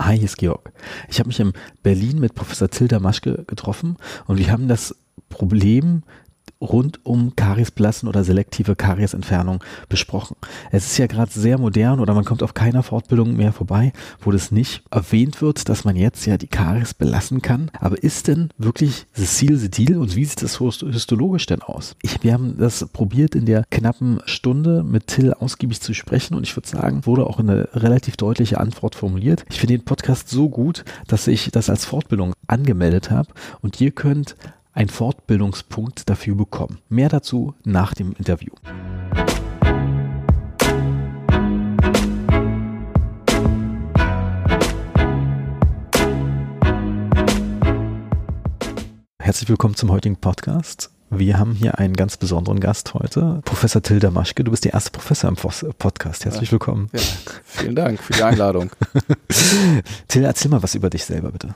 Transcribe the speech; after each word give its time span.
Hi, 0.00 0.16
hier 0.16 0.24
ist 0.24 0.38
Georg. 0.38 0.72
Ich 1.08 1.20
habe 1.20 1.28
mich 1.28 1.38
in 1.38 1.52
Berlin 1.84 2.18
mit 2.18 2.34
Professor 2.34 2.68
Tilda 2.68 2.98
Maschke 2.98 3.44
getroffen 3.46 3.96
und 4.26 4.38
wir 4.38 4.50
haben 4.50 4.66
das 4.66 4.96
Problem 5.28 6.02
rund 6.60 7.04
um 7.04 7.36
Kariesblassen 7.36 8.08
oder 8.08 8.24
selektive 8.24 8.76
Kariesentfernung 8.76 9.62
besprochen. 9.88 10.36
Es 10.70 10.86
ist 10.86 10.98
ja 10.98 11.06
gerade 11.06 11.30
sehr 11.30 11.58
modern 11.58 12.00
oder 12.00 12.14
man 12.14 12.24
kommt 12.24 12.42
auf 12.42 12.54
keiner 12.54 12.82
Fortbildung 12.82 13.36
mehr 13.36 13.52
vorbei, 13.52 13.92
wo 14.20 14.30
das 14.30 14.50
nicht 14.50 14.82
erwähnt 14.90 15.42
wird, 15.42 15.68
dass 15.68 15.84
man 15.84 15.96
jetzt 15.96 16.26
ja 16.26 16.36
die 16.36 16.46
Karies 16.46 16.94
belassen 16.94 17.42
kann. 17.42 17.70
Aber 17.80 18.02
ist 18.02 18.28
denn 18.28 18.50
wirklich 18.58 19.06
das 19.16 19.34
Ziel 19.34 19.54
deal 19.68 19.98
und 19.98 20.16
wie 20.16 20.24
sieht 20.24 20.42
das 20.42 20.58
histologisch 20.58 21.46
denn 21.46 21.62
aus? 21.62 21.96
Ich, 22.02 22.22
wir 22.22 22.32
haben 22.32 22.56
das 22.58 22.86
probiert 22.92 23.34
in 23.34 23.46
der 23.46 23.64
knappen 23.70 24.20
Stunde 24.26 24.82
mit 24.82 25.06
Till 25.06 25.32
ausgiebig 25.32 25.80
zu 25.80 25.94
sprechen 25.94 26.34
und 26.34 26.44
ich 26.44 26.56
würde 26.56 26.68
sagen, 26.68 27.06
wurde 27.06 27.26
auch 27.26 27.38
eine 27.38 27.68
relativ 27.74 28.16
deutliche 28.16 28.58
Antwort 28.58 28.94
formuliert. 28.94 29.44
Ich 29.50 29.60
finde 29.60 29.78
den 29.78 29.84
Podcast 29.84 30.28
so 30.28 30.48
gut, 30.48 30.84
dass 31.06 31.26
ich 31.26 31.50
das 31.52 31.70
als 31.70 31.84
Fortbildung 31.84 32.32
angemeldet 32.46 33.10
habe 33.10 33.28
und 33.60 33.80
ihr 33.80 33.90
könnt 33.90 34.36
einen 34.74 34.88
Fortbildungspunkt 34.88 36.08
dafür 36.10 36.34
bekommen. 36.34 36.78
Mehr 36.88 37.08
dazu 37.08 37.54
nach 37.64 37.94
dem 37.94 38.12
Interview. 38.12 38.52
Herzlich 49.18 49.48
willkommen 49.48 49.74
zum 49.74 49.90
heutigen 49.90 50.16
Podcast. 50.16 50.90
Wir 51.08 51.38
haben 51.38 51.54
hier 51.54 51.78
einen 51.78 51.94
ganz 51.94 52.16
besonderen 52.16 52.60
Gast 52.60 52.92
heute, 52.94 53.40
Professor 53.44 53.80
Tilda 53.80 54.10
Maschke. 54.10 54.42
Du 54.42 54.50
bist 54.50 54.64
der 54.64 54.74
erste 54.74 54.90
Professor 54.90 55.30
im 55.30 55.36
Podcast. 55.78 56.24
Herzlich 56.24 56.50
willkommen. 56.50 56.90
Ja, 56.92 57.00
vielen 57.44 57.76
Dank 57.76 58.02
für 58.02 58.12
die 58.12 58.22
Einladung. 58.22 58.70
Tilda, 60.08 60.28
erzähl 60.28 60.50
mal 60.50 60.62
was 60.62 60.74
über 60.74 60.90
dich 60.90 61.04
selber, 61.04 61.30
bitte. 61.30 61.54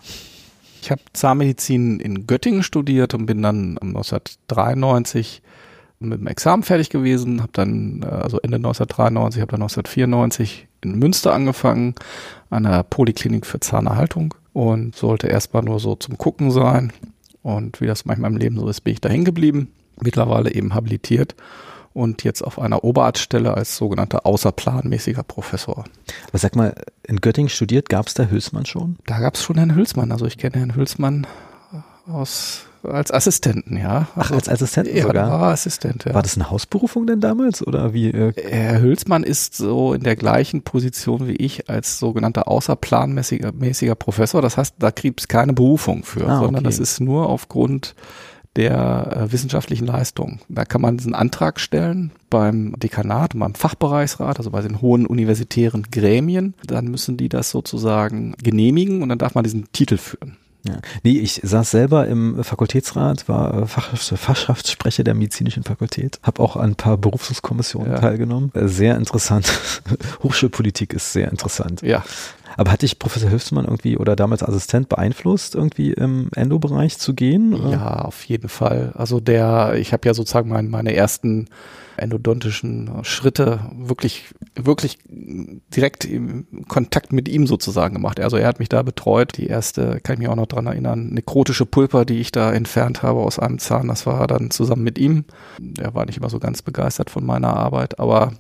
Ich 0.89 0.91
habe 0.91 1.03
Zahnmedizin 1.13 2.01
in 2.01 2.27
Göttingen 2.27 2.63
studiert 2.63 3.13
und 3.13 3.27
bin 3.27 3.43
dann 3.43 3.77
1993 3.77 5.43
mit 5.99 6.19
dem 6.19 6.27
Examen 6.27 6.63
fertig 6.63 6.89
gewesen, 6.89 7.43
habe 7.43 7.53
dann, 7.53 8.01
äh, 8.03 8.07
also 8.07 8.39
Ende 8.41 8.57
1993, 8.57 9.43
habe 9.43 9.51
dann 9.51 9.61
1994 9.61 10.67
in 10.81 10.99
Münster 10.99 11.35
angefangen, 11.35 11.95
an 12.49 12.63
der 12.63 12.85
Poliklinik 12.85 13.45
für 13.45 13.61
Zahnerhaltung 13.61 14.33
und 14.55 14.97
sollte 14.97 15.27
erstmal 15.27 15.63
nur 15.63 15.79
so 15.79 15.95
zum 15.95 16.17
Gucken 16.17 16.51
sein. 16.51 16.91
Und 17.43 17.83
wie 17.83 17.87
das 17.87 18.07
manchmal 18.07 18.31
im 18.31 18.39
Leben 18.39 18.59
so 18.59 18.67
ist, 18.67 18.81
bin 18.81 18.95
ich 18.95 19.03
da 19.03 19.11
hängen 19.11 19.27
geblieben, 19.27 19.71
mittlerweile 20.01 20.55
eben 20.55 20.75
habilitiert 20.75 21.35
und 21.99 22.23
jetzt 22.25 22.43
auf 22.43 22.59
einer 22.59 22.85
Oberarztstelle 22.85 23.55
als 23.55 23.77
sogenannter 23.77 24.25
außerplanmäßiger 24.25 25.25
Professor. 25.25 25.85
Aber 26.29 26.39
sag 26.39 26.55
mal, 26.55 26.75
in 27.03 27.21
Göttingen 27.21 27.49
studiert, 27.49 27.89
gab 27.89 28.07
es 28.07 28.15
da 28.15 28.27
Hülsmann 28.27 28.67
schon? 28.67 28.97
Da 29.07 29.19
gab 29.19 29.35
es 29.35 29.43
schon 29.43 29.57
Herrn 29.57 29.75
Hülsmann. 29.75 30.13
Also 30.13 30.27
ich 30.27 30.39
kenne 30.39 30.57
Herrn 30.57 30.77
Hülsmann 30.77 31.27
aus 32.07 32.65
als 32.85 33.11
Assistenten, 33.11 33.77
ja. 33.77 34.07
Also, 34.15 34.35
Ach, 34.35 34.37
als 34.37 34.49
Assistenten 34.49 34.97
ja, 34.97 35.03
sogar? 35.03 35.31
War 35.31 35.53
Assistent, 35.53 36.05
ja. 36.05 36.15
War 36.15 36.23
das 36.23 36.37
eine 36.37 36.49
Hausberufung 36.49 37.09
denn 37.09 37.21
damals 37.21 37.67
oder 37.67 37.93
wie? 37.93 38.11
Äh? 38.11 38.33
Herr 38.37 38.81
Hülsmann 38.81 39.25
ist 39.25 39.57
so 39.57 39.95
in 39.95 40.05
der 40.05 40.15
gleichen 40.15 40.63
Position 40.63 41.27
wie 41.27 41.35
ich 41.35 41.69
als 41.69 41.99
sogenannter 41.99 42.47
außerplanmäßiger 42.47 43.53
mäßiger 43.53 43.97
Professor. 43.97 44.43
Das 44.43 44.57
heißt, 44.57 44.77
da 44.79 44.91
gibt 44.93 45.21
es 45.21 45.29
keine 45.29 45.53
Berufung 45.53 46.05
für, 46.05 46.29
ah, 46.29 46.39
sondern 46.39 46.65
okay. 46.65 46.65
das 46.65 46.79
ist 46.79 47.01
nur 47.01 47.29
aufgrund 47.29 47.97
der 48.59 49.17
äh, 49.17 49.33
wissenschaftlichen 49.33 49.87
Leistung. 49.87 50.41
Da 50.49 50.65
kann 50.65 50.81
man 50.81 50.99
diesen 50.99 51.15
Antrag 51.15 51.61
stellen 51.61 52.11
beim 52.29 52.75
Dekanat 52.77 53.39
beim 53.39 53.55
Fachbereichsrat, 53.55 54.39
also 54.39 54.51
bei 54.51 54.61
den 54.61 54.83
hohen 54.83 55.07
universitären 55.07 55.85
Gremien. 55.91 56.55
Dann 56.67 56.89
müssen 56.89 57.17
die 57.17 57.29
das 57.29 57.51
sozusagen 57.51 58.35
genehmigen 58.43 59.01
und 59.03 59.09
dann 59.09 59.19
darf 59.19 59.35
man 59.35 59.45
diesen 59.45 59.71
Titel 59.73 59.97
führen. 59.97 60.37
Ja. 60.67 60.79
Nee, 61.03 61.19
ich 61.19 61.41
saß 61.43 61.71
selber 61.71 62.07
im 62.09 62.43
Fakultätsrat, 62.43 63.29
war 63.29 63.63
äh, 63.63 63.67
Fach, 63.67 63.97
Fachschaftssprecher 63.97 65.05
der 65.05 65.15
medizinischen 65.15 65.63
Fakultät, 65.63 66.19
habe 66.23 66.43
auch 66.43 66.57
an 66.57 66.71
ein 66.71 66.75
paar 66.75 66.97
Berufskommissionen 66.97 67.93
ja. 67.93 67.99
teilgenommen. 68.01 68.51
Äh, 68.55 68.69
sehr 68.69 68.97
interessant. 68.97 69.49
Hochschulpolitik 70.23 70.93
ist 70.93 71.13
sehr 71.13 71.31
interessant. 71.31 71.83
Ja. 71.83 72.05
Aber 72.57 72.73
hat 72.73 72.83
dich 72.83 72.99
Professor 72.99 73.31
Hilfsmann 73.31 73.67
irgendwie 73.67 73.97
oder 73.97 74.17
damals 74.17 74.43
Assistent 74.43 74.89
beeinflusst, 74.89 75.55
irgendwie 75.55 75.93
im 75.93 76.29
Endo-Bereich 76.35 76.99
zu 76.99 77.15
gehen? 77.15 77.71
Ja, 77.71 78.01
auf 78.01 78.25
jeden 78.25 78.49
Fall. 78.49 78.93
Also 78.97 79.21
der, 79.21 79.75
ich 79.77 79.93
habe 79.93 80.09
ja 80.09 80.15
sozusagen 80.15 80.49
mein, 80.49 80.69
meine 80.69 80.95
ersten 80.95 81.49
endodontischen 81.99 82.91
Schritte 83.03 83.61
wirklich, 83.77 84.27
wirklich 84.55 84.99
direkt 85.09 86.05
im 86.05 86.47
Kontakt 86.69 87.13
mit 87.13 87.29
ihm 87.29 87.47
sozusagen 87.47 87.95
gemacht. 87.95 88.21
Also 88.21 88.37
er 88.37 88.47
hat 88.47 88.59
mich 88.59 88.69
da 88.69 88.83
betreut. 88.83 89.37
Die 89.37 89.47
erste, 89.47 90.01
kann 90.03 90.15
ich 90.15 90.21
mich 90.21 90.29
auch 90.29 90.37
noch 90.37 90.47
dran 90.47 90.67
erinnern, 90.67 91.09
nekrotische 91.09 91.67
Pulper, 91.67 92.05
die 92.05 92.21
ich 92.21 92.33
da 92.33 92.53
entfernt 92.53 93.03
habe 93.03 93.21
aus 93.21 93.39
einem 93.39 93.59
Zahn, 93.59 93.89
das 93.89 94.07
war 94.07 94.27
dann 94.27 94.51
zusammen 94.51 94.83
mit 94.83 94.99
ihm. 94.99 95.25
Er 95.79 95.95
war 95.95 96.07
nicht 96.07 96.19
immer 96.19 96.31
so 96.31 96.39
ganz 96.39 96.63
begeistert 96.63 97.11
von 97.11 97.25
meiner 97.25 97.55
Arbeit, 97.57 97.99
aber 97.99 98.33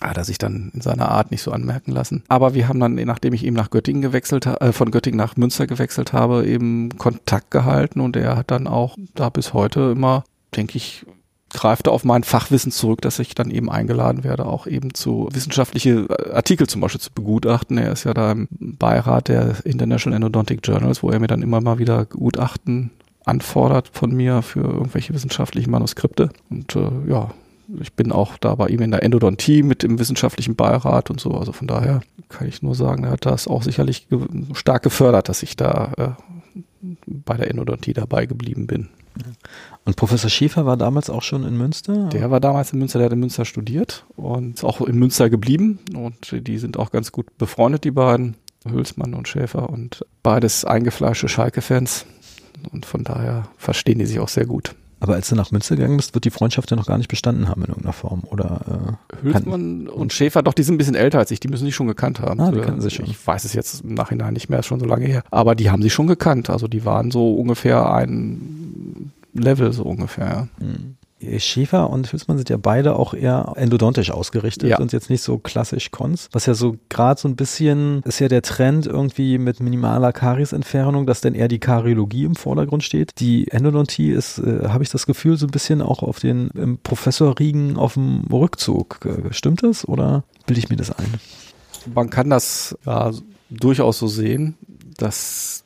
hat 0.00 0.16
er 0.16 0.24
sich 0.24 0.38
dann 0.38 0.70
in 0.74 0.80
seiner 0.80 1.10
Art 1.10 1.30
nicht 1.30 1.42
so 1.42 1.50
anmerken 1.50 1.92
lassen. 1.92 2.22
Aber 2.28 2.54
wir 2.54 2.68
haben 2.68 2.80
dann, 2.80 2.94
nachdem 2.94 3.32
ich 3.32 3.44
eben 3.44 3.56
nach 3.56 3.70
Göttingen 3.70 4.02
gewechselt, 4.02 4.46
äh, 4.46 4.72
von 4.72 4.90
Göttingen 4.90 5.18
nach 5.18 5.36
Münster 5.36 5.66
gewechselt 5.66 6.12
habe, 6.12 6.46
eben 6.46 6.90
Kontakt 6.98 7.50
gehalten 7.50 8.00
und 8.00 8.16
er 8.16 8.36
hat 8.36 8.50
dann 8.50 8.66
auch 8.66 8.96
da 9.14 9.28
bis 9.28 9.54
heute 9.54 9.92
immer, 9.92 10.24
denke 10.54 10.76
ich, 10.76 11.04
greift 11.50 11.88
auf 11.88 12.04
mein 12.04 12.24
Fachwissen 12.24 12.72
zurück, 12.72 13.00
dass 13.00 13.18
ich 13.18 13.34
dann 13.34 13.50
eben 13.50 13.70
eingeladen 13.70 14.24
werde, 14.24 14.46
auch 14.46 14.66
eben 14.66 14.94
zu 14.94 15.28
wissenschaftliche 15.32 16.06
Artikel 16.32 16.66
zum 16.66 16.80
Beispiel 16.80 17.00
zu 17.00 17.12
begutachten. 17.12 17.78
Er 17.78 17.92
ist 17.92 18.04
ja 18.04 18.14
da 18.14 18.32
im 18.32 18.48
Beirat 18.50 19.28
der 19.28 19.64
International 19.64 20.16
Endodontic 20.16 20.60
Journals, 20.62 21.02
wo 21.02 21.10
er 21.10 21.20
mir 21.20 21.26
dann 21.26 21.42
immer 21.42 21.60
mal 21.60 21.78
wieder 21.78 22.04
Gutachten 22.04 22.90
anfordert 23.24 23.90
von 23.92 24.14
mir 24.14 24.42
für 24.42 24.60
irgendwelche 24.60 25.14
wissenschaftlichen 25.14 25.70
Manuskripte. 25.70 26.30
Und 26.50 26.76
äh, 26.76 26.90
ja, 27.08 27.30
ich 27.80 27.92
bin 27.92 28.12
auch 28.12 28.38
da 28.38 28.54
bei 28.54 28.68
ihm 28.68 28.80
in 28.80 28.90
der 28.90 29.02
Endodontie 29.02 29.62
mit 29.62 29.84
im 29.84 29.98
wissenschaftlichen 29.98 30.54
Beirat 30.54 31.10
und 31.10 31.20
so. 31.20 31.32
Also 31.32 31.52
von 31.52 31.66
daher 31.66 32.00
kann 32.28 32.48
ich 32.48 32.62
nur 32.62 32.74
sagen, 32.74 33.04
er 33.04 33.10
hat 33.10 33.26
das 33.26 33.46
auch 33.46 33.62
sicherlich 33.62 34.06
stark 34.54 34.82
gefördert, 34.82 35.28
dass 35.28 35.42
ich 35.42 35.56
da 35.56 35.92
äh, 35.96 36.08
bei 37.06 37.36
der 37.36 37.50
Endodontie 37.50 37.92
dabei 37.92 38.26
geblieben 38.26 38.66
bin. 38.66 38.88
Und 39.84 39.96
Professor 39.96 40.30
Schäfer 40.30 40.66
war 40.66 40.76
damals 40.76 41.10
auch 41.10 41.22
schon 41.22 41.44
in 41.44 41.56
Münster? 41.56 42.08
Der 42.08 42.30
war 42.30 42.40
damals 42.40 42.72
in 42.72 42.78
Münster, 42.78 42.98
der 42.98 43.06
hat 43.06 43.12
in 43.12 43.20
Münster 43.20 43.44
studiert 43.44 44.04
und 44.16 44.56
ist 44.56 44.64
auch 44.64 44.80
in 44.80 44.98
Münster 44.98 45.30
geblieben. 45.30 45.78
Und 45.94 46.34
die 46.46 46.58
sind 46.58 46.76
auch 46.76 46.90
ganz 46.90 47.12
gut 47.12 47.36
befreundet, 47.38 47.84
die 47.84 47.90
beiden, 47.90 48.36
Hülsmann 48.68 49.14
und 49.14 49.28
Schäfer. 49.28 49.70
Und 49.70 50.04
beides 50.22 50.64
eingefleischte 50.64 51.28
Schalke-Fans. 51.28 52.06
Und 52.72 52.86
von 52.86 53.04
daher 53.04 53.48
verstehen 53.56 53.98
die 53.98 54.06
sich 54.06 54.18
auch 54.18 54.28
sehr 54.28 54.46
gut. 54.46 54.74
Aber 55.00 55.14
als 55.14 55.28
du 55.28 55.36
nach 55.36 55.52
Münster 55.52 55.76
gegangen 55.76 55.96
bist, 55.96 56.14
wird 56.14 56.24
die 56.24 56.30
Freundschaft 56.30 56.70
ja 56.70 56.76
noch 56.76 56.86
gar 56.86 56.98
nicht 56.98 57.08
bestanden 57.08 57.48
haben 57.48 57.62
in 57.62 57.68
irgendeiner 57.68 57.92
Form, 57.92 58.24
oder? 58.24 58.96
Äh, 59.22 59.22
Hülsmann 59.22 59.86
und 59.86 60.12
Schäfer, 60.12 60.42
doch, 60.42 60.54
die 60.54 60.64
sind 60.64 60.74
ein 60.74 60.78
bisschen 60.78 60.96
älter 60.96 61.18
als 61.18 61.30
ich, 61.30 61.38
die 61.38 61.48
müssen 61.48 61.64
sich 61.64 61.74
schon 61.74 61.86
gekannt 61.86 62.20
haben. 62.20 62.40
Ah, 62.40 62.50
die 62.50 62.60
kannten 62.60 62.80
sich 62.80 62.94
schon. 62.94 63.06
Ich 63.06 63.24
weiß 63.24 63.44
es 63.44 63.52
jetzt 63.52 63.84
im 63.84 63.94
Nachhinein 63.94 64.32
nicht 64.32 64.48
mehr, 64.48 64.58
ist 64.58 64.66
schon 64.66 64.80
so 64.80 64.86
lange 64.86 65.06
her. 65.06 65.22
Aber 65.30 65.54
die 65.54 65.70
haben 65.70 65.82
sich 65.82 65.92
schon 65.92 66.08
gekannt, 66.08 66.50
also 66.50 66.66
die 66.66 66.84
waren 66.84 67.12
so 67.12 67.32
ungefähr 67.34 67.92
ein 67.92 68.87
Level, 69.42 69.72
so 69.72 69.84
ungefähr, 69.84 70.26
ja. 70.26 70.48
Mhm. 70.64 70.96
Schäfer 71.38 71.90
und 71.90 72.12
Hülsmann 72.12 72.36
sind 72.38 72.48
ja 72.48 72.56
beide 72.56 72.94
auch 72.94 73.12
eher 73.12 73.52
endodontisch 73.56 74.10
ausgerichtet 74.12 74.70
ja. 74.70 74.78
und 74.78 74.92
jetzt 74.92 75.10
nicht 75.10 75.22
so 75.22 75.38
klassisch 75.38 75.90
Cons. 75.90 76.28
Was 76.30 76.46
ja 76.46 76.54
so 76.54 76.76
gerade 76.88 77.20
so 77.20 77.26
ein 77.26 77.34
bisschen 77.34 78.02
ist 78.04 78.20
ja 78.20 78.28
der 78.28 78.42
Trend 78.42 78.86
irgendwie 78.86 79.38
mit 79.38 79.58
minimaler 79.58 80.12
Kariesentfernung, 80.12 81.06
dass 81.06 81.20
dann 81.20 81.34
eher 81.34 81.48
die 81.48 81.58
Kariologie 81.58 82.24
im 82.24 82.36
Vordergrund 82.36 82.84
steht. 82.84 83.18
Die 83.18 83.48
Endodontie 83.48 84.10
ist, 84.10 84.38
äh, 84.38 84.68
habe 84.68 84.84
ich 84.84 84.90
das 84.90 85.06
Gefühl, 85.06 85.36
so 85.36 85.46
ein 85.46 85.50
bisschen 85.50 85.82
auch 85.82 86.04
auf 86.04 86.20
den 86.20 86.50
im 86.54 86.78
Professorriegen 86.78 87.76
auf 87.76 87.94
dem 87.94 88.22
Rückzug. 88.30 89.00
Stimmt 89.30 89.64
das 89.64 89.88
oder 89.88 90.22
bilde 90.46 90.60
ich 90.60 90.68
mir 90.68 90.76
das 90.76 90.92
ein? 90.92 91.14
Man 91.92 92.10
kann 92.10 92.30
das 92.30 92.78
ja 92.86 93.10
durchaus 93.50 93.98
so 93.98 94.06
sehen, 94.06 94.56
dass 94.96 95.64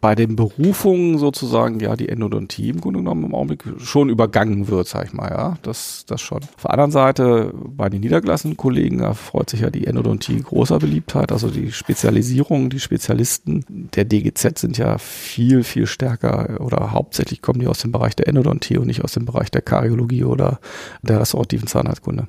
bei 0.00 0.14
den 0.14 0.34
Berufungen 0.34 1.18
sozusagen 1.18 1.78
ja 1.80 1.94
die 1.94 2.08
Endodontie 2.08 2.70
im 2.70 2.80
Grunde 2.80 3.00
genommen 3.00 3.24
im 3.24 3.34
Augenblick 3.34 3.64
schon 3.78 4.08
übergangen 4.08 4.68
wird, 4.68 4.88
sag 4.88 5.06
ich 5.06 5.12
mal, 5.12 5.30
ja, 5.30 5.58
das, 5.62 6.04
das 6.06 6.20
schon. 6.20 6.42
Auf 6.42 6.62
der 6.62 6.70
anderen 6.70 6.90
Seite 6.90 7.52
bei 7.54 7.88
den 7.88 8.00
niedergelassenen 8.00 8.56
Kollegen 8.56 9.00
erfreut 9.00 9.50
sich 9.50 9.60
ja 9.60 9.70
die 9.70 9.86
Endodontie 9.86 10.42
großer 10.42 10.78
Beliebtheit, 10.78 11.32
also 11.32 11.48
die 11.48 11.70
Spezialisierung, 11.72 12.70
die 12.70 12.80
Spezialisten 12.80 13.64
der 13.68 14.04
DGZ 14.04 14.58
sind 14.58 14.78
ja 14.78 14.98
viel, 14.98 15.64
viel 15.64 15.86
stärker 15.86 16.60
oder 16.60 16.92
hauptsächlich 16.92 17.42
kommen 17.42 17.60
die 17.60 17.66
aus 17.66 17.80
dem 17.80 17.92
Bereich 17.92 18.16
der 18.16 18.28
Endodontie 18.28 18.78
und 18.78 18.86
nicht 18.86 19.04
aus 19.04 19.12
dem 19.12 19.26
Bereich 19.26 19.50
der 19.50 19.62
Kariologie 19.62 20.24
oder 20.24 20.60
der 21.02 21.20
restaurativen 21.20 21.66
Zahnarztkunde. 21.66 22.26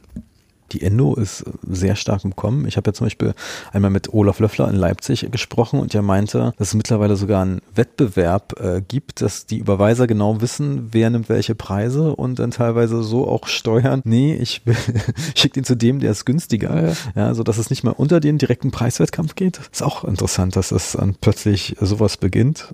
Die 0.71 0.81
Endo 0.81 1.15
ist 1.15 1.44
sehr 1.68 1.95
stark 1.95 2.23
im 2.23 2.35
Kommen. 2.35 2.68
Ich 2.68 2.77
habe 2.77 2.89
ja 2.89 2.94
zum 2.94 3.06
Beispiel 3.06 3.33
einmal 3.71 3.91
mit 3.91 4.13
Olaf 4.13 4.39
Löffler 4.39 4.69
in 4.69 4.75
Leipzig 4.75 5.27
gesprochen 5.31 5.79
und 5.79 5.94
der 5.94 6.01
meinte, 6.01 6.53
dass 6.57 6.69
es 6.69 6.73
mittlerweile 6.73 7.15
sogar 7.15 7.41
einen 7.41 7.62
Wettbewerb 7.75 8.59
äh, 8.59 8.81
gibt, 8.81 9.21
dass 9.21 9.45
die 9.45 9.57
Überweiser 9.57 10.07
genau 10.07 10.41
wissen, 10.41 10.89
wer 10.91 11.09
nimmt 11.09 11.29
welche 11.29 11.56
Preise 11.56 12.15
und 12.15 12.39
dann 12.39 12.51
teilweise 12.51 13.03
so 13.03 13.27
auch 13.27 13.47
steuern. 13.47 14.01
Nee, 14.03 14.35
ich 14.35 14.62
schicke 15.35 15.56
den 15.56 15.63
zu 15.63 15.75
dem, 15.75 16.00
der 16.00 16.12
ist 16.12 16.25
günstiger. 16.25 16.89
Ja, 16.89 16.94
ja. 17.15 17.33
so 17.33 17.44
dass 17.44 17.57
es 17.57 17.69
nicht 17.69 17.83
mehr 17.83 18.00
unter 18.00 18.19
den 18.19 18.38
direkten 18.38 18.71
Preiswettkampf 18.71 19.35
geht. 19.35 19.59
Ist 19.71 19.83
auch 19.83 20.03
interessant, 20.03 20.56
dass 20.56 20.71
es 20.71 20.94
dann 20.94 21.15
plötzlich 21.19 21.75
sowas 21.79 22.17
beginnt. 22.17 22.67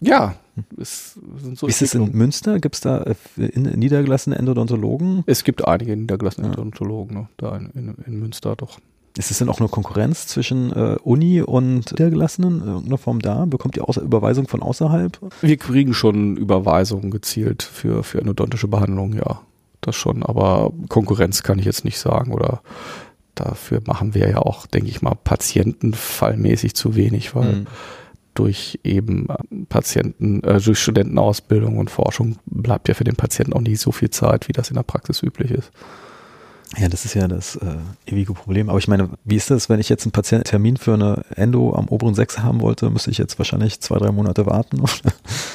Ja, 0.00 0.34
es 0.80 1.18
sind 1.42 1.58
so 1.58 1.66
Wie 1.66 1.70
ist 1.70 1.82
es 1.82 1.94
in 1.94 2.12
Münster? 2.12 2.58
Gibt 2.60 2.76
es 2.76 2.80
da 2.80 3.02
äh, 3.02 3.14
niedergelassene 3.36 4.36
Endodontologen? 4.36 5.22
Es 5.26 5.44
gibt 5.44 5.66
einige 5.66 5.96
niedergelassene 5.96 6.46
ja. 6.46 6.52
Endodontologen 6.52 7.16
ne, 7.16 7.28
da 7.36 7.56
in, 7.56 7.70
in, 7.70 7.94
in, 8.06 8.18
Münster 8.18 8.56
doch. 8.56 8.78
Ist 9.18 9.30
es 9.30 9.38
denn 9.38 9.48
auch 9.48 9.60
eine 9.60 9.68
Konkurrenz 9.68 10.26
zwischen 10.26 10.72
äh, 10.72 10.96
Uni 11.02 11.40
und 11.40 11.92
Niedergelassenen 11.92 12.60
in 12.60 12.68
irgendeiner 12.68 12.98
Form 12.98 13.20
da? 13.20 13.46
Bekommt 13.46 13.76
ihr 13.76 13.88
Außer 13.88 14.02
Überweisung 14.02 14.46
von 14.46 14.62
außerhalb? 14.62 15.18
Wir 15.40 15.56
kriegen 15.56 15.94
schon 15.94 16.36
Überweisungen 16.36 17.10
gezielt 17.10 17.62
für, 17.62 18.02
für 18.02 18.20
endodontische 18.20 18.68
Behandlung, 18.68 19.14
ja. 19.14 19.40
Das 19.80 19.94
schon, 19.94 20.22
aber 20.22 20.72
Konkurrenz 20.88 21.42
kann 21.42 21.58
ich 21.58 21.64
jetzt 21.64 21.84
nicht 21.84 21.98
sagen 21.98 22.32
oder 22.32 22.60
dafür 23.34 23.80
machen 23.86 24.14
wir 24.14 24.28
ja 24.28 24.38
auch, 24.38 24.66
denke 24.66 24.88
ich 24.88 25.00
mal, 25.00 25.14
patientenfallmäßig 25.14 26.74
zu 26.74 26.96
wenig, 26.96 27.34
weil 27.34 27.52
mhm 27.52 27.66
durch 28.38 28.78
eben 28.84 29.26
ähm, 29.50 29.66
Patienten, 29.66 30.42
äh, 30.44 30.60
durch 30.60 30.78
Studentenausbildung 30.78 31.78
und 31.78 31.90
Forschung 31.90 32.36
bleibt 32.46 32.88
ja 32.88 32.94
für 32.94 33.04
den 33.04 33.16
Patienten 33.16 33.52
auch 33.52 33.60
nicht 33.60 33.80
so 33.80 33.92
viel 33.92 34.10
Zeit, 34.10 34.48
wie 34.48 34.52
das 34.52 34.70
in 34.70 34.76
der 34.76 34.82
Praxis 34.82 35.22
üblich 35.22 35.50
ist. 35.50 35.70
Ja, 36.78 36.88
das 36.88 37.06
ist 37.06 37.14
ja 37.14 37.26
das 37.26 37.56
äh, 37.56 37.76
ewige 38.06 38.34
Problem. 38.34 38.68
Aber 38.68 38.78
ich 38.78 38.86
meine, 38.86 39.08
wie 39.24 39.36
ist 39.36 39.50
das, 39.50 39.70
wenn 39.70 39.80
ich 39.80 39.88
jetzt 39.88 40.04
einen 40.04 40.12
Patiententermin 40.12 40.76
für 40.76 40.92
eine 40.92 41.22
Endo 41.34 41.74
am 41.74 41.88
oberen 41.88 42.14
Sechs 42.14 42.40
haben 42.40 42.60
wollte, 42.60 42.90
müsste 42.90 43.10
ich 43.10 43.16
jetzt 43.16 43.38
wahrscheinlich 43.38 43.80
zwei, 43.80 43.96
drei 43.96 44.12
Monate 44.12 44.44
warten? 44.44 44.82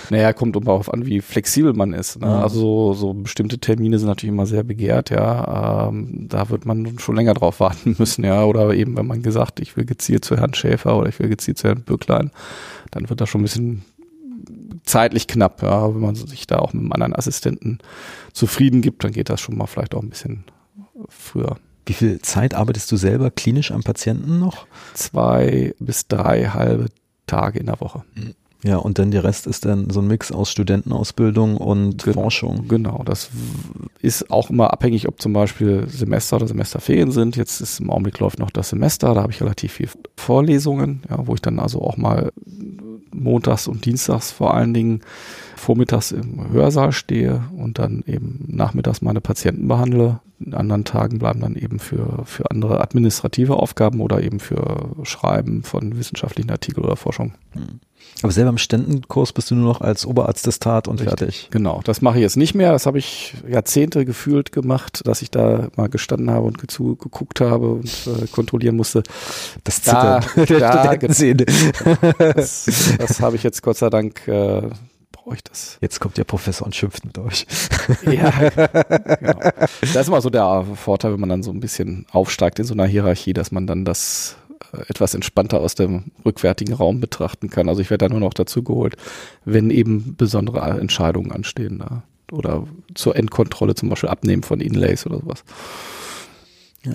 naja, 0.09 0.33
kommt 0.33 0.55
immer 0.55 0.65
darauf 0.65 0.91
an, 0.91 1.05
wie 1.05 1.21
flexibel 1.21 1.73
man 1.73 1.93
ist. 1.93 2.19
Ne? 2.19 2.25
Ja. 2.25 2.41
Also 2.41 2.93
so 2.93 3.13
bestimmte 3.13 3.59
Termine 3.59 3.99
sind 3.99 4.07
natürlich 4.07 4.33
immer 4.33 4.47
sehr 4.47 4.63
begehrt, 4.63 5.11
ja. 5.11 5.89
Ähm, 5.89 6.27
da 6.27 6.49
wird 6.49 6.65
man 6.65 6.97
schon 6.97 7.15
länger 7.15 7.35
drauf 7.35 7.59
warten 7.59 7.95
müssen, 7.99 8.25
ja. 8.25 8.43
Oder 8.43 8.73
eben, 8.73 8.97
wenn 8.97 9.05
man 9.05 9.21
gesagt, 9.21 9.59
ich 9.59 9.77
will 9.77 9.85
gezielt 9.85 10.25
zu 10.25 10.37
Herrn 10.37 10.55
Schäfer 10.55 10.97
oder 10.97 11.09
ich 11.09 11.19
will 11.19 11.29
gezielt 11.29 11.59
zu 11.59 11.67
Herrn 11.67 11.83
Böcklein, 11.83 12.31
dann 12.89 13.09
wird 13.09 13.21
das 13.21 13.29
schon 13.29 13.41
ein 13.41 13.43
bisschen 13.43 13.85
zeitlich 14.85 15.27
knapp, 15.27 15.61
ja. 15.61 15.93
Wenn 15.93 16.01
man 16.01 16.15
sich 16.15 16.47
da 16.47 16.57
auch 16.57 16.73
mit 16.73 16.81
einem 16.81 16.93
anderen 16.93 17.15
Assistenten 17.15 17.77
zufrieden 18.33 18.81
gibt, 18.81 19.03
dann 19.03 19.11
geht 19.11 19.29
das 19.29 19.39
schon 19.39 19.55
mal 19.55 19.67
vielleicht 19.67 19.93
auch 19.93 20.01
ein 20.01 20.09
bisschen 20.09 20.45
früher. 21.09 21.57
Wie 21.85 21.93
viel 21.93 22.21
Zeit 22.21 22.53
arbeitest 22.53 22.91
du 22.91 22.97
selber 22.97 23.31
klinisch 23.31 23.71
am 23.71 23.83
Patienten 23.83 24.39
noch? 24.39 24.67
Zwei 24.93 25.73
bis 25.79 26.07
drei 26.07 26.45
halbe 26.45 26.87
Tage 27.27 27.59
in 27.59 27.65
der 27.65 27.81
Woche. 27.81 28.03
Ja, 28.63 28.77
und 28.77 28.99
dann 28.99 29.09
der 29.09 29.23
Rest 29.23 29.47
ist 29.47 29.65
dann 29.65 29.89
so 29.89 30.01
ein 30.01 30.07
Mix 30.07 30.31
aus 30.31 30.51
Studentenausbildung 30.51 31.57
und 31.57 32.03
Ge 32.03 32.13
Forschung. 32.13 32.67
Genau, 32.67 33.01
das 33.03 33.31
ist 34.01 34.29
auch 34.29 34.51
immer 34.51 34.71
abhängig, 34.71 35.07
ob 35.07 35.19
zum 35.19 35.33
Beispiel 35.33 35.87
Semester 35.87 36.35
oder 36.35 36.47
Semesterferien 36.47 37.11
sind. 37.11 37.35
Jetzt 37.35 37.59
ist 37.59 37.79
im 37.79 37.89
Augenblick 37.89 38.19
läuft 38.19 38.37
noch 38.37 38.51
das 38.51 38.69
Semester, 38.69 39.15
da 39.15 39.23
habe 39.23 39.31
ich 39.31 39.41
relativ 39.41 39.73
viel 39.73 39.89
Vorlesungen, 40.15 41.01
ja, 41.09 41.25
wo 41.25 41.33
ich 41.33 41.41
dann 41.41 41.59
also 41.59 41.81
auch 41.81 41.97
mal 41.97 42.31
montags 43.11 43.67
und 43.67 43.85
dienstags 43.85 44.31
vor 44.31 44.53
allen 44.53 44.73
Dingen 44.73 45.01
vormittags 45.61 46.11
im 46.11 46.51
Hörsaal 46.51 46.91
stehe 46.91 47.43
und 47.55 47.79
dann 47.79 48.03
eben 48.07 48.45
nachmittags 48.47 49.01
meine 49.01 49.21
Patienten 49.21 49.67
behandle. 49.67 50.19
In 50.39 50.55
anderen 50.55 50.85
Tagen 50.85 51.19
bleiben 51.19 51.41
dann 51.41 51.55
eben 51.55 51.77
für, 51.77 52.23
für 52.25 52.49
andere 52.49 52.81
administrative 52.81 53.57
Aufgaben 53.57 54.01
oder 54.01 54.23
eben 54.23 54.39
für 54.39 54.89
Schreiben 55.03 55.61
von 55.61 55.97
wissenschaftlichen 55.97 56.49
Artikeln 56.49 56.83
oder 56.83 56.95
Forschung. 56.95 57.33
Hm. 57.51 57.79
Aber 58.23 58.31
selber 58.31 58.49
im 58.49 58.57
Ständenkurs 58.57 59.33
bist 59.33 59.51
du 59.51 59.55
nur 59.55 59.65
noch 59.65 59.81
als 59.81 60.05
Oberarzt 60.05 60.45
des 60.45 60.59
Tat 60.59 60.87
und 60.87 60.99
Richtig. 60.99 61.19
fertig. 61.19 61.47
Genau, 61.51 61.81
das 61.83 62.01
mache 62.01 62.17
ich 62.17 62.21
jetzt 62.21 62.37
nicht 62.37 62.53
mehr. 62.53 62.71
Das 62.71 62.85
habe 62.85 62.99
ich 62.99 63.35
Jahrzehnte 63.47 64.05
gefühlt 64.05 64.51
gemacht, 64.51 65.01
dass 65.05 65.21
ich 65.21 65.31
da 65.31 65.69
mal 65.75 65.89
gestanden 65.89 66.29
habe 66.29 66.45
und 66.45 66.57
geguckt 66.57 67.41
habe 67.41 67.69
und 67.69 68.07
äh, 68.07 68.27
kontrollieren 68.27 68.75
musste. 68.75 69.03
Das 69.63 69.81
Zittern 69.81 70.23
da, 70.35 70.45
da, 70.95 70.95
das, 72.33 72.95
das 72.97 73.21
habe 73.21 73.35
ich 73.35 73.43
jetzt 73.43 73.63
Gott 73.63 73.77
sei 73.77 73.89
Dank 73.89 74.27
äh, 74.27 74.69
brauche 75.23 75.35
ich 75.35 75.43
das. 75.43 75.77
Jetzt 75.81 75.99
kommt 75.99 76.17
der 76.17 76.23
Professor 76.23 76.65
und 76.65 76.75
schimpft 76.75 77.05
mit 77.05 77.17
euch. 77.17 77.45
ja, 78.03 78.29
genau. 79.19 79.39
Das 79.81 79.95
ist 79.95 80.07
immer 80.07 80.21
so 80.21 80.29
der 80.29 80.65
Vorteil, 80.75 81.13
wenn 81.13 81.19
man 81.19 81.29
dann 81.29 81.43
so 81.43 81.51
ein 81.51 81.59
bisschen 81.59 82.05
aufsteigt 82.11 82.59
in 82.59 82.65
so 82.65 82.73
einer 82.73 82.85
Hierarchie, 82.85 83.33
dass 83.33 83.51
man 83.51 83.67
dann 83.67 83.85
das 83.85 84.37
äh, 84.73 84.81
etwas 84.87 85.13
entspannter 85.13 85.59
aus 85.59 85.75
dem 85.75 86.05
rückwärtigen 86.25 86.73
Raum 86.73 86.99
betrachten 86.99 87.49
kann. 87.49 87.69
Also 87.69 87.81
ich 87.81 87.89
werde 87.89 88.05
da 88.05 88.09
nur 88.09 88.19
noch 88.19 88.33
dazu 88.33 88.63
geholt, 88.63 88.95
wenn 89.45 89.69
eben 89.69 90.15
besondere 90.15 90.79
Entscheidungen 90.79 91.31
anstehen 91.31 91.79
da. 91.79 92.03
Oder 92.31 92.65
zur 92.95 93.15
Endkontrolle 93.17 93.75
zum 93.75 93.89
Beispiel 93.89 94.09
Abnehmen 94.09 94.43
von 94.43 94.61
Inlays 94.61 95.05
oder 95.05 95.19
sowas. 95.19 95.43
Ja. 96.85 96.93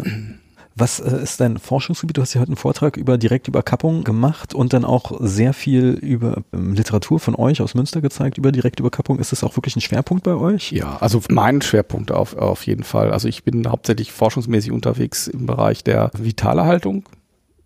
Was 0.79 1.01
äh, 1.01 1.23
ist 1.23 1.41
dein 1.41 1.57
Forschungsgebiet? 1.57 2.19
Du 2.19 2.23
hast 2.23 2.35
ja 2.35 2.41
heute 2.41 2.51
einen 2.51 2.57
Vortrag 2.57 2.99
über 2.99 3.17
Direktüberkappung 3.17 4.05
gemacht 4.05 4.55
und 4.55 4.75
dann 4.75 4.85
auch 4.85 5.13
sehr 5.21 5.55
viel 5.55 5.93
über 5.93 6.43
ähm, 6.53 6.75
Literatur 6.75 7.19
von 7.19 7.35
euch 7.35 7.63
aus 7.63 7.75
Münster 7.75 8.03
gezeigt 8.03 8.37
über 8.37 8.53
Direktüberkappung. 8.53 9.19
Ist 9.19 9.33
das 9.33 9.43
auch 9.43 9.57
wirklich 9.57 9.75
ein 9.77 9.81
Schwerpunkt 9.81 10.25
bei 10.25 10.35
euch? 10.35 10.73
Ja, 10.73 10.99
also 10.99 11.23
mein 11.31 11.63
Schwerpunkt 11.63 12.13
auf, 12.13 12.37
auf 12.37 12.67
jeden 12.67 12.85
Fall. 12.85 13.11
Also 13.11 13.27
ich 13.27 13.43
bin 13.43 13.67
hauptsächlich 13.67 14.13
forschungsmäßig 14.13 14.71
unterwegs 14.71 15.29
im 15.29 15.47
Bereich 15.47 15.83
der 15.83 16.11
Vitalerhaltung. 16.13 17.09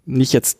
Nicht 0.06 0.32
jetzt 0.32 0.59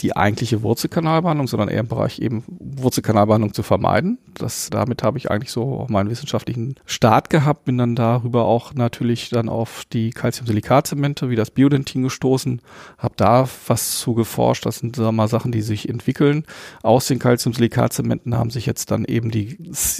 die 0.00 0.16
eigentliche 0.16 0.62
Wurzelkanalbehandlung, 0.62 1.46
sondern 1.46 1.68
eher 1.68 1.80
im 1.80 1.88
Bereich 1.88 2.18
eben 2.18 2.42
Wurzelkanalbehandlung 2.48 3.54
zu 3.54 3.62
vermeiden. 3.62 4.18
Das, 4.34 4.68
damit 4.70 5.04
habe 5.04 5.18
ich 5.18 5.30
eigentlich 5.30 5.52
so 5.52 5.62
auch 5.80 5.88
meinen 5.88 6.10
wissenschaftlichen 6.10 6.74
Start 6.84 7.30
gehabt, 7.30 7.64
bin 7.64 7.78
dann 7.78 7.94
darüber 7.94 8.44
auch 8.46 8.74
natürlich 8.74 9.30
dann 9.30 9.48
auf 9.48 9.84
die 9.92 10.10
Calciumsilikatzemente 10.10 11.30
wie 11.30 11.36
das 11.36 11.52
Biodentin 11.52 12.02
gestoßen, 12.02 12.60
habe 12.98 13.14
da 13.16 13.48
was 13.68 13.98
zu 13.98 14.14
geforscht. 14.14 14.66
Das 14.66 14.78
sind 14.78 14.96
sagen 14.96 15.08
wir 15.08 15.12
mal 15.12 15.28
Sachen, 15.28 15.52
die 15.52 15.62
sich 15.62 15.88
entwickeln. 15.88 16.44
Aus 16.82 17.06
den 17.06 17.20
Calciumsilikatzementen 17.20 18.36
haben 18.36 18.50
sich 18.50 18.66
jetzt 18.66 18.90
dann 18.90 19.04
eben 19.04 19.30
die 19.30 19.56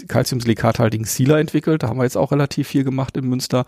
Calciumsilikathaltigen 0.09 1.07
Sealer 1.07 1.39
entwickelt. 1.39 1.85
Da 1.85 1.89
haben 1.89 1.99
wir 1.99 2.05
jetzt 2.05 2.17
auch 2.17 2.33
relativ 2.33 2.67
viel 2.67 2.83
gemacht 2.83 3.17
in 3.17 3.29
Münster. 3.29 3.65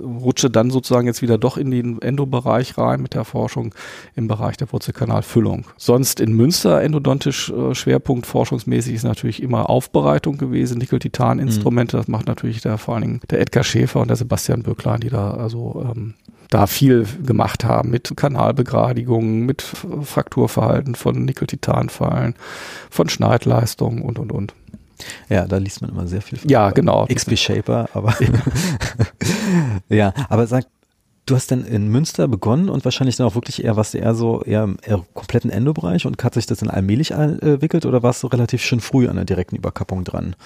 Rutsche 0.00 0.48
dann 0.48 0.70
sozusagen 0.70 1.06
jetzt 1.06 1.20
wieder 1.20 1.36
doch 1.36 1.58
in 1.58 1.70
den 1.70 2.00
Endobereich 2.00 2.78
rein 2.78 3.02
mit 3.02 3.12
der 3.12 3.24
Forschung 3.24 3.74
im 4.14 4.26
Bereich 4.26 4.56
der 4.56 4.72
Wurzelkanalfüllung. 4.72 5.65
Sonst 5.76 6.20
in 6.20 6.32
Münster 6.32 6.80
endodontisch 6.82 7.50
äh, 7.50 7.74
Schwerpunkt 7.74 8.26
forschungsmäßig 8.26 8.94
ist 8.94 9.04
natürlich 9.04 9.42
immer 9.42 9.68
Aufbereitung 9.68 10.38
gewesen, 10.38 10.78
Nickel-Titan-Instrumente. 10.78 11.96
Mhm. 11.96 12.00
Das 12.00 12.08
macht 12.08 12.26
natürlich 12.26 12.60
der, 12.60 12.78
vor 12.78 12.94
allen 12.94 13.02
Dingen 13.02 13.20
der 13.30 13.40
Edgar 13.40 13.64
Schäfer 13.64 14.00
und 14.00 14.08
der 14.08 14.16
Sebastian 14.16 14.62
Böcklein, 14.62 15.00
die 15.00 15.10
da 15.10 15.32
also 15.32 15.86
ähm, 15.90 16.14
da 16.50 16.66
viel 16.66 17.06
gemacht 17.24 17.64
haben 17.64 17.90
mit 17.90 18.16
Kanalbegradigungen, 18.16 19.44
mit 19.44 19.62
Frakturverhalten 19.62 20.94
von 20.94 21.24
Nickel-Titan-Fallen, 21.24 22.34
von 22.90 23.08
Schneidleistungen 23.08 24.02
und 24.02 24.18
und 24.18 24.32
und. 24.32 24.54
Ja, 25.28 25.46
da 25.46 25.58
liest 25.58 25.82
man 25.82 25.90
immer 25.90 26.06
sehr 26.06 26.22
viel. 26.22 26.38
Von 26.38 26.48
ja, 26.48 26.70
genau. 26.70 27.06
XP 27.06 27.36
Shaper, 27.36 27.88
aber 27.92 28.14
ja, 29.88 30.14
aber 30.28 30.46
sag, 30.46 30.64
Du 31.26 31.34
hast 31.34 31.50
dann 31.50 31.64
in 31.64 31.88
Münster 31.88 32.28
begonnen 32.28 32.68
und 32.68 32.84
wahrscheinlich 32.84 33.16
dann 33.16 33.26
auch 33.26 33.34
wirklich 33.34 33.64
eher, 33.64 33.76
was 33.76 33.94
eher 33.94 34.14
so 34.14 34.42
eher 34.42 34.62
im 34.62 34.78
kompletten 35.12 35.50
Endobereich 35.50 36.06
und 36.06 36.22
hat 36.22 36.34
sich 36.34 36.46
das 36.46 36.58
dann 36.58 36.70
allmählich 36.70 37.10
entwickelt 37.10 37.84
oder 37.84 38.04
warst 38.04 38.22
du 38.22 38.28
relativ 38.28 38.62
schön 38.62 38.78
früh 38.78 39.08
an 39.08 39.16
der 39.16 39.24
direkten 39.24 39.56
Überkappung 39.56 40.04
dran? 40.04 40.36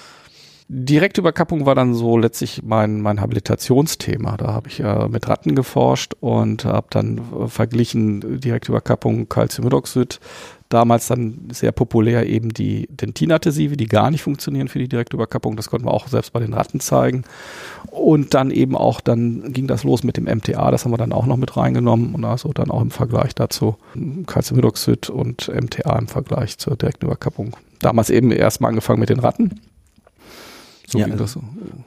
Direktüberkappung 0.73 1.65
war 1.65 1.75
dann 1.75 1.93
so 1.93 2.17
letztlich 2.17 2.63
mein, 2.63 3.01
mein 3.01 3.19
Habilitationsthema. 3.19 4.37
Da 4.37 4.53
habe 4.53 4.69
ich 4.69 4.79
äh, 4.79 5.07
mit 5.09 5.27
Ratten 5.27 5.53
geforscht 5.53 6.13
und 6.21 6.63
habe 6.63 6.87
dann 6.89 7.17
äh, 7.17 7.47
verglichen 7.47 8.39
Direktüberkappung 8.39 9.27
Calciumhydroxid 9.27 10.19
damals 10.73 11.07
dann 11.07 11.49
sehr 11.51 11.71
populär 11.71 12.27
eben 12.27 12.49
die 12.49 12.87
Dentinadhesive, 12.89 13.77
die 13.77 13.87
gar 13.87 14.09
nicht 14.11 14.23
funktionieren 14.23 14.67
für 14.67 14.79
die 14.79 14.87
Direktüberkappung. 14.87 15.55
Das 15.55 15.69
konnten 15.69 15.87
wir 15.87 15.93
auch 15.93 16.07
selbst 16.07 16.33
bei 16.33 16.39
den 16.39 16.53
Ratten 16.53 16.79
zeigen. 16.79 17.23
Und 17.91 18.33
dann 18.33 18.51
eben 18.51 18.75
auch, 18.75 19.01
dann 19.01 19.53
ging 19.53 19.67
das 19.67 19.83
los 19.83 20.03
mit 20.03 20.17
dem 20.17 20.25
MTA, 20.25 20.71
das 20.71 20.85
haben 20.85 20.91
wir 20.91 20.97
dann 20.97 21.13
auch 21.13 21.25
noch 21.25 21.37
mit 21.37 21.55
reingenommen 21.57 22.15
und 22.15 22.25
also 22.25 22.53
dann 22.53 22.71
auch 22.71 22.81
im 22.81 22.91
Vergleich 22.91 23.35
dazu 23.35 23.75
Calciumhydroxid 24.25 25.09
und 25.09 25.49
MTA 25.53 25.99
im 25.99 26.07
Vergleich 26.07 26.57
zur 26.57 26.75
Direktüberkappung. 26.75 27.55
Damals 27.79 28.09
eben 28.09 28.31
erstmal 28.31 28.69
angefangen 28.69 28.99
mit 28.99 29.09
den 29.09 29.19
Ratten 29.19 29.59
so 30.91 30.99
ja, 30.99 31.07
das 31.07 31.31
so. 31.33 31.41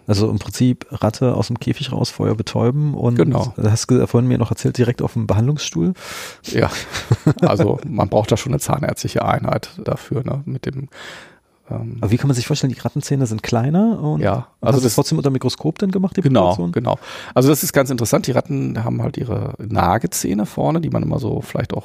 Also 0.06 0.30
im 0.30 0.38
Prinzip 0.38 0.86
Ratte 0.90 1.34
aus 1.34 1.48
dem 1.48 1.58
Käfig 1.58 1.92
raus, 1.92 2.10
Feuer 2.10 2.34
betäuben 2.34 2.94
und 2.94 3.16
genau. 3.16 3.52
hast 3.62 3.90
du 3.90 4.06
vorhin 4.06 4.28
mir 4.28 4.38
noch 4.38 4.50
erzählt, 4.50 4.78
direkt 4.78 5.02
auf 5.02 5.12
dem 5.12 5.26
Behandlungsstuhl. 5.26 5.92
Ja, 6.44 6.70
also 7.42 7.78
man 7.86 8.08
braucht 8.08 8.32
da 8.32 8.36
schon 8.36 8.52
eine 8.52 8.60
zahnärztliche 8.60 9.24
Einheit 9.24 9.70
dafür, 9.84 10.24
ne? 10.24 10.42
mit 10.46 10.66
dem 10.66 10.88
Ähm, 11.70 11.96
Aber 12.00 12.10
wie 12.10 12.18
kann 12.18 12.28
man 12.28 12.34
sich 12.34 12.46
vorstellen, 12.46 12.72
die 12.74 12.78
Rattenzähne 12.80 13.26
sind 13.26 13.42
kleiner 13.42 13.98
und 14.00 14.20
ja, 14.20 14.48
also 14.60 14.78
das 14.78 14.84
ist 14.84 14.94
trotzdem 14.96 15.16
unter 15.18 15.30
Mikroskop 15.30 15.78
dann 15.78 15.90
gemacht, 15.90 16.16
die 16.16 16.20
Genau, 16.20 16.50
Population? 16.50 16.72
genau. 16.72 16.98
Also 17.34 17.48
das 17.48 17.62
ist 17.62 17.72
ganz 17.72 17.88
interessant. 17.90 18.26
Die 18.26 18.32
Ratten 18.32 18.84
haben 18.84 19.00
halt 19.02 19.16
ihre 19.16 19.54
Nagezähne 19.58 20.44
vorne, 20.46 20.80
die 20.82 20.90
man 20.90 21.02
immer 21.02 21.18
so 21.18 21.40
vielleicht 21.40 21.72
auch 21.72 21.84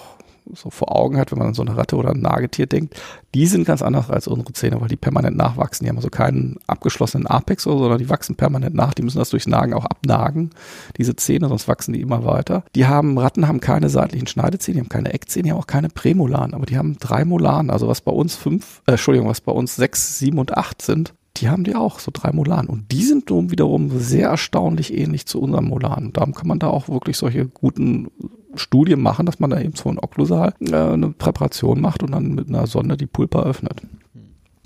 so 0.54 0.70
vor 0.70 0.96
Augen 0.96 1.18
hat, 1.18 1.32
wenn 1.32 1.40
man 1.40 1.50
an 1.50 1.54
so 1.54 1.62
eine 1.62 1.78
Ratte 1.78 1.96
oder 1.96 2.12
ein 2.12 2.22
Nagetier 2.22 2.66
denkt. 2.66 3.00
Die 3.36 3.46
sind 3.46 3.66
ganz 3.66 3.82
anders 3.82 4.10
als 4.10 4.28
unsere 4.28 4.54
Zähne, 4.54 4.82
weil 4.82 4.88
die 4.88 4.96
permanent 4.96 5.38
nachwachsen. 5.38 5.86
Die 5.86 5.90
haben 5.90 5.98
also 5.98 6.10
keinen 6.10 6.58
abgeschlossenen 6.68 7.28
Apex, 7.28 7.68
oder 7.68 7.78
so, 7.78 7.84
sondern 7.84 8.00
die 8.00 8.10
wachsen 8.10 8.36
permanent 8.36 8.76
nach. 8.76 8.94
Die 8.94 9.04
müssen 9.04 9.20
das 9.20 9.30
durchs 9.30 9.48
Nagen 9.48 9.74
auch 9.74 9.86
abnagen, 9.86 10.52
diese 10.98 11.16
Zähne, 11.16 11.48
sonst 11.48 11.68
wachsen 11.68 11.94
die 11.94 12.02
immer 12.02 12.26
weiter. 12.26 12.64
Die 12.76 12.88
haben, 12.88 13.18
Ratten 13.18 13.48
haben 13.48 13.60
keine 13.60 13.90
seitlichen 13.90 14.28
Schneidezähne, 14.28 14.76
die 14.76 14.82
haben 14.82 14.90
keine 14.90 15.14
Eckzähne, 15.14 15.44
die 15.44 15.52
haben 15.52 15.60
auch 15.60 15.68
keine 15.68 15.90
Prämolaren, 15.90 16.54
aber 16.54 16.66
die 16.66 16.78
haben 16.78 16.98
drei 17.00 17.26
Molaren. 17.26 17.70
Also 17.70 17.88
was 17.88 18.02
bei 18.02 18.12
uns 18.12 18.36
fünf, 18.36 18.82
äh, 18.86 18.92
Entschuldigung, 18.92 19.30
was 19.30 19.42
bei 19.42 19.52
uns 19.52 19.76
sechs, 19.76 20.18
sieben 20.20 20.40
und 20.40 20.58
acht 20.58 20.82
sind, 20.82 21.14
die 21.38 21.50
haben 21.50 21.64
die 21.64 21.76
auch, 21.76 22.00
so 22.00 22.12
drei 22.14 22.32
Molaren. 22.32 22.68
Und 22.68 22.92
die 22.92 23.04
sind 23.04 23.30
nun 23.30 23.52
wiederum 23.52 23.98
sehr 24.00 24.30
erstaunlich 24.30 24.94
ähnlich 24.94 25.26
zu 25.26 25.40
unseren 25.42 25.66
Molaren. 25.66 26.12
Darum 26.14 26.34
kann 26.34 26.48
man 26.48 26.60
da 26.60 26.68
auch 26.68 26.90
wirklich 26.90 27.18
solche 27.18 27.46
guten 27.46 28.10
Studien 28.56 29.02
machen, 29.02 29.26
dass 29.26 29.40
man 29.40 29.50
da 29.50 29.60
eben 29.60 29.76
so 29.76 29.90
ein 29.90 30.00
Okklusal 30.00 30.54
äh, 30.62 30.76
eine 30.76 31.10
Präparation 31.10 31.82
macht 31.82 32.04
und 32.04 32.12
dann 32.12 32.34
mit 32.34 32.50
einer 32.50 32.68
Sonde 32.68 32.98
die 32.98 33.06
Pulpa 33.06 33.44
öffnet. 33.44 33.82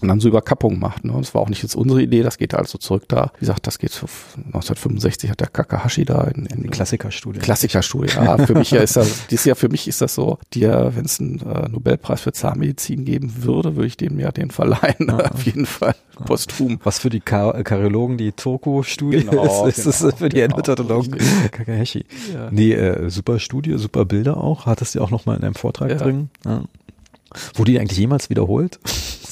Und 0.03 0.09
dann 0.09 0.19
so 0.19 0.27
Überkappung 0.27 0.79
macht. 0.79 1.03
Ne? 1.05 1.13
Das 1.17 1.33
war 1.33 1.41
auch 1.41 1.49
nicht 1.49 1.63
jetzt 1.63 1.75
unsere 1.75 2.01
Idee, 2.01 2.21
das 2.23 2.37
geht 2.37 2.53
also 2.53 2.77
zurück 2.77 3.05
da. 3.07 3.31
Wie 3.35 3.39
gesagt, 3.41 3.65
das 3.67 3.79
geht 3.79 3.91
zu 3.91 4.05
1965 4.35 5.29
hat 5.29 5.39
der 5.39 5.47
Kakahashi 5.47 6.05
da 6.05 6.25
in, 6.25 6.45
in 6.45 6.63
Die 6.63 6.69
Klassikerstudie. 6.69 7.39
Klassikerstudie. 7.39 8.13
Ja, 8.13 8.37
für 8.37 8.53
mich 8.53 8.71
ja 8.71 8.81
ist 8.81 8.95
das, 8.97 9.27
dieses 9.31 9.45
Jahr 9.45 9.55
für 9.55 9.69
mich 9.69 9.87
ist 9.87 10.01
das 10.01 10.13
so, 10.15 10.37
dir, 10.53 10.91
wenn 10.95 11.05
es 11.05 11.19
einen 11.19 11.39
äh, 11.39 11.69
Nobelpreis 11.69 12.21
für 12.21 12.33
Zahnmedizin 12.33 13.05
geben 13.05 13.31
würde, 13.43 13.75
würde 13.75 13.87
ich 13.87 13.97
dem 13.97 14.19
ja 14.19 14.31
den 14.31 14.51
verleihen. 14.51 15.07
Ja. 15.07 15.31
Auf 15.31 15.45
jeden 15.45 15.65
Fall. 15.65 15.95
Posthum. 16.25 16.79
Was 16.83 16.99
für 16.99 17.09
die 17.09 17.21
Ka 17.21 17.63
Kardiologen 17.63 18.17
die 18.17 18.33
Toko-Studie 18.33 19.23
Genau, 19.25 19.65
ist, 19.67 19.79
ist 19.79 19.85
es 19.87 19.99
genau, 20.01 20.15
für 20.17 20.29
die 20.29 20.35
genau. 20.41 20.57
Endodontologen 20.57 21.17
Kakahashi. 21.51 22.05
Ja. 22.33 22.49
Nee, 22.51 22.73
äh, 22.73 23.09
super 23.09 23.39
Studie, 23.39 23.77
super 23.77 24.05
Bilder 24.05 24.37
auch. 24.37 24.65
Hattest 24.65 24.95
du 24.95 25.01
auch 25.01 25.09
noch 25.11 25.25
mal 25.25 25.37
in 25.37 25.43
einem 25.43 25.55
Vortrag 25.55 25.89
Ja. 25.91 25.95
drin. 25.97 26.29
Ja. 26.45 26.63
Wurde 27.55 27.71
die 27.71 27.79
eigentlich 27.79 27.97
jemals 27.97 28.29
wiederholt? 28.29 28.79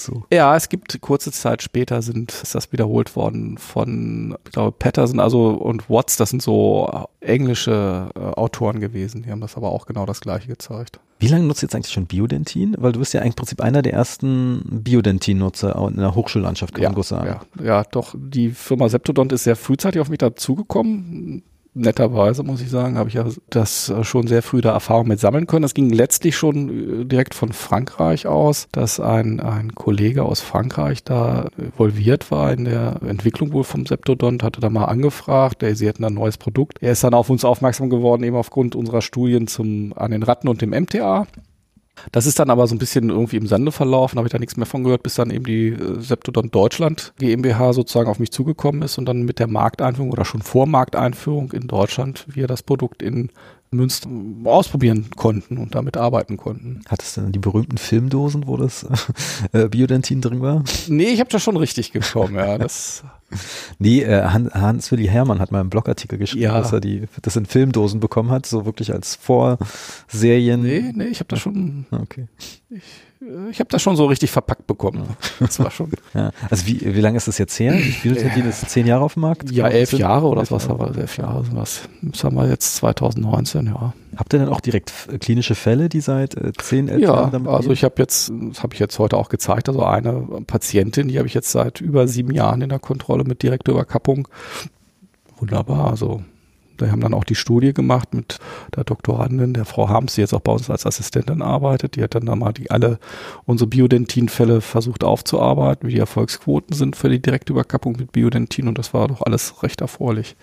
So. 0.04 0.24
Ja, 0.32 0.56
es 0.56 0.70
gibt 0.70 1.00
kurze 1.02 1.32
Zeit 1.32 1.62
später 1.62 2.02
sind 2.02 2.32
ist 2.32 2.56
das 2.56 2.72
wiederholt 2.72 3.16
worden 3.16 3.58
von, 3.58 4.36
ich 4.46 4.52
glaube, 4.52 4.72
Patterson, 4.78 5.20
also 5.20 5.50
und 5.50 5.90
Watts, 5.90 6.18
das 6.18 6.30
sind 6.30 6.42
so 6.42 7.08
englische 7.20 8.10
äh, 8.16 8.20
Autoren 8.20 8.80
gewesen. 8.80 9.24
Die 9.24 9.32
haben 9.32 9.42
das 9.42 9.58
aber 9.58 9.72
auch 9.72 9.86
genau 9.86 10.06
das 10.06 10.22
gleiche 10.22 10.48
gezeigt. 10.48 11.00
Wie 11.20 11.28
lange 11.28 11.46
nutzt 11.46 11.62
ihr 11.62 11.68
jetzt 11.68 11.76
eigentlich 11.76 11.94
schon 11.94 12.08
Biodentin? 12.08 12.76
Weil 12.80 12.94
du 12.94 13.00
bist 13.00 13.14
ja 13.14 13.22
eigentlich 13.22 13.34
im 13.34 13.36
Prinzip 13.36 13.62
einer 13.62 13.84
der 13.84 13.94
ersten 13.94 14.64
Biodentin-Nutzer 14.84 15.76
in 15.90 15.98
der 15.98 16.16
Hochschullandschaft, 16.16 16.74
kann 16.74 16.84
man 16.84 16.96
gut 16.96 17.06
sagen. 17.06 17.40
ja, 17.60 17.64
ja, 17.64 17.84
doch, 17.84 18.16
die 18.18 18.50
Firma 18.50 18.90
Septodont 18.90 19.32
ist 19.32 19.44
sehr 19.44 19.56
frühzeitig 19.56 20.02
auf 20.02 20.10
mich 20.10 20.18
dazugekommen. 20.18 21.44
Netterweise 21.74 22.44
muss 22.44 22.62
ich 22.62 22.70
sagen, 22.70 22.98
habe 22.98 23.08
ich 23.08 23.16
ja 23.16 23.26
das 23.50 23.88
äh, 23.90 24.04
schon 24.04 24.28
sehr 24.28 24.42
früh 24.42 24.60
da 24.60 24.74
Erfahrung 24.74 25.08
mit 25.08 25.22
sammeln 25.22 25.48
können. 25.48 25.62
Das 25.62 25.74
ging 25.74 25.90
letztlich 25.90 26.36
schon 26.36 27.02
äh, 27.02 27.06
direkt 27.06 27.34
von 27.34 27.54
Frankreich 27.54 28.28
aus, 28.28 28.68
dass 28.74 29.00
ein, 29.00 29.40
ein 29.40 29.74
Kollege 29.74 30.24
aus 30.24 30.42
Frankreich 30.42 31.06
da 31.06 31.48
involviert 31.58 32.30
war 32.30 32.52
in 32.52 32.66
der 32.66 33.00
Entwicklung 33.08 33.54
wohl 33.54 33.64
vom 33.64 33.86
Septodont, 33.86 34.44
hatte 34.44 34.60
da 34.60 34.70
mal 34.70 34.86
angefragt, 34.86 35.62
der, 35.62 35.74
sie 35.78 35.88
hätten 35.88 36.04
ein 36.04 36.14
neues 36.14 36.38
Produkt. 36.38 36.80
Er 36.82 36.92
ist 36.92 37.06
dann 37.06 37.14
auf 37.14 37.30
uns 37.30 37.46
aufmerksam 37.46 37.90
geworden, 37.90 38.24
eben 38.24 38.36
aufgrund 38.36 38.76
unserer 38.76 39.02
Studien 39.02 39.48
zum, 39.48 39.94
an 39.96 40.12
den 40.12 40.24
Ratten 40.24 40.50
und 40.50 40.62
dem 40.62 40.72
MTA. 40.72 41.26
Das 42.12 42.26
ist 42.26 42.40
dann 42.40 42.50
aber 42.50 42.68
so 42.68 42.76
ein 42.76 42.80
bisschen 42.80 43.10
irgendwie 43.10 43.38
im 43.38 43.48
Sande 43.48 43.72
verlaufen, 43.72 44.18
habe 44.18 44.28
ich 44.28 44.32
da 44.32 44.40
nichts 44.40 44.58
mehr 44.58 44.66
von 44.66 44.84
gehört, 44.84 45.04
bis 45.04 45.16
dann 45.16 45.30
eben 45.30 45.46
die 45.46 45.70
äh, 45.70 46.00
Septodont 46.00 46.54
Deutschland 46.54 47.14
GmbH 47.20 47.74
sozusagen 47.74 48.10
auf 48.10 48.20
mich 48.20 48.32
zugekommen 48.32 48.82
ist 48.82 48.98
und 48.98 49.06
dann 49.06 49.24
mit 49.24 49.40
der 49.40 49.48
Markteinführung 49.48 50.12
oder 50.12 50.26
schon 50.26 50.42
vor 50.42 50.68
Markteinführung 50.68 51.52
in 51.52 51.68
Deutschland 51.68 52.26
wir 52.28 52.48
das 52.48 52.64
Produkt 52.64 53.02
in 53.02 53.30
Münster 53.74 54.10
ausprobieren 54.44 55.06
konnten 55.16 55.58
und 55.58 55.76
damit 55.76 55.96
arbeiten 55.96 56.36
konnten. 56.36 56.82
Hattest 56.90 57.16
du 57.16 57.22
denn 57.22 57.32
die 57.32 57.40
berühmten 57.40 57.78
Filmdosen, 57.78 58.46
wo 58.46 58.58
das 58.58 58.86
äh, 59.54 59.70
Biodentin 59.70 60.20
drin 60.20 60.42
war? 60.42 60.64
Nee, 60.88 61.06
ich 61.06 61.22
habe 61.22 61.30
das 61.30 61.42
schon 61.42 61.56
richtig 61.56 61.94
bekommen, 61.94 62.36
ja. 62.36 62.58
Das, 62.58 63.04
Nee, 63.80 64.02
äh, 64.02 64.24
Han- 64.24 64.52
Hans-Willi 64.54 65.08
Hermann 65.08 65.40
hat 65.40 65.54
mal 65.54 65.62
einen 65.62 65.70
Blogartikel 65.70 66.18
geschrieben, 66.18 66.44
Ja. 66.44 66.60
dass 66.60 66.74
er 66.74 66.82
die, 66.82 67.04
das 67.22 67.38
in 67.38 67.46
Filmdosen 67.46 68.02
bekommen 68.02 68.30
hat, 68.30 68.46
so 68.46 68.66
wirklich 68.66 68.92
als 68.92 69.16
Vorserien. 69.16 70.62
nee, 70.64 70.92
nee, 70.94 71.06
ich 71.06 71.20
habe 71.20 71.30
das 71.30 71.40
schon, 71.40 71.86
Ah, 71.92 72.00
Okay. 72.02 72.28
äh, 72.72 72.80
ich 73.52 73.60
habe 73.60 73.70
das 73.70 73.82
schon 73.84 73.96
so 73.96 74.06
richtig 74.08 74.32
verpackt 74.32 74.66
bekommen. 74.68 75.04
Das 75.40 75.60
war 75.60 75.70
schon, 75.72 75.92
Ja. 76.14 76.32
Also 76.50 76.66
wie, 76.66 76.82
wie 76.96 77.02
lange 77.02 77.18
ist 77.18 77.28
das 77.28 77.38
jetzt 77.38 77.60
her? 77.60 77.78
Biodentin 78.04 78.46
ist 78.50 78.70
zehn 78.70 78.88
Jahre 78.88 79.04
auf 79.04 79.14
dem 79.14 79.22
Markt? 79.22 79.52
ja, 79.52 79.68
elf 79.68 79.92
das- 79.92 80.00
Jahre 80.00 80.26
oder 80.28 80.42
elf 80.42 80.52
was, 80.52 80.68
Jahre. 80.68 80.84
aber 80.84 80.98
elf 80.98 81.18
Jahre 81.18 81.44
sind 81.46 81.56
das. 81.56 81.88
Das 82.02 82.24
haben 82.24 82.36
wir 82.36 82.48
jetzt 82.50 82.76
2019, 82.78 83.68
ja. 83.68 83.94
Habt 84.18 84.34
ihr 84.34 84.40
denn 84.40 84.50
auch 84.50 84.60
direkt 84.60 84.92
klinische 85.22 85.56
Fälle, 85.56 85.88
die 85.88 86.02
seit 86.02 86.36
äh, 86.36 86.52
zehn, 86.58 86.88
elf 86.90 87.02
Ja, 87.02 87.14
Jahren 87.16 87.32
damit 87.32 87.50
also 87.50 87.72
ich 87.72 87.84
habe 87.84 87.96
jetzt, 88.00 88.32
das 88.50 88.64
habe 88.64 88.74
ich 88.74 88.80
jetzt 88.80 88.98
heute 89.00 89.18
auch 89.18 89.30
gezeigt, 89.30 89.70
also 89.70 89.84
eine 89.84 90.14
Patientin, 90.48 91.08
die 91.08 91.18
habe 91.18 91.28
ich 91.28 91.34
jetzt 91.34 91.52
seit 91.52 91.80
über 91.80 92.08
sieben 92.08 92.32
Jahren 92.34 92.62
in 92.62 92.70
der 92.70 92.80
Kontrolle 92.80 93.24
mit 93.24 93.42
direkter 93.44 93.72
Überkappung. 93.72 94.28
Wunderbar, 95.40 95.90
also 95.92 96.22
wir 96.82 96.92
haben 96.92 97.02
dann 97.02 97.14
auch 97.14 97.24
die 97.24 97.36
Studie 97.36 97.74
gemacht 97.74 98.14
mit 98.14 98.40
der 98.76 98.84
Doktorandin, 98.84 99.54
der 99.54 99.66
Frau 99.66 99.90
Harms, 99.90 100.16
die 100.16 100.22
jetzt 100.22 100.34
auch 100.34 100.42
bei 100.42 100.52
uns 100.52 100.70
als 100.70 100.86
Assistentin 100.86 101.42
arbeitet. 101.42 101.96
Die 101.96 102.04
hat 102.04 102.16
dann 102.16 102.26
da 102.26 102.36
mal 102.36 102.54
die 102.54 102.72
alle 102.72 103.00
unsere 103.46 103.68
Biodentin-Fälle 103.68 104.62
versucht 104.62 105.04
aufzuarbeiten, 105.04 105.88
wie 105.88 105.94
die 105.94 106.00
Erfolgsquoten 106.00 106.76
sind 106.76 106.96
für 106.96 107.10
die 107.10 107.22
direkte 107.22 107.54
Überkappung 107.54 107.96
mit 107.98 108.12
Biodentin 108.12 108.68
und 108.68 108.78
das 108.78 108.94
war 108.94 109.08
doch 109.08 109.22
alles 109.22 109.64
recht 109.64 109.82
erfreulich. 109.82 110.36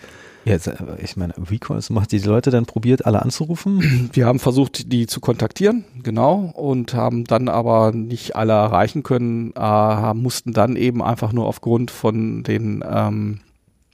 Ja, 0.44 0.54
jetzt, 0.54 0.70
ich 1.02 1.16
meine, 1.16 1.34
Recalls 1.50 1.90
macht 1.90 2.10
die 2.12 2.18
Leute 2.18 2.50
dann 2.50 2.64
probiert, 2.64 3.04
alle 3.04 3.20
anzurufen? 3.20 4.08
Wir 4.12 4.24
haben 4.24 4.38
versucht, 4.38 4.92
die 4.92 5.06
zu 5.06 5.20
kontaktieren, 5.20 5.84
genau, 6.02 6.52
und 6.54 6.94
haben 6.94 7.24
dann 7.24 7.48
aber 7.48 7.92
nicht 7.92 8.36
alle 8.36 8.52
erreichen 8.52 9.02
können, 9.02 9.52
äh, 9.54 10.14
mussten 10.14 10.52
dann 10.52 10.76
eben 10.76 11.02
einfach 11.02 11.32
nur 11.32 11.46
aufgrund 11.46 11.90
von 11.90 12.44
den 12.44 12.82
ähm, 12.88 13.40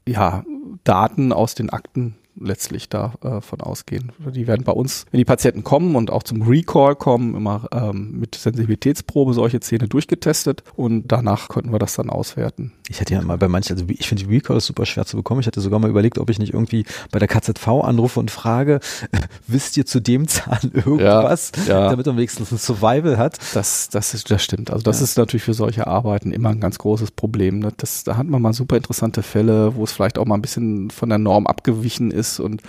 ja, 0.07 0.45
Daten 0.85 1.33
aus 1.33 1.55
den 1.55 1.71
Akten 1.71 2.15
letztlich 2.39 2.89
davon 2.89 3.61
ausgehen. 3.61 4.13
Die 4.35 4.47
werden 4.47 4.65
bei 4.65 4.73
uns, 4.73 5.07
wenn 5.11 5.19
die 5.19 5.25
Patienten 5.25 5.63
kommen 5.63 5.95
und 5.97 6.11
auch 6.11 6.23
zum 6.25 6.43
Recall 6.43 6.97
kommen, 6.97 7.35
immer 7.35 7.69
ähm, 7.73 8.19
mit 8.19 8.35
Sensibilitätsprobe 8.35 9.35
solche 9.35 9.61
Zähne 9.61 9.89
durchgetestet 9.89 10.65
und 10.75 11.07
danach 11.13 11.49
konnten 11.49 11.71
wir 11.73 11.79
das 11.79 11.95
dann 11.95 12.11
auswerten. 12.11 12.73
Ich 12.89 13.01
hätte 13.01 13.15
ja 13.15 13.23
mal 13.23 13.39
bei 13.39 13.49
manchen, 13.49 13.75
also 13.75 13.85
ich 13.89 14.09
finde 14.09 14.25
die 14.25 14.35
Recalls 14.35 14.67
super 14.67 14.85
schwer 14.85 15.07
zu 15.07 15.17
bekommen. 15.17 15.41
Ich 15.41 15.47
hatte 15.47 15.61
sogar 15.61 15.79
mal 15.79 15.89
überlegt, 15.91 16.19
ob 16.19 16.29
ich 16.29 16.39
nicht 16.39 16.53
irgendwie 16.53 16.85
bei 17.13 17.19
der 17.19 17.29
KZV 17.29 17.67
anrufe 17.83 18.19
und 18.21 18.31
frage, 18.31 18.81
wisst 19.47 19.77
ihr 19.77 19.87
zu 19.87 20.01
dem 20.01 20.27
Zahn 20.27 20.71
irgendwas, 20.73 21.53
ja. 21.67 21.89
damit 21.91 22.07
man 22.07 22.17
wenigstens 22.17 22.51
ein 22.51 22.59
Survival 22.59 23.17
hat? 23.17 23.39
Das, 23.55 23.89
das, 23.91 24.13
ist, 24.15 24.31
das 24.31 24.43
stimmt. 24.43 24.71
Also 24.71 24.83
das 24.83 24.99
Ja. 24.99 25.05
ist 25.05 25.17
natürlich 25.19 25.45
für 25.45 25.55
solche 25.55 25.87
Arbeiten 25.87 26.33
immer 26.33 26.51
ein 26.51 26.61
ganz 26.61 26.79
großes 26.79 27.13
Problem. 27.13 27.61
Ne? 27.61 27.73
Das, 27.77 28.03
da 28.05 28.17
hat 28.17 28.27
man 28.27 28.43
mal 28.43 28.53
super 28.53 28.77
interessante 28.77 29.23
Fälle, 29.23 29.77
wo 29.77 29.85
es 29.85 29.93
vielleicht 29.93 30.19
auch 30.19 30.27
mal 30.27 30.35
ein 30.35 30.43
bisschen 30.43 30.91
von 30.91 31.09
der 31.09 31.19
Norm 31.19 31.47
abgewichen 31.47 32.11
ist 32.11 32.24
und 32.41 32.63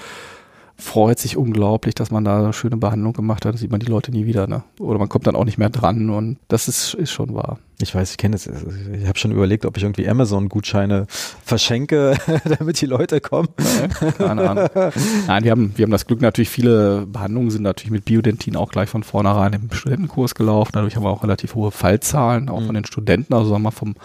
freut 0.77 1.19
sich 1.19 1.37
unglaublich, 1.37 1.95
dass 1.95 2.11
man 2.11 2.25
da 2.25 2.37
eine 2.39 2.51
schöne 2.51 2.75
Behandlung 2.75 3.13
gemacht 3.13 3.45
hat. 3.45 3.53
Dann 3.53 3.57
sieht 3.57 3.71
man 3.71 3.79
die 3.79 3.85
Leute 3.85 4.11
nie 4.11 4.25
wieder. 4.25 4.45
Ne? 4.45 4.61
Oder 4.77 4.99
man 4.99 5.07
kommt 5.07 5.25
dann 5.25 5.37
auch 5.37 5.45
nicht 5.45 5.57
mehr 5.57 5.69
dran 5.69 6.09
und 6.09 6.37
das 6.49 6.67
ist, 6.67 6.95
ist 6.95 7.11
schon 7.11 7.33
wahr. 7.33 7.59
Ich 7.81 7.95
weiß, 7.95 8.11
ich 8.11 8.17
kenne 8.17 8.35
es. 8.35 8.45
Ich 8.45 9.07
habe 9.07 9.17
schon 9.17 9.31
überlegt, 9.31 9.65
ob 9.65 9.77
ich 9.77 9.83
irgendwie 9.83 10.07
Amazon-Gutscheine 10.07 11.07
verschenke, 11.43 12.15
damit 12.59 12.81
die 12.81 12.87
Leute 12.87 13.21
kommen. 13.21 13.47
Keine 14.17 14.49
Ahnung. 14.49 14.69
Nein, 15.27 15.43
wir 15.45 15.51
haben, 15.51 15.71
wir 15.77 15.83
haben 15.83 15.91
das 15.91 16.07
Glück, 16.07 16.21
natürlich 16.21 16.49
viele 16.49 17.05
Behandlungen 17.05 17.51
sind 17.51 17.63
natürlich 17.63 17.91
mit 17.91 18.03
Biodentin 18.03 18.57
auch 18.57 18.69
gleich 18.71 18.89
von 18.89 19.03
vornherein 19.03 19.53
im 19.53 19.71
Studentenkurs 19.71 20.35
gelaufen. 20.35 20.71
Dadurch 20.73 20.97
haben 20.97 21.03
wir 21.03 21.09
auch 21.09 21.23
relativ 21.23 21.55
hohe 21.55 21.71
Fallzahlen, 21.71 22.49
auch 22.49 22.59
Mhm. 22.59 22.65
von 22.65 22.75
den 22.75 22.85
Studenten, 22.85 23.33
also 23.33 23.49
sagen 23.49 23.61
wir 23.61 23.69
mal 23.69 23.71
vom 23.71 23.95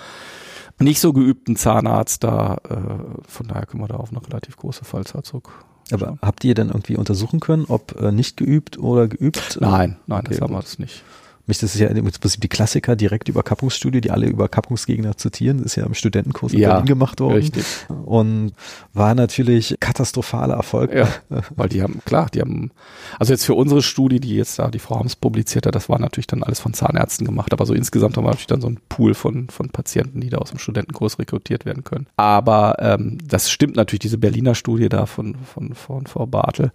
nicht 0.80 1.00
so 1.00 1.12
geübten 1.12 1.56
Zahnarzt 1.56 2.24
da. 2.24 2.58
Äh, 2.68 3.28
von 3.28 3.48
daher 3.48 3.66
können 3.66 3.82
wir 3.82 3.88
da 3.88 3.96
auf 3.96 4.10
eine 4.10 4.26
relativ 4.26 4.56
große 4.56 4.84
Fallzahl 4.84 5.22
zurück. 5.22 5.50
Aber 5.92 6.18
habt 6.22 6.44
ihr 6.44 6.54
dann 6.54 6.68
irgendwie 6.68 6.96
untersuchen 6.96 7.40
können, 7.40 7.64
ob 7.68 8.00
äh, 8.00 8.12
nicht 8.12 8.36
geübt 8.36 8.78
oder 8.78 9.08
geübt? 9.08 9.58
Nein, 9.60 9.96
nein, 10.06 10.24
das 10.24 10.36
Okay, 10.36 10.44
haben 10.44 10.54
wir 10.54 10.60
das 10.60 10.78
nicht. 10.78 11.02
Mich, 11.50 11.58
das 11.58 11.74
ist 11.74 11.80
ja 11.80 11.88
im 11.88 12.04
Prinzip 12.04 12.40
die 12.40 12.48
Klassiker, 12.48 12.94
direkte 12.94 13.32
Überkappungsstudie, 13.32 14.00
die 14.00 14.12
alle 14.12 14.26
Überkappungsgegner 14.26 15.16
zitieren, 15.16 15.58
das 15.58 15.66
ist 15.66 15.76
ja 15.76 15.84
im 15.84 15.94
Studentenkurs 15.94 16.52
in 16.52 16.60
Ja, 16.60 16.74
Berlin 16.74 16.86
gemacht 16.86 17.18
worden. 17.18 17.34
Richtig. 17.34 17.64
Und 17.88 18.52
war 18.94 19.16
natürlich 19.16 19.76
katastrophaler 19.80 20.54
Erfolg. 20.54 20.94
Ja, 20.94 21.08
weil 21.56 21.68
die 21.68 21.82
haben, 21.82 22.00
klar, 22.04 22.28
die 22.32 22.40
haben, 22.40 22.70
also 23.18 23.32
jetzt 23.32 23.44
für 23.44 23.54
unsere 23.54 23.82
Studie, 23.82 24.20
die 24.20 24.36
jetzt 24.36 24.60
da 24.60 24.70
die 24.70 24.78
Frau 24.78 25.00
Hams 25.00 25.16
publiziert 25.16 25.66
hat, 25.66 25.74
das 25.74 25.88
war 25.88 25.98
natürlich 25.98 26.28
dann 26.28 26.44
alles 26.44 26.60
von 26.60 26.72
Zahnärzten 26.72 27.26
gemacht, 27.26 27.52
aber 27.52 27.66
so 27.66 27.74
insgesamt 27.74 28.16
haben 28.16 28.24
wir 28.24 28.28
natürlich 28.30 28.46
dann 28.46 28.60
so 28.60 28.68
einen 28.68 28.78
Pool 28.88 29.14
von, 29.14 29.48
von 29.48 29.70
Patienten, 29.70 30.20
die 30.20 30.30
da 30.30 30.38
aus 30.38 30.50
dem 30.50 30.58
Studentenkurs 30.58 31.18
rekrutiert 31.18 31.64
werden 31.64 31.82
können. 31.82 32.06
Aber 32.16 32.76
ähm, 32.78 33.18
das 33.26 33.50
stimmt 33.50 33.74
natürlich, 33.74 34.00
diese 34.00 34.18
Berliner 34.18 34.54
Studie 34.54 34.88
da 34.88 35.06
von, 35.06 35.34
von, 35.34 35.74
von 35.74 36.06
Frau 36.06 36.26
Bartel, 36.26 36.70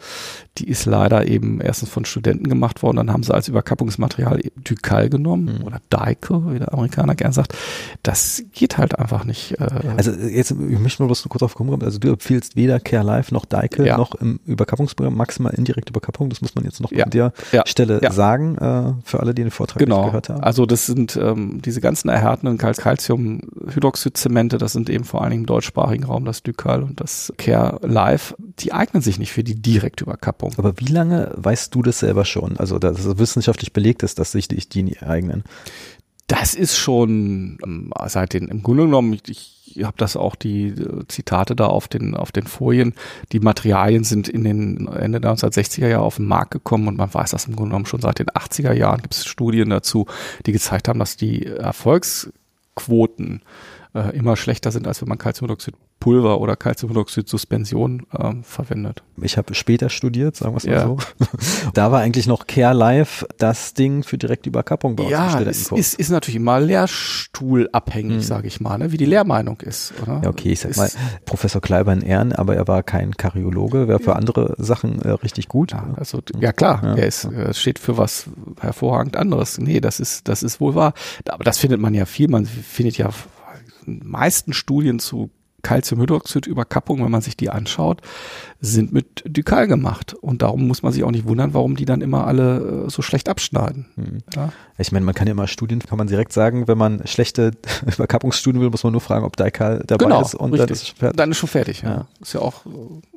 die 0.58 0.68
ist 0.68 0.86
leider 0.86 1.28
eben 1.28 1.62
erstens 1.62 1.90
von 1.90 2.04
Studenten 2.04 2.50
gemacht 2.50 2.84
worden, 2.84 2.98
dann 2.98 3.14
haben 3.14 3.24
sie 3.24 3.34
als 3.34 3.48
Überkappungsmaterial 3.48 4.42
Ducal 4.70 5.10
genommen 5.10 5.60
mhm. 5.60 5.66
oder 5.66 5.80
Daiko, 5.90 6.52
wie 6.52 6.60
der 6.60 6.74
Amerikaner 6.74 7.16
gern 7.16 7.32
sagt. 7.32 7.56
Das 8.04 8.44
geht 8.54 8.78
halt 8.78 8.98
einfach 9.00 9.26
nicht. 9.26 9.60
Äh, 9.60 9.68
also 9.98 10.12
jetzt, 10.12 10.52
ich 10.52 10.80
möchte 10.80 11.02
mal 11.02 11.08
bloß 11.08 11.26
kurz 11.30 11.44
auf 11.44 11.56
kommen. 11.56 11.82
Also 11.84 12.00
du 12.00 12.10
empfiehlst 12.10 12.56
weder 12.56 12.80
Care 12.80 13.06
Live 13.06 13.32
noch 13.32 13.46
Daike 13.46 13.86
ja. 13.86 13.98
noch 13.98 14.16
im 14.16 14.40
Überkappungsprogramm, 14.46 15.16
maximal 15.16 15.54
indirekte 15.54 15.92
Überkappung. 15.92 16.30
Das 16.30 16.42
muss 16.42 16.56
man 16.56 16.66
jetzt 16.66 16.82
noch 16.82 16.92
ja. 16.92 17.06
an 17.06 17.10
der 17.10 17.34
ja. 17.52 17.64
Stelle 17.66 18.00
sagen, 18.12 18.58
äh, 18.58 18.94
für 19.04 19.20
alle, 19.20 19.34
die 19.34 19.44
den 19.44 19.52
Vortrag 19.52 19.80
genau. 19.80 19.98
nicht 19.98 20.08
gehört 20.08 20.30
haben. 20.30 20.44
Also 20.44 20.66
das 20.66 20.86
sind 20.86 21.16
ähm, 21.16 21.62
diese 21.64 21.82
ganzen 21.82 22.10
erhärtenden 22.10 22.58
Calciumhydroxidzemente, 22.58 24.58
das 24.58 24.74
sind 24.74 24.90
eben 24.90 25.04
vor 25.04 25.22
allen 25.22 25.32
Dingen 25.32 25.44
im 25.44 25.48
deutschsprachigen 25.48 26.04
Raum 26.04 26.26
das 26.26 26.44
Ducal 26.44 26.84
und 26.84 27.00
das 27.00 27.34
Care 27.38 27.80
Live, 27.82 28.36
die 28.60 28.74
eignen 28.74 29.02
sich 29.02 29.20
nicht 29.20 29.32
für 29.32 29.44
die 29.44 29.56
direkte 29.56 30.04
Überkappung. 30.04 30.54
Aber 30.58 30.80
wie 30.80 30.86
lange 30.86 31.32
weißt 31.36 31.74
du 31.74 31.82
das 31.82 32.00
selber 32.00 32.26
schon? 32.26 32.58
Also 32.58 32.80
dass 32.80 33.06
es 33.06 33.18
wissenschaftlich 33.18 33.74
belegt 33.74 34.04
ist, 34.04 34.20
dass 34.20 34.32
sich 34.32 34.48
die 34.70 34.84
nie 34.84 34.98
eignen? 34.98 35.44
Das 36.28 36.56
ist 36.56 36.76
schon 36.76 37.60
ähm, 37.64 37.94
seit 38.08 38.34
den, 38.34 38.48
im 38.48 38.64
Grunde 38.64 38.86
genommen, 38.86 39.14
ich, 39.14 39.76
ich 39.76 39.84
habe 39.84 39.98
das 39.98 40.18
auch 40.18 40.36
die 40.36 40.70
äh, 40.70 41.08
Zitate 41.08 41.56
da 41.56 41.68
auf 41.68 41.88
den, 41.88 42.16
auf 42.16 42.32
den 42.32 42.48
Folien. 42.48 42.96
Die 43.32 43.40
Materialien 43.40 44.04
sind 44.04 44.28
in 44.28 44.44
den 44.44 44.88
Ende 44.88 45.22
der 45.22 45.36
1960er 45.36 45.88
Jahre 45.88 46.04
auf 46.04 46.16
den 46.16 46.26
Markt 46.26 46.52
gekommen 46.52 46.88
und 46.88 46.98
man 46.98 47.14
weiß 47.14 47.32
das 47.32 47.46
im 47.46 47.56
Grunde 47.56 47.72
genommen 47.72 47.86
schon 47.86 48.02
seit 48.02 48.18
den 48.18 48.30
80er 48.30 48.74
Jahren. 48.74 49.02
Gibt 49.02 49.14
es 49.14 49.26
Studien 49.26 49.70
dazu, 49.70 50.08
die 50.48 50.52
gezeigt 50.52 50.88
haben, 50.88 51.00
dass 51.00 51.16
die 51.16 51.46
Erfolgsquoten 51.46 53.44
äh, 53.94 54.18
immer 54.18 54.36
schlechter 54.36 54.72
sind, 54.72 54.88
als 54.88 55.02
wenn 55.02 55.10
man 55.10 55.20
Calciumdioxid 55.20 55.76
Pulver 56.00 56.40
oder 56.40 56.56
Calciumhydroxid-Suspension 56.56 58.06
ähm, 58.20 58.44
verwendet. 58.44 59.02
Ich 59.22 59.38
habe 59.38 59.56
später 59.56 59.90
studiert, 59.90 60.36
sagen 60.36 60.54
wir 60.54 60.58
es 60.58 60.66
mal 60.66 60.74
ja. 60.74 60.86
so. 60.86 60.98
da 61.74 61.92
war 61.92 62.02
eigentlich 62.02 62.28
noch 62.28 62.48
Care 62.48 62.76
Live 62.76 63.26
das 63.38 63.74
Ding 63.74 64.04
für 64.04 64.18
direkte 64.18 64.50
Überkappung 64.50 64.96
bei 64.96 65.06
ja, 65.06 65.26
uns. 65.26 65.34
Ja, 65.34 65.42
es 65.42 65.72
ist, 65.72 65.94
ist 65.96 66.10
natürlich 66.10 66.36
immer 66.36 66.60
lehrstuhlabhängig, 66.60 68.18
mhm. 68.18 68.22
sage 68.22 68.48
ich 68.48 68.60
mal, 68.60 68.78
ne? 68.78 68.92
wie 68.92 68.98
die 68.98 69.06
Lehrmeinung 69.06 69.62
ist. 69.62 69.94
Oder? 70.02 70.22
Ja, 70.24 70.30
okay, 70.30 70.52
ich 70.52 70.60
sag 70.60 70.72
ist, 70.72 70.78
mal, 70.78 70.90
Professor 71.26 71.62
Kleiber 71.62 71.94
in 71.94 72.02
Ehren, 72.02 72.34
aber 72.34 72.56
er 72.56 72.68
war 72.68 72.84
kein 72.84 73.16
Kariologe, 73.16 73.88
wäre 73.88 74.00
für 74.00 74.12
ja. 74.12 74.18
andere 74.18 74.56
Sachen 74.58 75.02
äh, 75.02 75.10
richtig 75.10 75.48
gut. 75.48 75.72
Ja, 75.72 75.94
also, 75.96 76.22
ja 76.40 76.52
klar, 76.52 76.82
ja. 76.84 76.96
er 76.96 77.08
ist, 77.08 77.26
äh, 77.26 77.54
steht 77.54 77.80
für 77.80 77.98
was 77.98 78.30
hervorragend 78.60 79.16
anderes. 79.18 79.58
Nee, 79.58 79.80
das 79.80 80.00
ist, 80.00 80.28
das 80.28 80.44
ist 80.44 80.60
wohl 80.60 80.76
wahr. 80.76 80.94
Aber 81.30 81.44
das 81.44 81.58
findet 81.58 81.80
man 81.80 81.94
ja 81.94 82.06
viel, 82.06 82.28
man 82.28 82.46
findet 82.46 82.98
ja 82.98 83.10
meisten 83.86 84.54
Studien 84.54 85.00
zu 85.00 85.30
Calciumhydroxid-Überkappung, 85.66 87.04
wenn 87.04 87.12
man 87.12 87.22
sich 87.22 87.36
die 87.36 87.50
anschaut, 87.50 88.02
sind 88.66 88.92
mit 88.92 89.24
Ducal 89.26 89.68
gemacht. 89.68 90.14
Und 90.14 90.42
darum 90.42 90.68
muss 90.68 90.84
man 90.84 90.92
sich 90.92 91.04
auch 91.04 91.12
nicht 91.12 91.28
wundern, 91.28 91.54
warum 91.54 91.76
die 91.76 91.86
dann 91.86 92.02
immer 92.02 92.28
alle 92.28 92.86
äh, 92.86 92.90
so 92.90 93.02
schlecht 93.02 93.30
abschneiden. 93.30 93.86
Hm. 93.96 94.18
Ja? 94.36 94.52
Ich 94.78 94.92
meine, 94.92 95.06
man 95.06 95.16
kann 95.16 95.28
ja 95.28 95.32
immer 95.32 95.48
Studien, 95.48 95.80
kann 95.80 95.98
man 95.98 96.08
direkt 96.08 96.34
sagen, 96.34 96.68
wenn 96.68 96.78
man 96.78 97.06
schlechte 97.06 97.52
Überkappungsstudien 97.96 98.62
will, 98.62 98.70
muss 98.70 98.84
man 98.84 98.92
nur 98.92 99.02
fragen, 99.02 99.26
ob 99.26 99.38
Ducal 99.38 99.84
dabei 99.86 100.06
genau, 100.06 100.22
ist. 100.22 100.36
Und 100.36 100.54
richtig. 100.54 100.68
dann 100.68 100.74
ist 100.74 100.90
fertig. 100.98 101.18
Dann 101.18 101.32
ist 101.32 101.38
schon 101.38 101.50
fertig. 101.50 101.82
Ja. 101.82 101.90
ja. 101.90 102.08
Ist 102.22 102.34
ja 102.34 102.42
auch, 102.42 102.66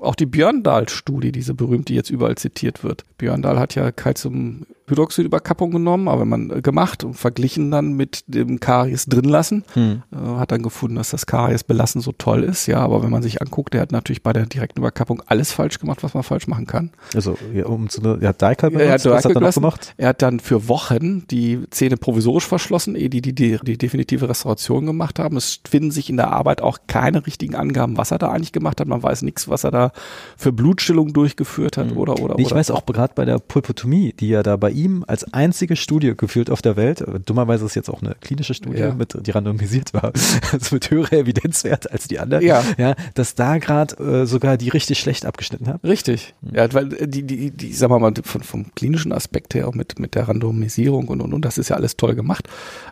auch 0.00 0.14
die 0.14 0.26
Björndal-Studie, 0.26 1.32
diese 1.32 1.54
berühmte, 1.54 1.92
die 1.92 1.94
jetzt 1.94 2.10
überall 2.10 2.36
zitiert 2.36 2.84
wird. 2.84 3.04
Björndal 3.18 3.58
hat 3.58 3.74
ja 3.74 3.90
Calcium 3.90 4.66
Hydroxidüberkappung 4.88 5.70
genommen, 5.70 6.08
aber 6.08 6.22
wenn 6.22 6.28
man 6.28 6.50
äh, 6.50 6.62
gemacht 6.62 7.04
und 7.04 7.14
verglichen 7.14 7.70
dann 7.70 7.92
mit 7.92 8.24
dem 8.26 8.60
Karies 8.60 9.06
drin 9.06 9.24
lassen, 9.24 9.64
hm. 9.74 10.02
äh, 10.12 10.16
hat 10.38 10.52
dann 10.52 10.62
gefunden, 10.62 10.96
dass 10.96 11.10
das 11.10 11.26
Karies 11.26 11.64
belassen 11.64 12.00
so 12.00 12.12
toll 12.12 12.42
ist. 12.42 12.66
Ja, 12.66 12.80
aber 12.80 13.02
wenn 13.02 13.10
man 13.10 13.22
sich 13.22 13.40
anguckt, 13.40 13.74
der 13.74 13.82
hat 13.82 13.92
natürlich 13.92 14.22
bei 14.22 14.32
der 14.32 14.46
direkten 14.46 14.80
Überkappung 14.80 15.22
alles 15.38 15.52
falsch 15.52 15.78
gemacht, 15.78 16.02
was 16.02 16.14
man 16.14 16.24
falsch 16.24 16.48
machen 16.48 16.66
kann. 16.66 16.90
Also 17.14 17.36
ja, 17.54 17.66
um 17.66 17.88
zu, 17.88 18.02
er 18.02 18.28
hat 18.28 18.42
Dicalb 18.42 18.74
er 18.74 18.92
hat 18.92 19.04
was 19.04 19.24
hat 19.24 19.34
er 19.34 19.40
noch 19.40 19.54
gemacht? 19.54 19.94
Er 19.96 20.08
hat 20.08 20.22
dann 20.22 20.40
für 20.40 20.68
Wochen 20.68 21.26
die 21.28 21.60
Zähne 21.70 21.96
provisorisch 21.96 22.46
verschlossen, 22.46 22.96
ehe 22.96 23.08
die 23.08 23.22
die, 23.22 23.34
die 23.34 23.58
die 23.62 23.78
definitive 23.78 24.28
Restauration 24.28 24.84
gemacht 24.84 25.18
haben. 25.18 25.36
Es 25.36 25.60
finden 25.68 25.92
sich 25.92 26.10
in 26.10 26.16
der 26.16 26.32
Arbeit 26.32 26.60
auch 26.60 26.78
keine 26.88 27.24
richtigen 27.24 27.54
Angaben, 27.54 27.96
was 27.96 28.10
er 28.10 28.18
da 28.18 28.30
eigentlich 28.30 28.52
gemacht 28.52 28.80
hat. 28.80 28.88
Man 28.88 29.02
weiß 29.02 29.22
nichts, 29.22 29.48
was 29.48 29.64
er 29.64 29.70
da 29.70 29.92
für 30.36 30.52
Blutstillung 30.52 31.12
durchgeführt 31.12 31.76
hat 31.76 31.90
hm. 31.90 31.96
oder 31.96 32.18
oder. 32.20 32.38
Ich 32.38 32.46
oder. 32.46 32.56
weiß 32.56 32.72
auch 32.72 32.84
gerade 32.84 33.12
bei 33.14 33.24
der 33.24 33.38
Pulpotomie, 33.38 34.12
die 34.18 34.28
ja 34.28 34.42
da 34.42 34.56
bei 34.56 34.70
ihm 34.70 35.04
als 35.06 35.32
einzige 35.32 35.76
Studie 35.76 36.14
gefühlt 36.16 36.50
auf 36.50 36.62
der 36.62 36.76
Welt, 36.76 37.04
dummerweise 37.26 37.64
ist 37.64 37.76
jetzt 37.76 37.88
auch 37.88 38.02
eine 38.02 38.16
klinische 38.20 38.54
Studie, 38.54 38.80
ja. 38.80 38.94
mit, 38.94 39.16
die 39.24 39.30
randomisiert 39.30 39.94
war, 39.94 40.12
also 40.52 40.74
mit 40.74 40.90
höherer 40.90 41.12
Evidenzwert 41.12 41.90
als 41.92 42.08
die 42.08 42.18
anderen, 42.18 42.44
ja. 42.44 42.64
ja 42.76 42.94
dass 43.14 43.36
da 43.36 43.58
gerade 43.58 44.22
äh, 44.22 44.26
sogar 44.26 44.56
die 44.56 44.68
richtig 44.68 44.98
schlecht 45.18 45.26
abgeschnitten 45.26 45.68
haben. 45.68 45.80
Richtig. 45.86 46.34
Mhm. 46.40 46.54
Ja, 46.54 46.72
weil 46.72 46.92
äh, 46.94 47.08
die, 47.08 47.22
die, 47.22 47.50
die, 47.50 47.72
sagen 47.72 47.92
wir 47.92 47.98
mal, 47.98 48.12
von, 48.22 48.42
vom 48.42 48.74
klinischen 48.74 49.12
Aspekt 49.12 49.54
her, 49.54 49.68
auch 49.68 49.74
mit, 49.74 49.98
mit 49.98 50.14
der 50.14 50.28
Randomisierung 50.28 51.08
und, 51.08 51.20
und, 51.20 51.32
und, 51.34 51.44
das 51.44 51.58
ist 51.58 51.68
ja 51.68 51.76
alles 51.76 51.96
toll 51.96 52.14
gemacht, 52.14 52.48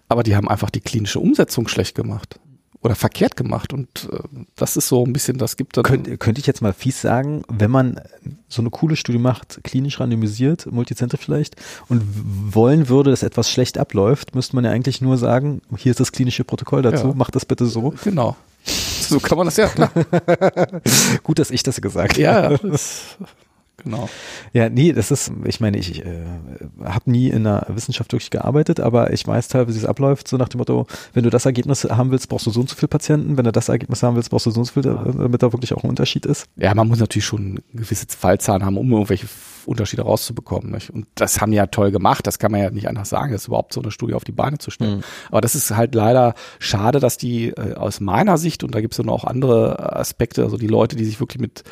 aber 0.08 0.22
die 0.22 0.36
haben 0.36 0.48
einfach 0.48 0.70
die 0.70 0.80
klinische 0.80 1.20
Umsetzung 1.20 1.68
schlecht 1.68 1.94
gemacht 1.94 2.38
oder 2.82 2.94
verkehrt 2.94 3.36
gemacht. 3.36 3.72
Und 3.72 4.08
äh, 4.12 4.18
das 4.56 4.76
ist 4.76 4.88
so 4.88 5.04
ein 5.04 5.12
bisschen, 5.12 5.38
das 5.38 5.56
gibt 5.56 5.76
dann. 5.76 5.84
Könnt, 5.84 6.20
könnte 6.20 6.40
ich 6.40 6.46
jetzt 6.46 6.62
mal 6.62 6.72
fies 6.72 7.00
sagen, 7.00 7.42
wenn 7.48 7.70
man 7.70 8.00
so 8.48 8.62
eine 8.62 8.70
coole 8.70 8.96
Studie 8.96 9.18
macht, 9.18 9.60
klinisch 9.64 10.00
randomisiert, 10.00 10.66
Multicenter 10.70 11.18
vielleicht, 11.18 11.56
und 11.88 12.02
wollen 12.54 12.88
würde, 12.88 13.10
dass 13.10 13.22
etwas 13.22 13.50
schlecht 13.50 13.78
abläuft, 13.78 14.34
müsste 14.34 14.56
man 14.56 14.64
ja 14.64 14.70
eigentlich 14.70 15.00
nur 15.00 15.18
sagen, 15.18 15.62
hier 15.76 15.90
ist 15.90 16.00
das 16.00 16.12
klinische 16.12 16.44
Protokoll 16.44 16.82
dazu, 16.82 17.08
ja. 17.08 17.14
macht 17.14 17.34
das 17.34 17.44
bitte 17.44 17.66
so. 17.66 17.94
Genau. 18.04 18.36
So 19.08 19.20
kann 19.20 19.38
man 19.38 19.46
das 19.46 19.56
ja. 19.56 19.68
Gut, 21.22 21.38
dass 21.38 21.50
ich 21.50 21.62
das 21.62 21.80
gesagt 21.80 22.12
habe. 22.12 22.20
Ja, 22.20 22.56
das 22.56 23.16
Genau. 23.78 24.08
Ja, 24.52 24.70
nee, 24.70 24.92
das 24.92 25.10
ist, 25.10 25.30
ich 25.44 25.60
meine, 25.60 25.78
ich 25.78 26.04
äh, 26.04 26.24
habe 26.82 27.10
nie 27.10 27.28
in 27.28 27.44
der 27.44 27.66
Wissenschaft 27.68 28.12
wirklich 28.12 28.30
gearbeitet, 28.30 28.80
aber 28.80 29.12
ich 29.12 29.26
weiß 29.26 29.48
teilweise, 29.48 29.76
wie 29.76 29.82
es 29.82 29.88
abläuft, 29.88 30.28
so 30.28 30.36
nach 30.38 30.48
dem 30.48 30.58
Motto, 30.58 30.86
wenn 31.12 31.24
du 31.24 31.30
das 31.30 31.44
Ergebnis 31.44 31.84
haben 31.84 32.10
willst, 32.10 32.28
brauchst 32.28 32.46
du 32.46 32.50
so 32.50 32.60
und 32.60 32.70
so 32.70 32.74
viele 32.74 32.88
Patienten, 32.88 33.36
wenn 33.36 33.44
du 33.44 33.52
das 33.52 33.68
Ergebnis 33.68 34.02
haben 34.02 34.16
willst, 34.16 34.30
brauchst 34.30 34.46
du 34.46 34.50
so 34.50 34.60
und 34.60 34.64
so 34.64 34.72
viel, 34.72 34.82
damit 34.82 35.42
da 35.42 35.52
wirklich 35.52 35.74
auch 35.74 35.84
ein 35.84 35.90
Unterschied 35.90 36.24
ist. 36.24 36.46
Ja, 36.56 36.74
man 36.74 36.88
muss 36.88 36.98
natürlich 36.98 37.26
schon 37.26 37.60
gewisse 37.74 38.06
Fallzahlen 38.08 38.64
haben, 38.64 38.78
um 38.78 38.90
irgendwelche 38.90 39.26
Unterschiede 39.66 40.02
rauszubekommen. 40.02 40.70
Nicht? 40.70 40.90
Und 40.90 41.06
das 41.14 41.40
haben 41.40 41.50
die 41.50 41.58
ja 41.58 41.66
toll 41.66 41.90
gemacht, 41.90 42.26
das 42.26 42.38
kann 42.38 42.52
man 42.52 42.62
ja 42.62 42.70
nicht 42.70 42.88
anders 42.88 43.10
sagen, 43.10 43.32
das 43.32 43.42
ist 43.42 43.48
überhaupt 43.48 43.72
so 43.72 43.82
eine 43.82 43.90
Studie 43.90 44.14
auf 44.14 44.24
die 44.24 44.32
Beine 44.32 44.58
zu 44.58 44.70
stellen. 44.70 44.98
Mhm. 44.98 45.04
Aber 45.30 45.40
das 45.40 45.54
ist 45.54 45.76
halt 45.76 45.94
leider 45.94 46.34
schade, 46.58 47.00
dass 47.00 47.18
die 47.18 47.48
äh, 47.48 47.74
aus 47.74 48.00
meiner 48.00 48.38
Sicht, 48.38 48.64
und 48.64 48.74
da 48.74 48.80
gibt 48.80 48.94
es 48.94 48.98
ja 48.98 49.04
noch 49.04 49.24
auch 49.24 49.78
Aspekte, 49.78 50.44
also 50.44 50.56
die 50.56 50.66
Leute, 50.66 50.96
die 50.96 51.04
sich 51.04 51.20
wirklich 51.20 51.40
mit 51.40 51.64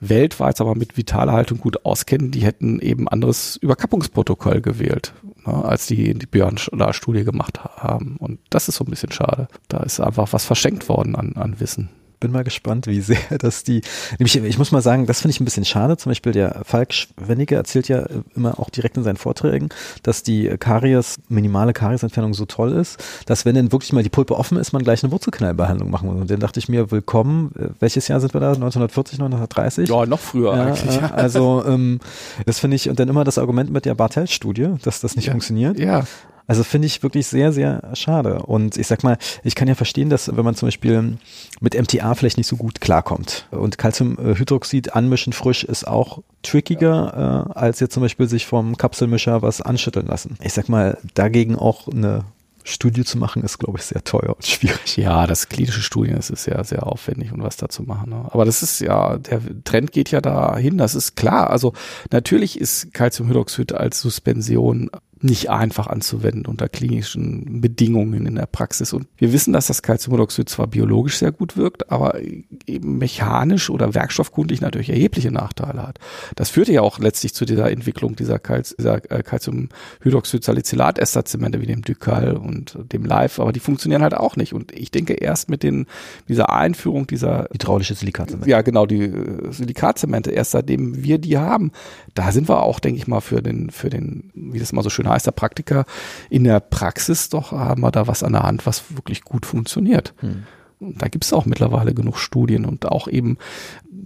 weltweit 0.00 0.60
aber 0.60 0.74
mit 0.74 0.96
vitaler 0.96 1.32
Haltung 1.32 1.58
gut 1.58 1.84
auskennen, 1.84 2.30
die 2.30 2.42
hätten 2.42 2.80
eben 2.80 3.08
anderes 3.08 3.56
Überkappungsprotokoll 3.56 4.60
gewählt, 4.60 5.12
ne, 5.46 5.64
als 5.64 5.86
die 5.86 6.14
die 6.14 6.26
Björn-Studie 6.26 7.24
gemacht 7.24 7.60
haben. 7.62 8.16
Und 8.18 8.40
das 8.50 8.68
ist 8.68 8.76
so 8.76 8.84
ein 8.84 8.90
bisschen 8.90 9.12
schade. 9.12 9.48
Da 9.68 9.78
ist 9.78 10.00
einfach 10.00 10.32
was 10.32 10.44
verschenkt 10.44 10.88
worden 10.88 11.14
an, 11.14 11.34
an 11.36 11.60
Wissen 11.60 11.90
bin 12.20 12.30
mal 12.30 12.44
gespannt, 12.44 12.86
wie 12.86 13.00
sehr 13.00 13.18
das 13.38 13.64
die, 13.64 13.80
nämlich, 14.18 14.36
ich 14.36 14.58
muss 14.58 14.72
mal 14.72 14.82
sagen, 14.82 15.06
das 15.06 15.22
finde 15.22 15.32
ich 15.32 15.40
ein 15.40 15.44
bisschen 15.44 15.64
schade. 15.64 15.96
Zum 15.96 16.10
Beispiel 16.10 16.32
der 16.32 16.62
Falk 16.64 16.92
Schwenniger 16.92 17.56
erzählt 17.56 17.88
ja 17.88 18.06
immer 18.36 18.60
auch 18.60 18.70
direkt 18.70 18.96
in 18.96 19.02
seinen 19.02 19.16
Vorträgen, 19.16 19.70
dass 20.02 20.22
die 20.22 20.46
Karies, 20.58 21.18
minimale 21.28 21.72
Kariesentfernung 21.72 22.34
so 22.34 22.44
toll 22.44 22.72
ist, 22.72 23.02
dass 23.26 23.44
wenn 23.44 23.54
denn 23.54 23.72
wirklich 23.72 23.92
mal 23.92 24.02
die 24.02 24.10
Pulpe 24.10 24.36
offen 24.36 24.58
ist, 24.58 24.72
man 24.72 24.82
gleich 24.82 25.02
eine 25.02 25.12
Wurzelknallbehandlung 25.12 25.90
machen 25.90 26.08
muss. 26.08 26.20
Und 26.20 26.30
dann 26.30 26.40
dachte 26.40 26.60
ich 26.60 26.68
mir, 26.68 26.90
willkommen, 26.90 27.52
äh, 27.58 27.68
welches 27.80 28.08
Jahr 28.08 28.20
sind 28.20 28.34
wir 28.34 28.40
da? 28.40 28.48
1940, 28.48 29.18
1930? 29.18 29.88
Ja, 29.88 30.06
noch 30.06 30.20
früher 30.20 30.54
ja, 30.54 30.64
eigentlich. 30.64 30.94
Ja. 30.94 31.10
Also, 31.12 31.64
ähm, 31.66 32.00
das 32.46 32.58
finde 32.58 32.76
ich, 32.76 32.88
und 32.88 33.00
dann 33.00 33.08
immer 33.08 33.24
das 33.24 33.38
Argument 33.38 33.70
mit 33.70 33.84
der 33.84 33.94
Bartels-Studie, 33.94 34.74
dass 34.82 35.00
das 35.00 35.16
nicht 35.16 35.26
ja. 35.26 35.32
funktioniert. 35.32 35.78
Ja. 35.78 36.04
Also 36.46 36.64
finde 36.64 36.86
ich 36.86 37.02
wirklich 37.02 37.26
sehr, 37.26 37.52
sehr 37.52 37.90
schade. 37.94 38.42
Und 38.42 38.76
ich 38.76 38.86
sag 38.86 39.02
mal, 39.02 39.18
ich 39.44 39.54
kann 39.54 39.68
ja 39.68 39.74
verstehen, 39.74 40.10
dass 40.10 40.34
wenn 40.36 40.44
man 40.44 40.54
zum 40.54 40.68
Beispiel 40.68 41.18
mit 41.60 41.74
MTA 41.74 42.14
vielleicht 42.14 42.36
nicht 42.36 42.46
so 42.46 42.56
gut 42.56 42.80
klarkommt 42.80 43.46
und 43.50 43.78
Calciumhydroxid 43.78 44.94
anmischen 44.94 45.32
frisch 45.32 45.64
ist 45.64 45.86
auch 45.86 46.22
trickiger, 46.42 47.46
äh, 47.54 47.58
als 47.58 47.80
jetzt 47.80 47.94
zum 47.94 48.02
Beispiel 48.02 48.28
sich 48.28 48.46
vom 48.46 48.76
Kapselmischer 48.76 49.42
was 49.42 49.60
anschütteln 49.60 50.06
lassen. 50.06 50.36
Ich 50.42 50.54
sag 50.54 50.68
mal, 50.68 50.98
dagegen 51.14 51.56
auch 51.56 51.88
eine 51.88 52.24
Studie 52.64 53.04
zu 53.04 53.18
machen, 53.18 53.42
ist, 53.42 53.58
glaube 53.58 53.78
ich, 53.78 53.84
sehr 53.84 54.04
teuer 54.04 54.34
und 54.34 54.46
schwierig. 54.46 54.96
Ja, 54.96 55.26
das 55.26 55.48
klinische 55.48 55.82
Studien, 55.82 56.16
das 56.16 56.30
ist 56.30 56.46
ja 56.46 56.62
sehr 56.64 56.86
aufwendig 56.86 57.32
und 57.32 57.42
was 57.42 57.56
da 57.56 57.68
zu 57.68 57.82
machen. 57.82 58.10
Ne? 58.10 58.28
Aber 58.30 58.44
das 58.44 58.62
ist 58.62 58.80
ja, 58.80 59.16
der 59.18 59.40
Trend 59.64 59.92
geht 59.92 60.10
ja 60.10 60.20
dahin, 60.20 60.78
das 60.78 60.94
ist 60.94 61.16
klar. 61.16 61.50
Also 61.50 61.72
natürlich 62.10 62.60
ist 62.60 62.92
Calciumhydroxid 62.92 63.72
als 63.72 64.00
Suspension 64.00 64.90
nicht 65.22 65.50
einfach 65.50 65.86
anzuwenden 65.86 66.46
unter 66.46 66.66
klinischen 66.68 67.60
Bedingungen 67.60 68.26
in 68.26 68.36
der 68.36 68.46
Praxis. 68.46 68.94
Und 68.94 69.06
wir 69.18 69.32
wissen, 69.32 69.52
dass 69.52 69.66
das 69.66 69.82
Calciumhydroxid 69.82 70.48
zwar 70.48 70.66
biologisch 70.66 71.18
sehr 71.18 71.30
gut 71.30 71.58
wirkt, 71.58 71.90
aber 71.90 72.18
eben 72.66 72.96
mechanisch 72.98 73.68
oder 73.68 73.94
werkstoffkundlich 73.94 74.62
natürlich 74.62 74.88
erhebliche 74.88 75.30
Nachteile 75.30 75.86
hat. 75.86 75.98
Das 76.36 76.48
führte 76.48 76.72
ja 76.72 76.80
auch 76.80 76.98
letztlich 76.98 77.34
zu 77.34 77.44
dieser 77.44 77.70
Entwicklung 77.70 78.16
dieser, 78.16 78.38
Calci 78.38 78.74
dieser 78.78 79.10
äh, 79.10 79.22
Calciumhydroxid-Salicylat-Ester-Zemente 79.22 81.60
wie 81.60 81.66
dem 81.66 81.82
Ducal 81.82 82.38
und 82.38 82.78
dem 82.90 83.04
Live, 83.04 83.40
aber 83.40 83.52
die 83.52 83.60
funktionieren 83.60 84.00
halt 84.02 84.14
auch 84.14 84.36
nicht. 84.36 84.54
Und 84.54 84.72
ich 84.72 84.90
denke 84.90 85.12
erst 85.12 85.50
mit 85.50 85.62
den, 85.62 85.84
dieser 86.28 86.48
Einführung 86.48 87.06
dieser 87.06 87.46
hydraulische 87.52 87.94
Silikatzemente. 87.94 88.48
Ja, 88.48 88.62
genau, 88.62 88.86
die 88.86 89.02
äh, 89.02 89.52
Silikatzemente, 89.52 90.30
erst 90.30 90.52
seitdem 90.52 91.04
wir 91.04 91.18
die 91.18 91.36
haben, 91.36 91.72
da 92.14 92.32
sind 92.32 92.48
wir 92.48 92.62
auch, 92.62 92.80
denke 92.80 92.98
ich 92.98 93.06
mal, 93.06 93.20
für 93.20 93.42
den, 93.42 93.68
für 93.68 93.90
den, 93.90 94.30
wie 94.34 94.58
das 94.58 94.72
mal 94.72 94.82
so 94.82 94.88
schön 94.88 95.09
Seminarmeisterpraktiker 95.10 95.84
in 96.28 96.44
der 96.44 96.60
Praxis 96.60 97.28
doch 97.28 97.52
haben 97.52 97.82
wir 97.82 97.90
da 97.90 98.06
was 98.06 98.22
an 98.22 98.32
der 98.32 98.42
Hand, 98.42 98.66
was 98.66 98.96
wirklich 98.96 99.22
gut 99.22 99.46
funktioniert. 99.46 100.14
Hm. 100.18 100.44
Da 100.80 101.08
gibt 101.08 101.24
es 101.24 101.32
auch 101.34 101.44
mittlerweile 101.44 101.92
genug 101.92 102.18
Studien 102.18 102.64
und 102.64 102.86
auch 102.86 103.06
eben 103.06 103.36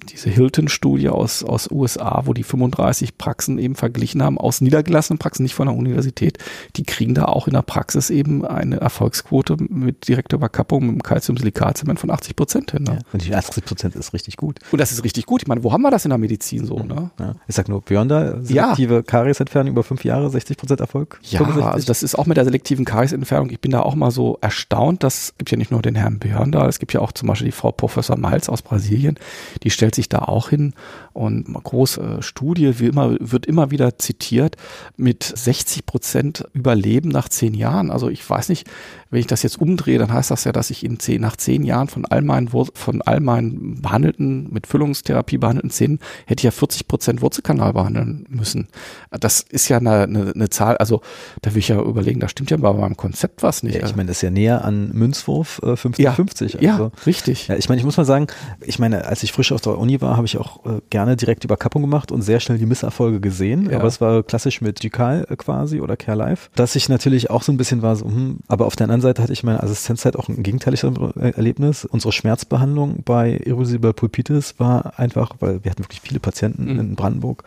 diese 0.08 0.30
Hilton-Studie 0.30 1.08
aus, 1.08 1.42
aus 1.44 1.70
USA, 1.70 2.22
wo 2.24 2.32
die 2.32 2.42
35 2.42 3.18
Praxen 3.18 3.58
eben 3.58 3.74
verglichen 3.74 4.22
haben, 4.22 4.38
aus 4.38 4.60
niedergelassenen 4.60 5.18
Praxen, 5.18 5.42
nicht 5.42 5.54
von 5.54 5.66
der 5.66 5.76
Universität, 5.76 6.38
die 6.76 6.84
kriegen 6.84 7.14
da 7.14 7.26
auch 7.26 7.46
in 7.46 7.54
der 7.54 7.62
Praxis 7.62 8.10
eben 8.10 8.44
eine 8.44 8.80
Erfolgsquote 8.80 9.56
mit 9.68 10.08
direkter 10.08 10.36
Überkappung 10.36 10.86
mit 10.86 10.94
dem 10.96 11.02
Calciumsilikazement 11.02 12.00
von 12.00 12.10
80 12.10 12.36
Prozent 12.36 12.70
hin. 12.72 12.84
Ne? 12.84 12.92
Ja, 12.92 12.98
und 13.12 13.24
die 13.24 13.34
80 13.34 13.64
Prozent 13.64 13.96
ist 13.96 14.12
richtig 14.12 14.36
gut. 14.36 14.58
Und 14.72 14.80
das 14.80 14.92
ist 14.92 15.04
richtig 15.04 15.26
gut. 15.26 15.42
Ich 15.42 15.48
meine, 15.48 15.62
wo 15.62 15.72
haben 15.72 15.82
wir 15.82 15.90
das 15.90 16.04
in 16.04 16.10
der 16.10 16.18
Medizin 16.18 16.66
so? 16.66 16.78
Ne? 16.78 17.10
Ja. 17.18 17.34
Ich 17.46 17.54
sag 17.54 17.68
nur, 17.68 17.82
Björn 17.82 18.08
da, 18.08 18.40
selektive 18.42 18.94
ja. 18.94 19.02
Kariesentfernung 19.02 19.72
über 19.72 19.82
fünf 19.82 20.04
Jahre, 20.04 20.30
60 20.30 20.56
Prozent 20.56 20.80
Erfolg. 20.80 21.20
Ja, 21.22 21.38
65. 21.38 21.72
also 21.72 21.86
das 21.86 22.02
ist 22.02 22.14
auch 22.16 22.26
mit 22.26 22.36
der 22.36 22.44
selektiven 22.44 22.84
Kariesentfernung. 22.84 23.50
Ich 23.50 23.60
bin 23.60 23.70
da 23.70 23.80
auch 23.80 23.94
mal 23.94 24.10
so 24.10 24.38
erstaunt. 24.40 25.02
Das 25.02 25.34
gibt 25.38 25.50
ja 25.50 25.56
nicht 25.56 25.70
nur 25.70 25.82
den 25.82 25.94
Herrn 25.94 26.18
Björn 26.18 26.52
da, 26.52 26.68
es 26.68 26.78
gibt 26.78 26.92
ja 26.92 27.00
auch 27.00 27.12
zum 27.12 27.28
Beispiel 27.28 27.46
die 27.46 27.52
Frau 27.52 27.72
Professor 27.72 28.16
Malz 28.16 28.48
aus 28.48 28.62
Brasilien, 28.62 29.18
die 29.62 29.70
stellt 29.70 29.83
sich 29.92 30.08
da 30.08 30.20
auch 30.20 30.50
hin 30.50 30.74
und 31.12 31.48
eine 31.48 31.60
große 31.60 32.22
Studie 32.22 32.78
wie 32.78 32.86
immer, 32.86 33.16
wird 33.18 33.46
immer 33.46 33.70
wieder 33.70 33.98
zitiert 33.98 34.56
mit 34.96 35.24
60 35.24 35.86
Prozent 35.86 36.44
Überleben 36.52 37.08
nach 37.08 37.28
zehn 37.28 37.54
Jahren. 37.54 37.90
Also 37.90 38.08
ich 38.08 38.28
weiß 38.28 38.48
nicht, 38.48 38.68
wenn 39.14 39.20
ich 39.20 39.28
das 39.28 39.44
jetzt 39.44 39.60
umdrehe, 39.60 39.98
dann 39.98 40.12
heißt 40.12 40.32
das 40.32 40.42
ja, 40.42 40.50
dass 40.50 40.70
ich 40.70 40.84
in 40.84 40.98
zehn, 40.98 41.20
nach 41.20 41.36
zehn 41.36 41.62
Jahren 41.62 41.86
von 41.86 42.04
all 42.04 42.20
meinen, 42.20 42.48
von 42.48 43.00
all 43.02 43.20
meinen 43.20 43.80
behandelten, 43.80 44.52
mit 44.52 44.66
Füllungstherapie 44.66 45.38
behandelten 45.38 45.70
Zähnen, 45.70 46.00
hätte 46.26 46.40
ich 46.40 46.44
ja 46.44 46.50
40 46.50 46.88
Prozent 46.88 47.22
Wurzelkanal 47.22 47.72
behandeln 47.72 48.26
müssen. 48.28 48.66
Das 49.12 49.40
ist 49.40 49.68
ja 49.68 49.78
eine, 49.78 50.02
eine, 50.02 50.32
eine 50.34 50.50
Zahl, 50.50 50.76
also 50.78 51.00
da 51.42 51.54
will 51.54 51.60
ich 51.60 51.68
ja 51.68 51.80
überlegen, 51.80 52.18
da 52.18 52.28
stimmt 52.28 52.50
ja 52.50 52.56
bei 52.56 52.72
meinem 52.72 52.96
Konzept 52.96 53.44
was 53.44 53.62
nicht. 53.62 53.76
Ja, 53.76 53.86
ich 53.86 53.94
meine, 53.94 54.08
das 54.08 54.16
ist 54.16 54.22
ja 54.22 54.30
näher 54.30 54.64
an 54.64 54.90
Münzwurf 54.92 55.60
äh, 55.62 55.74
50-50. 55.74 56.60
Ja, 56.60 56.72
also, 56.72 56.84
ja, 56.84 56.90
richtig. 57.06 57.46
Ja, 57.46 57.54
ich 57.54 57.68
meine, 57.68 57.78
ich 57.78 57.84
muss 57.84 57.96
mal 57.96 58.04
sagen, 58.04 58.26
ich 58.60 58.80
meine, 58.80 59.04
als 59.04 59.22
ich 59.22 59.30
frisch 59.30 59.52
aus 59.52 59.62
der 59.62 59.78
Uni 59.78 60.00
war, 60.00 60.16
habe 60.16 60.26
ich 60.26 60.38
auch 60.38 60.66
äh, 60.66 60.80
gerne 60.90 61.14
direkt 61.14 61.44
Überkappung 61.44 61.82
gemacht 61.82 62.10
und 62.10 62.22
sehr 62.22 62.40
schnell 62.40 62.58
die 62.58 62.66
Misserfolge 62.66 63.20
gesehen. 63.20 63.70
Ja. 63.70 63.78
Aber 63.78 63.86
es 63.86 64.00
war 64.00 64.24
klassisch 64.24 64.60
mit 64.60 64.82
Ducal 64.82 65.24
äh, 65.30 65.36
quasi 65.36 65.80
oder 65.80 65.96
Care 65.96 66.18
Life. 66.18 66.50
Dass 66.56 66.74
ich 66.74 66.88
natürlich 66.88 67.30
auch 67.30 67.44
so 67.44 67.52
ein 67.52 67.56
bisschen 67.56 67.80
war, 67.82 67.94
so, 67.94 68.06
hm, 68.06 68.38
aber 68.48 68.66
auf 68.66 68.74
der 68.74 68.86
anderen 68.86 69.03
Seite 69.04 69.22
hatte 69.22 69.32
ich 69.32 69.42
meine 69.42 69.62
Assistenzzeit 69.62 70.16
auch 70.16 70.28
ein 70.28 70.42
gegenteiliges 70.42 70.84
Erlebnis. 71.16 71.84
Unsere 71.84 72.12
Schmerzbehandlung 72.12 73.02
bei 73.04 73.40
Irreversible 73.44 73.92
Pulpitis 73.92 74.54
war 74.58 74.98
einfach, 74.98 75.36
weil 75.40 75.62
wir 75.62 75.70
hatten 75.70 75.84
wirklich 75.84 76.00
viele 76.00 76.20
Patienten 76.20 76.72
mhm. 76.72 76.80
in 76.80 76.94
Brandenburg, 76.96 77.44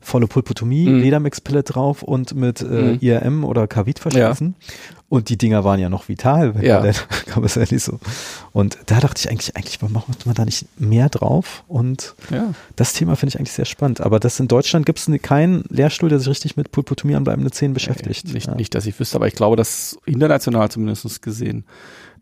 volle 0.00 0.26
Pulpotomie, 0.26 0.88
mhm. 0.88 1.00
Ledermix-Pille 1.00 1.62
drauf 1.62 2.02
und 2.02 2.34
mit 2.34 2.62
äh, 2.62 2.64
mhm. 2.64 2.98
IRM 3.00 3.44
oder 3.44 3.66
Kavit 3.66 3.98
verschließen. 3.98 4.54
Ja. 4.58 4.99
Und 5.10 5.28
die 5.28 5.36
Dinger 5.36 5.64
waren 5.64 5.80
ja 5.80 5.88
noch 5.88 6.08
vital, 6.08 6.54
wenn 6.54 6.62
ja. 6.62 6.80
kam 7.26 7.42
es 7.42 7.56
ehrlich 7.56 7.82
so. 7.82 7.98
Und 8.52 8.78
da 8.86 9.00
dachte 9.00 9.18
ich 9.18 9.28
eigentlich, 9.28 9.56
eigentlich 9.56 9.82
warum 9.82 9.94
macht 9.94 10.24
man 10.24 10.36
da 10.36 10.44
nicht 10.44 10.66
mehr 10.78 11.08
drauf? 11.08 11.64
Und 11.66 12.14
ja. 12.30 12.54
das 12.76 12.92
Thema 12.92 13.16
finde 13.16 13.30
ich 13.30 13.38
eigentlich 13.40 13.52
sehr 13.52 13.64
spannend. 13.64 14.00
Aber 14.00 14.20
das 14.20 14.38
in 14.38 14.46
Deutschland 14.46 14.86
gibt 14.86 15.00
es 15.00 15.10
keinen 15.22 15.64
Lehrstuhl, 15.68 16.10
der 16.10 16.20
sich 16.20 16.28
richtig 16.28 16.56
mit 16.56 16.70
Pulpotomie 16.70 17.16
an 17.16 17.24
bleibenden 17.24 17.50
Zähnen 17.50 17.74
beschäftigt. 17.74 18.26
Nee, 18.26 18.34
nicht, 18.34 18.46
ja. 18.46 18.54
nicht, 18.54 18.72
dass 18.72 18.86
ich 18.86 19.00
wüsste, 19.00 19.16
aber 19.16 19.26
ich 19.26 19.34
glaube, 19.34 19.56
dass 19.56 19.98
international 20.06 20.70
zumindest 20.70 21.22
gesehen 21.22 21.64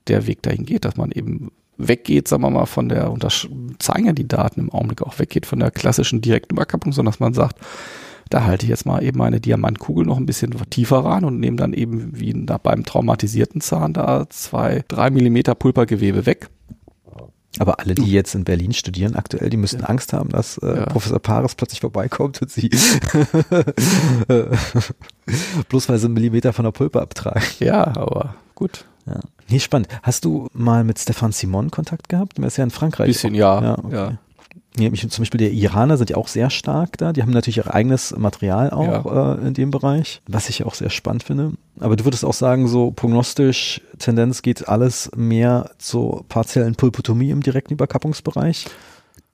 der 0.07 0.27
Weg 0.27 0.43
dahin 0.43 0.65
geht, 0.65 0.87
dass 0.87 0.97
man 0.97 1.13
eben 1.13 1.51
weggeht, 1.77 2.27
sagen 2.27 2.43
wir 2.43 2.49
mal, 2.49 2.65
von 2.65 2.89
der, 2.89 3.11
und 3.11 3.23
das 3.23 3.47
zeigen 3.79 4.07
ja 4.07 4.13
die 4.15 4.27
Daten 4.27 4.61
im 4.61 4.73
Augenblick 4.73 5.03
auch, 5.03 5.19
weggeht 5.19 5.45
von 5.45 5.61
der 5.61 5.71
klassischen 5.71 6.23
Direktüberkappung, 6.23 6.93
sondern 6.93 7.13
dass 7.13 7.21
man 7.21 7.35
sagt, 7.35 7.59
da 8.31 8.45
halte 8.45 8.65
ich 8.65 8.71
jetzt 8.71 8.87
mal 8.87 9.03
eben 9.03 9.19
meine 9.19 9.41
Diamantkugel 9.41 10.05
noch 10.05 10.17
ein 10.17 10.27
bisschen 10.27 10.55
tiefer 10.71 10.99
ran 11.05 11.25
und 11.25 11.41
nehme 11.41 11.57
dann 11.57 11.73
eben 11.73 12.19
wie 12.19 12.33
beim 12.33 12.85
traumatisierten 12.85 13.61
Zahn 13.61 13.93
da 13.93 14.27
zwei, 14.31 14.85
drei 14.89 15.11
Millimeter 15.11 15.55
Pulpergewebe 15.55 16.27
weg. 16.27 16.49
Aber 17.59 17.81
alle, 17.81 17.95
die 17.95 18.13
jetzt 18.13 18.35
in 18.35 18.45
Berlin 18.45 18.73
studieren 18.73 19.17
aktuell, 19.17 19.51
die 19.51 19.57
müssten 19.57 19.81
ja. 19.81 19.87
Angst 19.87 20.13
haben, 20.13 20.29
dass 20.29 20.59
äh, 20.59 20.77
ja. 20.77 20.87
Professor 20.87 21.19
Paris 21.19 21.55
plötzlich 21.55 21.81
vorbeikommt 21.81 22.41
und 22.41 22.51
sie 22.51 22.69
bloß 25.69 25.89
weil 25.89 25.99
sie 25.99 26.05
einen 26.07 26.15
Millimeter 26.15 26.53
von 26.53 26.65
der 26.65 26.73
Pulpe 26.73 27.01
abtragen. 27.01 27.43
Ja, 27.59 27.97
aber 27.97 28.37
gut. 28.55 28.85
Ja. 29.07 29.21
Nee, 29.49 29.61
spannend. 29.61 29.89
Hast 30.03 30.25
du 30.25 30.49
mal 30.53 30.85
mit 30.85 30.99
Stefan 30.99 31.33
Simon 31.33 31.71
Kontakt 31.71 32.09
gehabt? 32.09 32.39
Er 32.39 32.47
ist 32.47 32.59
ja 32.59 32.65
in 32.65 32.71
Frankreich. 32.71 33.09
Bisschen, 33.09 33.35
ja. 33.35 33.63
Ja, 33.63 33.79
okay. 33.79 33.95
ja. 33.95 34.19
Ja, 34.77 34.93
zum 34.93 35.23
Beispiel 35.23 35.39
der 35.39 35.51
Iraner 35.51 35.97
sind 35.97 36.11
ja 36.11 36.17
auch 36.17 36.29
sehr 36.29 36.51
stark 36.51 36.99
da. 36.99 37.13
Die 37.13 37.23
haben 37.23 37.33
natürlich 37.33 37.57
ihr 37.57 37.75
eigenes 37.75 38.15
Material 38.17 38.71
auch 38.71 39.07
ja. 39.07 39.35
äh, 39.35 39.47
in 39.49 39.55
dem 39.55 39.71
Bereich, 39.71 40.21
was 40.29 40.49
ich 40.49 40.61
ja 40.61 40.67
auch 40.67 40.75
sehr 40.75 40.91
spannend 40.91 41.25
finde. 41.25 41.53
Aber 41.81 41.97
du 41.97 42.05
würdest 42.05 42.25
auch 42.25 42.35
sagen, 42.35 42.69
so 42.69 42.93
prognostisch 42.93 43.81
Tendenz 43.99 44.43
geht 44.43 44.69
alles 44.69 45.11
mehr 45.17 45.71
zur 45.79 46.25
partiellen 46.29 46.77
Pulpotomie 46.77 47.31
im 47.31 47.43
direkten 47.43 47.73
Überkappungsbereich? 47.73 48.67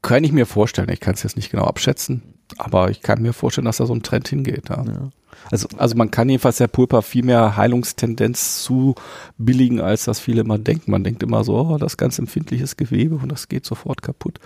Kann 0.03 0.25
ich 0.25 0.33
mir 0.33 0.47
vorstellen. 0.47 0.89
Ich 0.91 1.01
kann 1.01 1.15
es 1.15 1.23
jetzt 1.23 1.37
nicht 1.37 1.51
genau 1.51 1.65
abschätzen, 1.65 2.23
aber 2.57 2.91
ich 2.91 3.03
kann 3.03 3.21
mir 3.21 3.33
vorstellen, 3.33 3.65
dass 3.67 3.79
da 3.79 3.87
so 3.87 3.95
ein 3.95 4.03
Trend 4.03 4.29
hingeht. 4.29 4.69
Ja. 4.69 4.85
ja. 4.85 5.11
Also, 5.51 5.69
also 5.77 5.97
man 5.97 6.11
kann 6.11 6.29
jedenfalls 6.29 6.59
der 6.59 6.69
Pulpa 6.69 7.03
viel 7.03 7.25
mehr 7.25 7.57
Heilungstendenz 7.57 8.63
zu 8.63 8.95
billigen, 9.39 9.81
als 9.81 10.05
das 10.05 10.21
viele 10.21 10.43
immer 10.43 10.59
denken. 10.59 10.91
Man 10.91 11.05
denkt 11.05 11.23
immer 11.23 11.45
so, 11.45 11.57
oh, 11.57 11.79
das 11.79 11.97
ganz 11.97 12.19
empfindliches 12.19 12.77
Gewebe 12.77 13.17
und 13.17 13.31
das 13.31 13.49
geht 13.49 13.65
sofort 13.65 14.03
kaputt. 14.03 14.39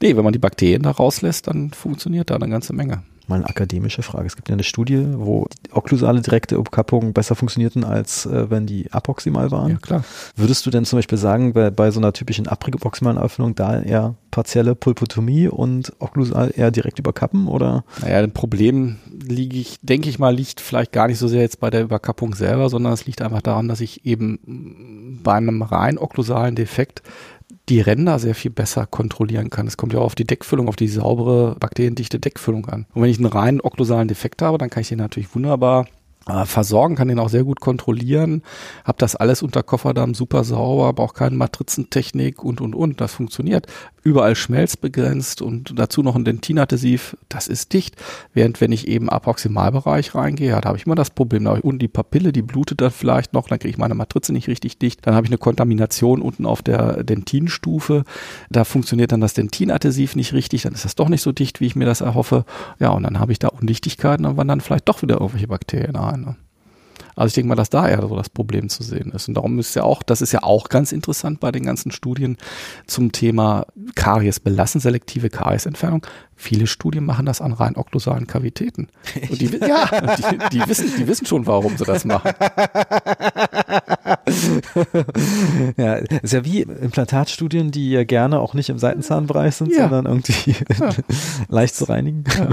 Nee, 0.00 0.16
wenn 0.16 0.24
man 0.24 0.32
die 0.32 0.38
Bakterien 0.38 0.82
da 0.82 0.90
rauslässt, 0.90 1.46
dann 1.46 1.70
funktioniert 1.70 2.30
da 2.30 2.36
eine 2.36 2.48
ganze 2.48 2.72
Menge 2.72 3.02
mal 3.30 3.36
eine 3.36 3.48
akademische 3.48 4.02
Frage. 4.02 4.26
Es 4.26 4.36
gibt 4.36 4.50
ja 4.50 4.52
eine 4.52 4.62
Studie, 4.62 5.06
wo 5.14 5.46
okklusale 5.72 6.20
direkte 6.20 6.58
Umkappungen 6.58 7.14
besser 7.14 7.34
funktionierten, 7.34 7.84
als 7.84 8.26
äh, 8.26 8.50
wenn 8.50 8.66
die 8.66 8.92
apoximal 8.92 9.50
waren. 9.50 9.70
Ja, 9.70 9.76
klar. 9.78 10.04
Würdest 10.36 10.66
du 10.66 10.70
denn 10.70 10.84
zum 10.84 10.98
Beispiel 10.98 11.16
sagen, 11.16 11.54
bei, 11.54 11.70
bei 11.70 11.90
so 11.90 12.00
einer 12.00 12.12
typischen 12.12 12.46
aproximalen 12.46 13.18
Öffnung 13.18 13.54
da 13.54 13.80
eher 13.80 14.16
partielle 14.30 14.74
Pulpotomie 14.74 15.48
und 15.48 15.92
okklusal 15.98 16.52
eher 16.54 16.70
direkt 16.70 16.98
überkappen 16.98 17.48
oder? 17.48 17.84
Naja, 18.02 18.18
ein 18.18 18.32
Problem 18.32 18.98
liege 19.10 19.56
ich, 19.56 19.78
denke 19.80 20.10
ich 20.10 20.18
mal, 20.20 20.34
liegt 20.34 20.60
vielleicht 20.60 20.92
gar 20.92 21.08
nicht 21.08 21.18
so 21.18 21.28
sehr 21.28 21.40
jetzt 21.40 21.60
bei 21.60 21.70
der 21.70 21.82
Überkappung 21.82 22.34
selber, 22.34 22.68
sondern 22.68 22.92
es 22.92 23.06
liegt 23.06 23.22
einfach 23.22 23.42
daran, 23.42 23.68
dass 23.68 23.80
ich 23.80 24.06
eben 24.06 25.20
bei 25.22 25.34
einem 25.34 25.62
rein 25.62 25.98
okklusalen 25.98 26.54
Defekt 26.54 27.02
die 27.68 27.80
Ränder 27.80 28.18
sehr 28.18 28.34
viel 28.34 28.50
besser 28.50 28.86
kontrollieren 28.86 29.50
kann. 29.50 29.66
Es 29.66 29.76
kommt 29.76 29.92
ja 29.92 30.00
auch 30.00 30.04
auf 30.04 30.14
die 30.14 30.26
Deckfüllung, 30.26 30.68
auf 30.68 30.76
die 30.76 30.88
saubere, 30.88 31.56
bakteriendichte 31.58 32.18
Deckfüllung 32.18 32.66
an. 32.66 32.86
Und 32.94 33.02
wenn 33.02 33.10
ich 33.10 33.18
einen 33.18 33.26
reinen 33.26 33.60
okklusalen 33.60 34.08
Defekt 34.08 34.42
habe, 34.42 34.58
dann 34.58 34.70
kann 34.70 34.82
ich 34.82 34.88
den 34.88 34.98
natürlich 34.98 35.34
wunderbar 35.34 35.86
versorgen, 36.44 36.96
kann 36.96 37.08
den 37.08 37.18
auch 37.18 37.28
sehr 37.28 37.44
gut 37.44 37.60
kontrollieren, 37.60 38.42
habe 38.84 38.98
das 38.98 39.16
alles 39.16 39.42
unter 39.42 39.62
Kofferdamm 39.62 40.14
super 40.14 40.44
sauber, 40.44 40.92
brauche 40.92 41.14
keine 41.14 41.36
Matrizentechnik 41.36 42.44
und 42.44 42.60
und 42.60 42.74
und, 42.74 43.00
das 43.00 43.14
funktioniert. 43.14 43.66
Überall 44.02 44.34
schmelzbegrenzt 44.34 45.42
und 45.42 45.78
dazu 45.78 46.02
noch 46.02 46.16
ein 46.16 46.24
Dentinadhesiv, 46.24 47.16
das 47.28 47.48
ist 47.48 47.72
dicht. 47.72 47.96
Während 48.32 48.60
wenn 48.60 48.72
ich 48.72 48.88
eben 48.88 49.10
Approximalbereich 49.10 50.14
reingehe, 50.14 50.58
da 50.60 50.68
habe 50.68 50.78
ich 50.78 50.86
immer 50.86 50.94
das 50.94 51.10
Problem, 51.10 51.44
da 51.44 51.50
habe 51.50 51.60
ich 51.60 51.64
unten 51.64 51.80
die 51.80 51.88
Papille, 51.88 52.32
die 52.32 52.42
blutet 52.42 52.80
dann 52.80 52.90
vielleicht 52.90 53.32
noch, 53.34 53.48
dann 53.48 53.58
kriege 53.58 53.70
ich 53.70 53.78
meine 53.78 53.94
Matrize 53.94 54.32
nicht 54.32 54.48
richtig 54.48 54.78
dicht, 54.78 55.06
dann 55.06 55.14
habe 55.14 55.26
ich 55.26 55.30
eine 55.30 55.38
Kontamination 55.38 56.22
unten 56.22 56.46
auf 56.46 56.62
der 56.62 57.02
Dentinstufe, 57.02 58.04
da 58.50 58.64
funktioniert 58.64 59.12
dann 59.12 59.20
das 59.20 59.34
Dentinadhesiv 59.34 60.16
nicht 60.16 60.32
richtig, 60.32 60.62
dann 60.62 60.72
ist 60.72 60.84
das 60.84 60.94
doch 60.94 61.08
nicht 61.08 61.22
so 61.22 61.32
dicht, 61.32 61.60
wie 61.60 61.66
ich 61.66 61.76
mir 61.76 61.86
das 61.86 62.00
erhoffe. 62.00 62.44
Ja, 62.78 62.90
und 62.90 63.02
dann 63.02 63.18
habe 63.18 63.32
ich 63.32 63.38
da 63.38 63.48
Undichtigkeiten, 63.48 64.22
dann 64.22 64.36
wandern 64.36 64.60
vielleicht 64.60 64.88
doch 64.88 65.02
wieder 65.02 65.16
irgendwelche 65.16 65.48
Bakterien 65.48 65.96
ein. 65.96 66.09
Ne? 66.16 66.36
Also 67.16 67.28
ich 67.28 67.34
denke 67.34 67.48
mal, 67.48 67.54
dass 67.54 67.70
da 67.70 67.88
eher 67.88 68.00
so 68.00 68.16
das 68.16 68.30
Problem 68.30 68.68
zu 68.68 68.82
sehen 68.82 69.12
ist. 69.12 69.28
Und 69.28 69.34
darum 69.34 69.58
ist 69.58 69.74
ja 69.74 69.82
auch, 69.82 70.02
das 70.02 70.22
ist 70.22 70.32
ja 70.32 70.42
auch 70.42 70.68
ganz 70.68 70.92
interessant 70.92 71.38
bei 71.40 71.52
den 71.52 71.64
ganzen 71.64 71.90
Studien 71.92 72.36
zum 72.86 73.12
Thema 73.12 73.66
Karies 73.94 74.40
belassen, 74.40 74.80
selektive 74.80 75.28
Kariesentfernung. 75.28 76.06
Viele 76.34 76.66
Studien 76.66 77.04
machen 77.04 77.26
das 77.26 77.42
an 77.42 77.52
rein 77.52 77.76
okklusalen 77.76 78.26
Kavitäten. 78.26 78.88
Und 79.28 79.38
die, 79.40 79.46
ja, 79.60 80.16
die, 80.16 80.38
die, 80.58 80.66
wissen, 80.66 80.90
die 80.96 81.06
wissen 81.06 81.26
schon, 81.26 81.46
warum 81.46 81.76
sie 81.76 81.84
das 81.84 82.06
machen. 82.06 82.32
ja, 85.76 85.94
ist 85.96 86.32
ja 86.32 86.44
wie 86.44 86.62
Implantatstudien, 86.62 87.70
die 87.70 87.90
ja 87.90 88.04
gerne 88.04 88.40
auch 88.40 88.54
nicht 88.54 88.70
im 88.70 88.78
Seitenzahnbereich 88.78 89.56
sind, 89.56 89.72
ja. 89.72 89.90
sondern 89.90 90.06
irgendwie 90.06 90.56
ja. 90.78 90.90
leicht 91.48 91.74
zu 91.74 91.84
reinigen. 91.84 92.24
Ja. 92.38 92.48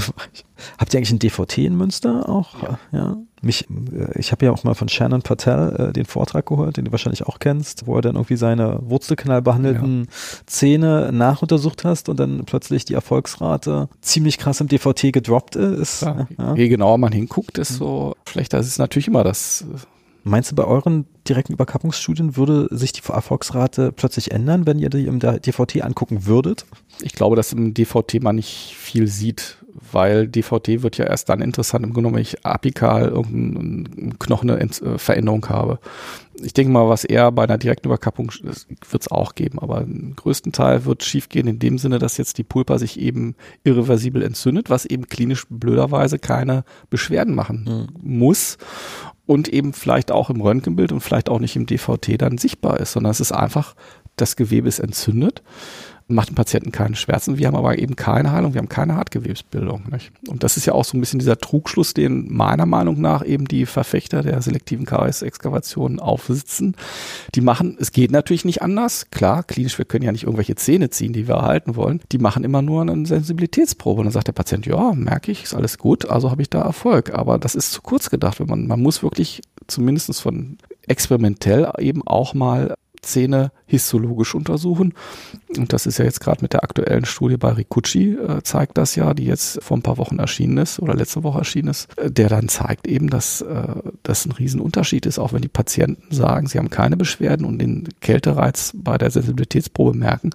Habt 0.78 0.94
ihr 0.94 0.98
eigentlich 0.98 1.12
ein 1.12 1.20
DVT 1.20 1.60
in 1.60 1.78
Münster 1.78 2.28
auch? 2.28 2.56
Ja. 2.92 3.18
Mich, 3.42 3.68
äh, 3.70 4.20
ich 4.20 4.32
habe 4.32 4.46
ja 4.46 4.52
auch 4.52 4.64
mal 4.64 4.74
von 4.74 4.90
Shannon 4.90 5.22
Patel 5.22 5.90
äh, 5.90 5.94
den 5.94 6.06
Vortrag 6.06 6.46
gehört, 6.46 6.78
den 6.78 6.86
du 6.86 6.92
wahrscheinlich 6.92 7.26
auch 7.26 7.40
kennst, 7.40 7.88
wo 7.88 7.96
er 7.96 8.02
dann 8.02 8.16
irgendwie 8.16 8.38
seine 8.38 8.80
Wurzelkanal 8.82 9.42
behandelten 9.42 10.06
ja. 10.06 10.12
Zähne 10.46 11.12
nachuntersucht 11.12 11.84
hast 11.86 12.10
und 12.10 12.20
dann 12.20 12.46
plötzlich 12.46 12.86
die 12.86 12.94
Erfolgsrate 12.94 13.90
ziemlich 14.02 14.38
krass 14.38 14.62
im 14.62 14.68
DVT 14.68 15.14
gedroppt 15.14 15.56
ist. 15.56 16.02
Ja, 16.02 16.28
ja. 16.38 16.56
Je 16.56 16.68
genauer 16.68 16.98
man 16.98 17.12
hinguckt, 17.12 17.58
desto 17.58 18.16
schlechter 18.28 18.60
ist 18.60 18.68
es 18.68 18.78
natürlich 18.78 19.08
immer 19.08 19.24
das. 19.24 19.62
Äh, 19.62 19.78
Meinst 20.28 20.52
du, 20.52 20.56
bei 20.56 20.66
euren 20.66 21.06
direkten 21.28 21.54
Überkappungsstudien 21.54 22.36
würde 22.36 22.68
sich 22.72 22.92
die 22.92 23.02
Erfolgsrate 23.08 23.94
plötzlich 23.94 24.32
ändern, 24.32 24.66
wenn 24.66 24.78
ihr 24.78 24.90
die 24.90 25.06
im 25.06 25.20
DVT 25.20 25.82
angucken 25.84 26.26
würdet? 26.26 26.66
Ich 27.02 27.14
glaube, 27.14 27.38
dass 27.38 27.54
im 27.54 27.74
DVT 27.74 28.22
man 28.22 28.36
nicht 28.36 28.76
viel 28.78 29.08
sieht, 29.08 29.64
weil 29.92 30.28
DVT 30.28 30.82
wird 30.82 30.98
ja 30.98 31.06
erst 31.06 31.30
dann 31.30 31.42
interessant, 31.42 31.86
im 31.86 31.94
Grunde, 31.94 32.12
wenn 32.14 32.22
ich 32.22 32.46
apikal 32.46 33.08
irgendeine 33.08 34.16
Knochenveränderung 34.20 35.48
habe. 35.50 35.80
Ich 36.42 36.54
denke 36.54 36.72
mal, 36.72 36.88
was 36.88 37.04
eher 37.04 37.32
bei 37.32 37.44
einer 37.44 37.58
direkten 37.58 37.88
Überkappung 37.88 38.32
wird 38.32 39.02
es 39.02 39.12
auch 39.12 39.36
geben, 39.36 39.60
aber 39.60 39.82
im 39.82 40.16
größten 40.16 40.52
Teil 40.52 40.86
wird 40.86 41.04
schiefgehen 41.04 41.48
in 41.48 41.60
dem 41.60 41.78
Sinne, 41.78 42.00
dass 42.00 42.18
jetzt 42.18 42.38
die 42.38 42.44
Pulpa 42.44 42.78
sich 42.78 43.00
eben 43.00 43.36
irreversibel 43.64 44.22
entzündet, 44.22 44.70
was 44.70 44.86
eben 44.86 45.08
klinisch 45.08 45.46
blöderweise 45.50 46.20
keine 46.20 46.64
Beschwerden 46.90 47.34
machen 47.34 47.90
mhm. 48.04 48.20
muss 48.20 48.58
und 49.26 49.48
eben 49.48 49.74
vielleicht 49.74 50.12
auch 50.12 50.30
im 50.30 50.42
Röntgenbild 50.42 50.92
und 50.92 51.02
vielleicht 51.02 51.30
auch 51.30 51.40
nicht 51.40 51.56
im 51.56 51.66
DVT 51.66 52.22
dann 52.22 52.38
sichtbar 52.38 52.80
ist, 52.80 52.94
sondern 52.94 53.12
es 53.12 53.20
ist 53.20 53.32
einfach, 53.32 53.76
das 54.16 54.36
Gewebe 54.36 54.68
ist 54.68 54.80
entzündet 54.80 55.44
macht 56.08 56.30
dem 56.30 56.36
Patienten 56.36 56.72
keine 56.72 56.96
Schmerzen. 56.96 57.38
Wir 57.38 57.48
haben 57.48 57.56
aber 57.56 57.78
eben 57.78 57.96
keine 57.96 58.32
Heilung, 58.32 58.54
wir 58.54 58.60
haben 58.60 58.70
keine 58.70 58.96
Hartgewebsbildung. 58.96 59.84
Nicht? 59.92 60.12
Und 60.28 60.44
das 60.44 60.56
ist 60.56 60.66
ja 60.66 60.74
auch 60.74 60.86
so 60.86 60.98
ein 60.98 61.02
bisschen 61.02 61.20
dieser 61.20 61.38
Trugschluss, 61.38 61.94
den 61.94 62.32
meiner 62.34 62.66
Meinung 62.66 63.02
nach 63.02 63.26
eben 63.26 63.46
die 63.46 63.66
Verfechter 63.66 64.24
der 64.24 64.42
selektiven 64.42 64.86
Karies-Exkavation 64.86 66.00
aufsitzen. 66.00 66.76
Die 67.36 67.42
machen, 67.42 67.78
es 67.80 67.92
geht 67.92 68.12
natürlich 68.12 68.46
nicht 68.46 68.62
anders. 68.62 69.08
Klar, 69.12 69.44
klinisch, 69.44 69.78
wir 69.78 69.86
können 69.86 70.06
ja 70.06 70.12
nicht 70.12 70.24
irgendwelche 70.24 70.56
Zähne 70.56 70.90
ziehen, 70.90 71.14
die 71.14 71.28
wir 71.28 71.36
erhalten 71.36 71.76
wollen. 71.76 72.02
Die 72.12 72.20
machen 72.20 72.44
immer 72.44 72.62
nur 72.62 72.82
eine 72.82 73.06
Sensibilitätsprobe. 73.06 74.00
Und 74.00 74.06
dann 74.06 74.14
sagt 74.14 74.28
der 74.28 74.34
Patient, 74.34 74.66
ja, 74.66 74.94
merke 74.94 75.32
ich, 75.32 75.44
ist 75.44 75.54
alles 75.54 75.78
gut, 75.78 76.10
also 76.10 76.32
habe 76.32 76.42
ich 76.42 76.50
da 76.50 76.62
Erfolg. 76.62 77.14
Aber 77.14 77.38
das 77.38 77.56
ist 77.56 77.74
zu 77.74 77.82
kurz 77.82 78.10
gedacht. 78.10 78.40
Wenn 78.40 78.48
man, 78.48 78.68
man 78.68 78.82
muss 78.82 79.04
wirklich 79.04 79.42
zumindest 79.68 80.22
von 80.22 80.58
experimentell 80.88 81.70
eben 81.80 82.08
auch 82.08 82.34
mal 82.34 82.76
Zähne 83.08 83.52
histologisch 83.66 84.36
untersuchen. 84.36 84.94
Und 85.58 85.74
das 85.74 85.86
ist 85.86 85.98
ja 85.98 86.06
jetzt 86.06 86.20
gerade 86.20 86.42
mit 86.42 86.54
der 86.54 86.64
aktuellen 86.64 87.06
Studie 87.06 87.38
bei 87.38 87.52
Rikuchi, 87.52 88.14
äh, 88.14 88.44
zeigt 88.44 88.78
das 88.78 88.96
ja, 88.96 89.14
die 89.14 89.26
jetzt 89.26 89.62
vor 89.64 89.78
ein 89.78 89.82
paar 89.82 89.98
Wochen 89.98 90.20
erschienen 90.20 90.58
ist 90.58 90.80
oder 90.80 90.94
letzte 90.94 91.24
Woche 91.24 91.40
erschienen 91.40 91.70
ist, 91.70 91.98
äh, 91.98 92.12
der 92.12 92.30
dann 92.30 92.50
zeigt 92.50 92.88
eben, 92.88 93.10
dass 93.10 93.42
äh, 93.42 93.68
das 94.04 94.26
ein 94.26 94.32
Riesenunterschied 94.32 95.06
ist, 95.06 95.20
auch 95.20 95.34
wenn 95.34 95.42
die 95.42 95.48
Patienten 95.48 96.14
sagen, 96.14 96.48
sie 96.48 96.58
haben 96.58 96.70
keine 96.70 96.98
Beschwerden 96.98 97.46
und 97.46 97.60
den 97.60 97.88
Kältereiz 98.02 98.74
bei 98.76 98.98
der 98.98 99.12
Sensibilitätsprobe 99.12 99.98
merken. 99.98 100.30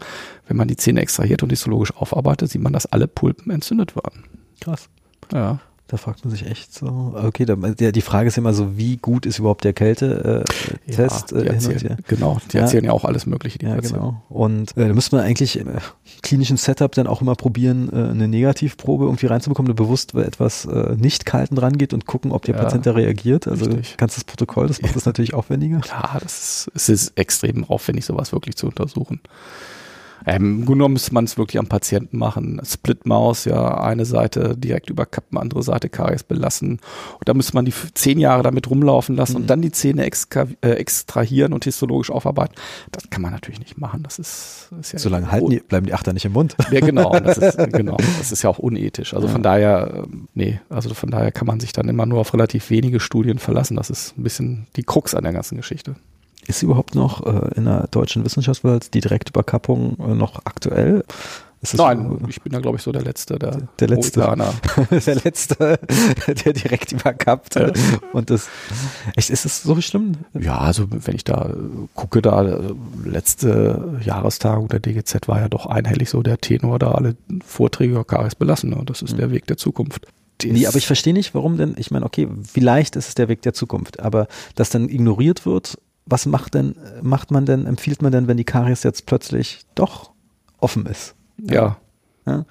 Wenn 0.49 0.57
man 0.57 0.69
die 0.69 0.77
Zähne 0.77 1.01
extrahiert 1.01 1.43
und 1.43 1.51
histologisch 1.51 1.95
aufarbeitet, 1.95 2.51
sieht 2.51 2.63
man, 2.63 2.73
dass 2.73 2.87
alle 2.87 3.07
Pulpen 3.07 3.53
entzündet 3.53 3.95
waren. 3.97 4.25
Krass. 4.61 4.89
Ja. 5.33 5.61
Da 5.93 5.99
fragt 5.99 6.25
man 6.25 6.31
sich 6.31 6.47
echt 6.47 6.73
so, 6.73 7.13
okay, 7.23 7.45
da, 7.45 7.55
die 7.55 8.01
Frage 8.01 8.29
ist 8.29 8.39
immer 8.39 8.55
so, 8.55 8.79
wie 8.79 8.97
gut 8.97 9.27
ist 9.27 9.39
überhaupt 9.39 9.63
der 9.63 9.75
Kältetest? 9.75 11.33
Äh, 11.33 11.45
ja, 11.45 11.53
äh, 11.53 11.97
genau, 12.09 12.39
die 12.51 12.57
ja. 12.57 12.63
erzählen 12.63 12.85
ja 12.85 12.93
auch 12.93 13.05
alles 13.05 13.27
Mögliche. 13.27 13.59
ja, 13.61 13.77
genau. 13.79 14.23
Und 14.31 14.75
äh, 14.79 14.89
da 14.89 14.95
müsste 14.95 15.17
man 15.17 15.27
eigentlich 15.27 15.59
im 15.59 15.69
äh, 15.69 15.81
klinischen 16.23 16.57
Setup 16.57 16.93
dann 16.93 17.07
auch 17.07 17.21
immer 17.21 17.35
probieren, 17.35 17.91
äh, 17.93 18.09
eine 18.09 18.27
Negativprobe 18.27 19.05
irgendwie 19.05 19.27
reinzubekommen, 19.27 19.69
eine 19.69 19.75
bewusst 19.75 20.15
etwas 20.15 20.65
äh, 20.65 20.97
nicht 20.97 21.27
kalten 21.27 21.59
rangeht 21.59 21.93
und 21.93 22.07
gucken, 22.07 22.33
ob 22.33 22.47
der 22.47 22.55
ja, 22.55 22.63
Patient 22.63 22.87
da 22.87 22.93
reagiert. 22.93 23.47
Also 23.47 23.67
richtig. 23.67 23.99
kannst 23.99 24.17
das 24.17 24.25
Protokoll, 24.25 24.69
das 24.69 24.81
macht 24.81 24.97
das 24.97 25.05
natürlich 25.05 25.35
aufwendiger. 25.35 25.83
Ja, 25.87 26.19
das 26.23 26.69
ist, 26.69 26.71
es 26.75 26.89
ist 26.89 27.19
extrem 27.19 27.65
aufwendig, 27.69 28.07
sowas 28.07 28.33
wirklich 28.33 28.57
zu 28.57 28.67
untersuchen. 28.67 29.21
Ähm, 30.27 30.67
genommen 30.67 30.95
müsste 30.95 31.15
man 31.15 31.25
es 31.25 31.37
wirklich 31.37 31.59
am 31.59 31.67
Patienten 31.67 32.19
machen. 32.19 32.61
Split-Maus, 32.65 33.45
ja, 33.45 33.81
eine 33.81 34.05
Seite 34.05 34.57
direkt 34.57 34.91
überkappen, 34.91 35.39
andere 35.39 35.63
Seite 35.63 35.89
Karies 35.89 36.23
belassen. 36.23 36.81
Und 37.19 37.29
da 37.29 37.35
müsste 37.35 37.55
man 37.55 37.65
die 37.65 37.75
zehn 37.95 38.19
Jahre 38.19 38.43
damit 38.43 38.69
rumlaufen 38.71 39.17
lassen 39.17 39.33
mhm. 39.35 39.41
und 39.43 39.47
dann 39.49 39.63
die 39.63 39.73
Zähne 39.73 40.05
äh, 40.05 40.71
extrahieren 40.71 41.53
und 41.53 41.65
histologisch 41.65 42.11
aufarbeiten. 42.11 42.55
Das 42.93 43.11
kann 43.11 43.23
man 43.23 43.33
natürlich 43.33 43.61
nicht 43.61 43.79
machen. 43.79 44.03
Das 44.03 44.19
ist, 44.19 44.71
ist 44.81 44.93
ja 44.93 44.99
Solange 44.99 45.31
halten 45.31 45.51
die, 45.51 45.61
bleiben 45.61 45.87
die 45.87 45.95
Achter 45.95 46.13
nicht 46.13 46.25
im 46.25 46.33
Mund. 46.33 46.57
Ja, 46.71 46.81
genau. 46.81 47.13
Das 47.23 47.39
ist, 47.39 47.57
genau. 47.73 47.97
Das 48.19 48.33
ist 48.33 48.43
ja 48.43 48.51
auch 48.51 48.59
unethisch. 48.59 49.15
Also 49.15 49.27
ja. 49.27 49.33
von 49.33 49.43
daher, 49.43 50.05
ähm, 50.05 50.29
nee, 50.35 50.61
also 50.69 50.93
von 50.93 51.11
daher 51.11 51.31
kann 51.31 51.47
man 51.47 51.61
sich 51.61 51.73
dann 51.73 51.89
immer 51.89 52.05
nur 52.05 52.21
auf 52.21 52.35
relativ 52.35 52.71
wenige 52.71 53.01
Studien 53.01 53.39
verlassen. 53.39 53.77
Das 53.77 53.91
ist 53.91 54.19
ein 54.19 54.23
bisschen 54.23 54.67
die 54.77 54.83
Krux 54.83 55.15
an 55.15 55.23
der 55.23 55.33
ganzen 55.33 55.57
Geschichte. 55.57 55.95
Ist 56.47 56.63
überhaupt 56.63 56.95
noch 56.95 57.25
äh, 57.25 57.55
in 57.55 57.65
der 57.65 57.87
deutschen 57.89 58.25
Wissenschaftswelt 58.25 58.95
die 58.95 59.01
Direktüberkappung 59.01 59.97
äh, 59.99 60.15
noch 60.15 60.45
aktuell? 60.45 61.05
Nein, 61.75 62.19
so, 62.21 62.29
ich 62.29 62.43
bin 62.43 62.53
da 62.53 62.59
glaube 62.59 62.79
ich 62.79 62.83
so 62.83 62.91
der 62.91 63.03
Letzte, 63.03 63.39
der, 63.39 63.69
der 63.79 63.89
Letzte, 63.89 64.21
der 64.91 65.15
Letzte, 65.15 65.79
der 66.27 66.53
direkt 66.53 66.91
überkappt. 66.91 67.55
Ja. 67.55 67.71
Und 68.13 68.31
das, 68.31 68.49
echt, 69.15 69.31
ist 69.31 69.45
es 69.45 69.63
so 69.63 69.81
schlimm? 69.81 70.17
Ja, 70.35 70.59
also 70.59 70.89
wenn 70.91 71.15
ich 71.15 71.23
da 71.23 71.55
gucke, 71.95 72.21
da 72.21 72.59
letzte 73.05 74.01
Jahrestagung 74.05 74.69
der 74.69 74.81
DGZ 74.81 75.29
war 75.29 75.41
ja 75.41 75.49
doch 75.49 75.67
einhellig 75.67 76.11
so 76.11 76.23
der 76.23 76.39
Tenor, 76.39 76.81
da 76.81 76.93
alle 76.93 77.15
Vorträge 77.47 78.05
Karies 78.05 78.35
belassen. 78.35 78.71
Ne? 78.71 78.83
Das 78.85 79.01
ist 79.01 79.13
mhm. 79.13 79.19
der 79.19 79.31
Weg 79.31 79.47
der 79.47 79.57
Zukunft. 79.57 80.09
Nee, 80.43 80.67
aber 80.67 80.79
ich 80.79 80.89
verstehe 80.89 81.13
nicht, 81.13 81.33
warum 81.35 81.57
denn, 81.57 81.77
ich 81.79 81.93
meine, 81.93 82.05
okay, 82.05 82.27
vielleicht 82.53 82.97
ist 82.97 83.07
es 83.07 83.15
der 83.15 83.29
Weg 83.29 83.43
der 83.43 83.55
Zukunft, 83.55 84.01
aber 84.01 84.27
dass 84.57 84.71
dann 84.71 84.89
ignoriert 84.89 85.47
wird, 85.47 85.79
was 86.07 86.27
macht 86.27 86.55
denn, 86.55 86.75
macht 87.03 87.31
man 87.31 87.47
denn, 87.47 87.67
empfiehlt 87.67 88.03
man 88.03 88.13
denn, 88.13 88.29
wenn 88.29 88.37
die 88.37 88.45
Karies 88.45 88.83
jetzt 88.83 89.07
plötzlich 89.07 89.61
doch 89.75 90.11
offen 90.59 90.87
ist? 90.87 91.15
Ja. 91.39 91.77
ja? 92.27 92.45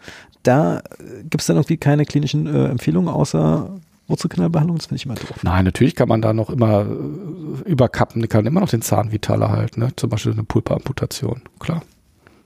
Da 0.44 0.82
gibt 1.22 1.42
es 1.42 1.48
dann 1.48 1.58
irgendwie 1.58 1.78
keine 1.78 2.06
klinischen 2.06 2.48
äh, 2.48 2.68
Empfehlungen 2.68 3.10
außer 3.10 3.80
Wurzelkanalbehandlung, 4.08 4.78
das 4.78 4.88
finde 4.88 4.98
ich 4.98 5.06
immer 5.06 5.16
doof. 5.16 5.44
Nein, 5.44 5.66
natürlich 5.66 5.96
kann 5.96 6.10
man 6.10 6.22
da 6.22 6.34
noch 6.34 6.50
immer 6.50 6.82
äh, 6.82 7.70
überkappen, 7.70 8.28
kann 8.28 8.46
immer 8.46 8.60
noch 8.60 8.70
den 8.70 8.82
Zahn 8.82 9.12
vital 9.12 9.42
erhalten, 9.42 9.80
ne? 9.80 9.96
zum 9.96 10.10
Beispiel 10.10 10.34
eine 10.34 10.44
Pulpa-Amputation, 10.44 11.42
klar. 11.60 11.84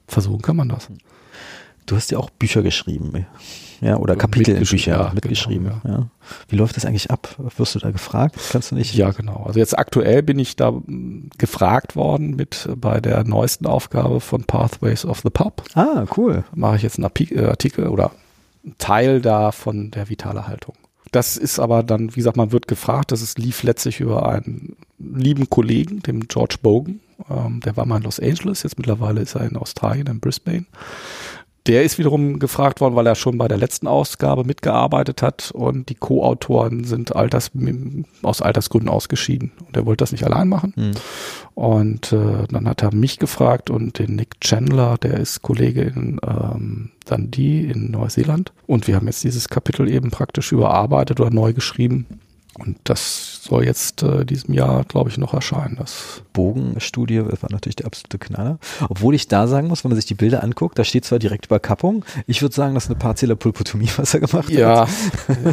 Versuchen 0.08 0.42
kann 0.42 0.56
man 0.56 0.70
das. 0.70 0.90
Du 1.86 1.96
hast 1.96 2.12
ja 2.12 2.18
auch 2.18 2.30
Bücher 2.30 2.64
geschrieben 2.64 3.26
ja, 3.82 3.98
oder 3.98 4.16
Kapitel 4.16 4.56
in 4.56 4.64
Bücher 4.64 4.92
ja, 4.92 5.12
mitgeschrieben. 5.14 5.66
Genau, 5.84 5.96
ja. 5.96 6.02
ja. 6.02 6.08
Wie 6.48 6.56
läuft 6.56 6.76
das 6.76 6.86
eigentlich 6.86 7.12
ab? 7.12 7.36
Wirst 7.58 7.76
du 7.76 7.80
da 7.80 7.92
gefragt? 7.92 8.38
Kannst 8.52 8.72
du 8.72 8.76
nicht? 8.76 8.96
Ja, 8.96 9.12
genau. 9.12 9.44
Also 9.46 9.60
jetzt 9.60 9.78
aktuell 9.78 10.24
bin 10.24 10.40
ich 10.40 10.56
da 10.56 10.70
hm, 10.70 11.30
gefragt 11.38 11.96
worden 11.96 12.36
mit 12.36 12.68
äh, 12.70 12.76
bei 12.76 13.00
der 13.00 13.24
neuesten 13.24 13.66
Aufgabe 13.66 14.20
von 14.22 14.44
Pathways 14.44 15.06
of 15.06 15.22
the 15.22 15.30
Pub. 15.30 15.64
Ah, 15.74 16.06
cool. 16.18 16.44
Mache 16.54 16.78
ich 16.78 16.84
jetzt 16.84 16.98
einen 16.98 17.10
äh, 17.32 17.46
Artikel 17.46 17.88
oder 17.88 18.12
einen 18.64 18.78
Teil 18.78 19.22
da 19.22 19.52
von 19.52 19.92
der 19.92 20.10
vitale 20.10 20.48
Haltung. 20.48 20.76
Das 21.12 21.38
ist 21.38 21.60
aber 21.60 21.84
dann, 21.84 22.12
wie 22.12 22.20
gesagt, 22.20 22.38
man 22.38 22.52
wird 22.52 22.68
gefragt, 22.68 23.12
das 23.12 23.22
ist, 23.22 23.38
lief 23.38 23.64
letztlich 23.64 24.00
über 24.00 24.28
einen 24.28 24.76
lieben 24.98 25.50
Kollegen, 25.50 26.02
dem 26.02 26.28
George 26.28 26.58
Bogan. 26.62 27.00
Ähm, 27.30 27.62
der 27.64 27.78
war 27.78 27.86
mal 27.86 27.98
in 27.98 28.04
Los 28.04 28.20
Angeles, 28.20 28.64
jetzt 28.64 28.78
mittlerweile 28.78 29.22
ist 29.22 29.36
er 29.36 29.46
in 29.46 29.56
Australien, 29.56 30.08
in 30.08 30.20
Brisbane. 30.20 30.66
Der 31.68 31.84
ist 31.84 31.98
wiederum 31.98 32.38
gefragt 32.38 32.80
worden, 32.80 32.96
weil 32.96 33.08
er 33.08 33.16
schon 33.16 33.40
bei 33.40 33.48
der 33.48 33.58
letzten 33.58 33.88
Ausgabe 33.88 34.44
mitgearbeitet 34.44 35.24
hat 35.24 35.50
und 35.52 35.90
die 35.90 35.96
Co-Autoren 35.96 36.84
sind 36.84 37.16
Alters, 37.16 37.52
aus 38.22 38.44
Altersgründen 38.44 38.90
ausgeschieden. 38.90 39.52
Und 39.66 39.76
er 39.76 39.86
wollte 39.88 40.04
das 40.04 40.12
nicht 40.12 40.26
allein 40.26 40.48
machen. 40.48 40.74
Mhm. 40.76 40.92
Und 41.56 42.14
äh, 42.14 42.46
dann 42.50 42.70
hat 42.70 42.84
er 42.84 42.94
mich 42.94 43.18
gefragt 43.18 43.72
und 43.72 43.98
den 43.98 44.16
Nick 44.16 44.40
Chandler, 44.42 44.98
der 45.00 45.20
ist 45.20 45.42
Kollege 45.42 45.82
in 45.82 46.20
ähm, 46.24 46.92
Dundee 47.06 47.62
in 47.62 47.90
Neuseeland. 47.90 48.54
Und 48.68 48.88
wir 48.88 48.96
haben 48.96 49.08
jetzt 49.08 49.24
dieses 49.24 49.50
Kapitel 49.50 49.90
eben 49.90 50.12
praktisch 50.12 50.52
überarbeitet 50.52 51.20
oder 51.20 51.32
neu 51.32 51.54
geschrieben. 51.54 52.06
Und 52.58 52.78
das 52.86 53.44
soll 53.44 53.66
jetzt 53.66 54.02
äh, 54.02 54.26
diesem 54.26 54.54
Jahr, 54.54 54.86
glaube 54.86 55.10
ich, 55.10 55.18
noch 55.18 55.34
erscheinen. 55.34 55.76
Das 55.78 56.22
Bogenstudie 56.32 57.20
war 57.20 57.52
natürlich 57.52 57.76
der 57.76 57.86
absolute 57.86 58.18
Knaller. 58.18 58.60
Obwohl 58.88 59.14
ich 59.14 59.28
da 59.28 59.48
sagen 59.48 59.68
muss, 59.68 59.84
wenn 59.84 59.90
man 59.90 59.98
sich 59.98 60.06
die 60.06 60.16
Bilder 60.16 60.42
anguckt, 60.42 60.80
da 60.80 60.86
steht 60.86 61.04
zwar 61.04 61.20
direkt 61.20 61.48
Überkappung. 61.48 62.06
Ich 62.28 62.42
würde 62.42 62.56
sagen, 62.56 62.74
das 62.74 62.86
ist 62.86 62.92
eine 62.92 63.00
partielle 63.00 63.36
Pulpotomie, 63.36 63.90
was 63.98 64.14
er 64.14 64.22
gemacht 64.22 64.50
ja. 64.50 64.88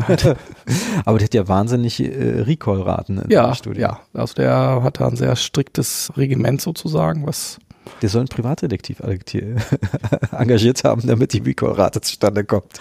hat. 0.06 0.36
Aber 1.04 1.18
der 1.18 1.24
hat 1.24 1.34
ja 1.34 1.48
wahnsinnig 1.48 2.00
äh, 2.00 2.42
Recall-Raten 2.42 3.18
in 3.18 3.30
ja, 3.30 3.48
der 3.48 3.54
Studie. 3.54 3.80
Ja, 3.80 4.00
also 4.14 4.34
der 4.34 4.80
hat 4.82 5.00
da 5.00 5.08
ein 5.08 5.16
sehr 5.16 5.34
striktes 5.34 6.12
Regiment 6.16 6.60
sozusagen, 6.60 7.26
was 7.26 7.58
der 8.00 8.08
soll 8.08 8.20
einen 8.20 8.28
Privatdetektiv 8.28 9.00
engagiert 10.30 10.84
haben, 10.84 11.04
damit 11.04 11.32
die 11.32 11.40
Recall-Rate 11.40 12.00
zustande 12.00 12.44
kommt. 12.44 12.80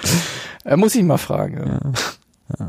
Er 0.64 0.78
muss 0.78 0.94
ich 0.94 1.04
mal 1.04 1.18
fragen. 1.18 1.58
Ja. 1.58 1.66
ja. 1.66 1.92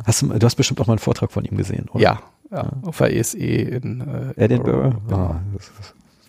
Hast 0.04 0.22
du, 0.22 0.28
du 0.28 0.46
hast 0.46 0.54
bestimmt 0.56 0.80
auch 0.80 0.86
mal 0.86 0.94
einen 0.94 0.98
Vortrag 0.98 1.30
von 1.32 1.44
ihm 1.44 1.56
gesehen, 1.56 1.88
oder? 1.92 2.02
Ja, 2.02 2.20
ja, 2.50 2.70
auf 2.82 2.98
der 2.98 3.14
ESE 3.14 3.38
in 3.38 4.00
äh, 4.36 4.44
Edinburgh. 4.44 4.96
Genau. 5.08 5.36
Oh, 5.36 5.60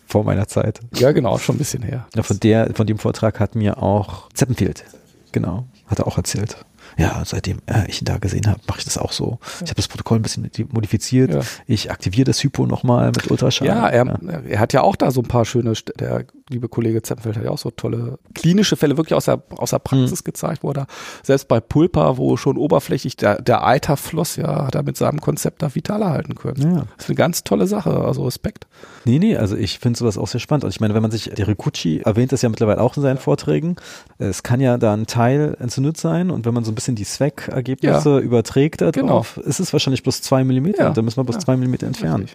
vor 0.06 0.24
meiner 0.24 0.46
Zeit. 0.46 0.80
Ja, 0.94 1.12
genau, 1.12 1.38
schon 1.38 1.56
ein 1.56 1.58
bisschen 1.58 1.82
her. 1.82 2.06
Ja, 2.14 2.22
von 2.22 2.38
der, 2.40 2.74
von 2.74 2.86
dem 2.86 2.98
Vortrag 2.98 3.40
hat 3.40 3.54
mir 3.54 3.82
auch 3.82 4.28
Zeppenfield, 4.32 4.84
genau, 5.32 5.66
hat 5.86 5.98
er 5.98 6.06
auch 6.06 6.16
erzählt. 6.16 6.64
Ja, 6.96 7.22
seitdem 7.24 7.58
äh, 7.66 7.88
ich 7.88 8.00
ihn 8.00 8.04
da 8.04 8.18
gesehen 8.18 8.46
habe, 8.46 8.60
mache 8.68 8.78
ich 8.78 8.84
das 8.84 8.98
auch 8.98 9.12
so. 9.12 9.38
Ich 9.56 9.62
habe 9.62 9.74
das 9.74 9.88
Protokoll 9.88 10.18
ein 10.18 10.22
bisschen 10.22 10.48
modifiziert. 10.70 11.32
Ja. 11.32 11.40
Ich 11.66 11.90
aktiviere 11.90 12.26
das 12.26 12.42
Hypo 12.42 12.66
nochmal 12.66 13.06
mit 13.06 13.30
Ultraschall. 13.30 13.66
Ja 13.66 13.88
er, 13.88 14.06
ja, 14.06 14.40
er 14.48 14.60
hat 14.60 14.72
ja 14.72 14.82
auch 14.82 14.94
da 14.94 15.10
so 15.10 15.20
ein 15.20 15.26
paar 15.26 15.44
schöne, 15.44 15.72
der 15.98 16.24
liebe 16.50 16.68
Kollege 16.68 17.00
Zempfeld 17.00 17.36
hat 17.36 17.44
ja 17.44 17.50
auch 17.50 17.58
so 17.58 17.70
tolle 17.70 18.18
klinische 18.34 18.76
Fälle 18.76 18.98
wirklich 18.98 19.14
aus 19.14 19.24
der, 19.24 19.42
aus 19.56 19.70
der 19.70 19.78
Praxis 19.78 20.20
mhm. 20.20 20.24
gezeigt, 20.24 20.62
wo 20.62 20.72
er 20.72 20.86
selbst 21.22 21.48
bei 21.48 21.58
Pulpa, 21.58 22.18
wo 22.18 22.36
schon 22.36 22.58
oberflächlich 22.58 23.16
der, 23.16 23.40
der 23.40 23.66
Eiter 23.66 23.96
floss, 23.96 24.36
ja, 24.36 24.66
hat 24.66 24.74
er 24.74 24.82
mit 24.82 24.96
seinem 24.96 25.20
Konzept 25.20 25.62
da 25.62 25.74
vital 25.74 26.04
halten 26.04 26.34
können. 26.34 26.60
Ja. 26.60 26.84
Das 26.96 27.04
ist 27.04 27.08
eine 27.08 27.16
ganz 27.16 27.44
tolle 27.44 27.66
Sache, 27.66 27.94
also 27.96 28.24
Respekt. 28.24 28.66
Nee, 29.06 29.18
nee, 29.18 29.36
also 29.36 29.56
ich 29.56 29.78
finde 29.78 29.98
sowas 29.98 30.18
auch 30.18 30.28
sehr 30.28 30.40
spannend. 30.40 30.64
Und 30.64 30.70
ich 30.70 30.80
meine, 30.80 30.94
wenn 30.94 31.02
man 31.02 31.10
sich, 31.10 31.30
der 31.30 31.48
Rikuchi 31.48 32.00
erwähnt 32.00 32.32
das 32.32 32.42
ja 32.42 32.50
mittlerweile 32.50 32.80
auch 32.80 32.96
in 32.96 33.02
seinen 33.02 33.18
Vorträgen, 33.18 33.76
es 34.18 34.42
kann 34.42 34.60
ja 34.60 34.76
da 34.76 34.92
ein 34.92 35.06
Teil 35.06 35.56
entzündet 35.58 35.96
sein 35.96 36.30
und 36.30 36.44
wenn 36.44 36.52
man 36.52 36.64
so 36.64 36.72
ein 36.72 36.74
bisschen 36.74 36.94
die 36.94 37.04
Zweckergebnisse 37.04 38.10
ja. 38.10 38.18
überträgt 38.18 38.82
darauf, 38.82 39.34
genau. 39.36 39.48
ist 39.48 39.60
es 39.60 39.72
wahrscheinlich 39.72 40.02
bloß 40.02 40.20
zwei 40.20 40.44
Millimeter 40.44 40.82
ja. 40.82 40.88
und 40.88 40.96
dann 40.96 41.06
müssen 41.06 41.16
wir 41.16 41.24
bloß 41.24 41.36
ja. 41.36 41.40
zwei 41.40 41.56
Millimeter 41.56 41.86
entfernen. 41.86 42.26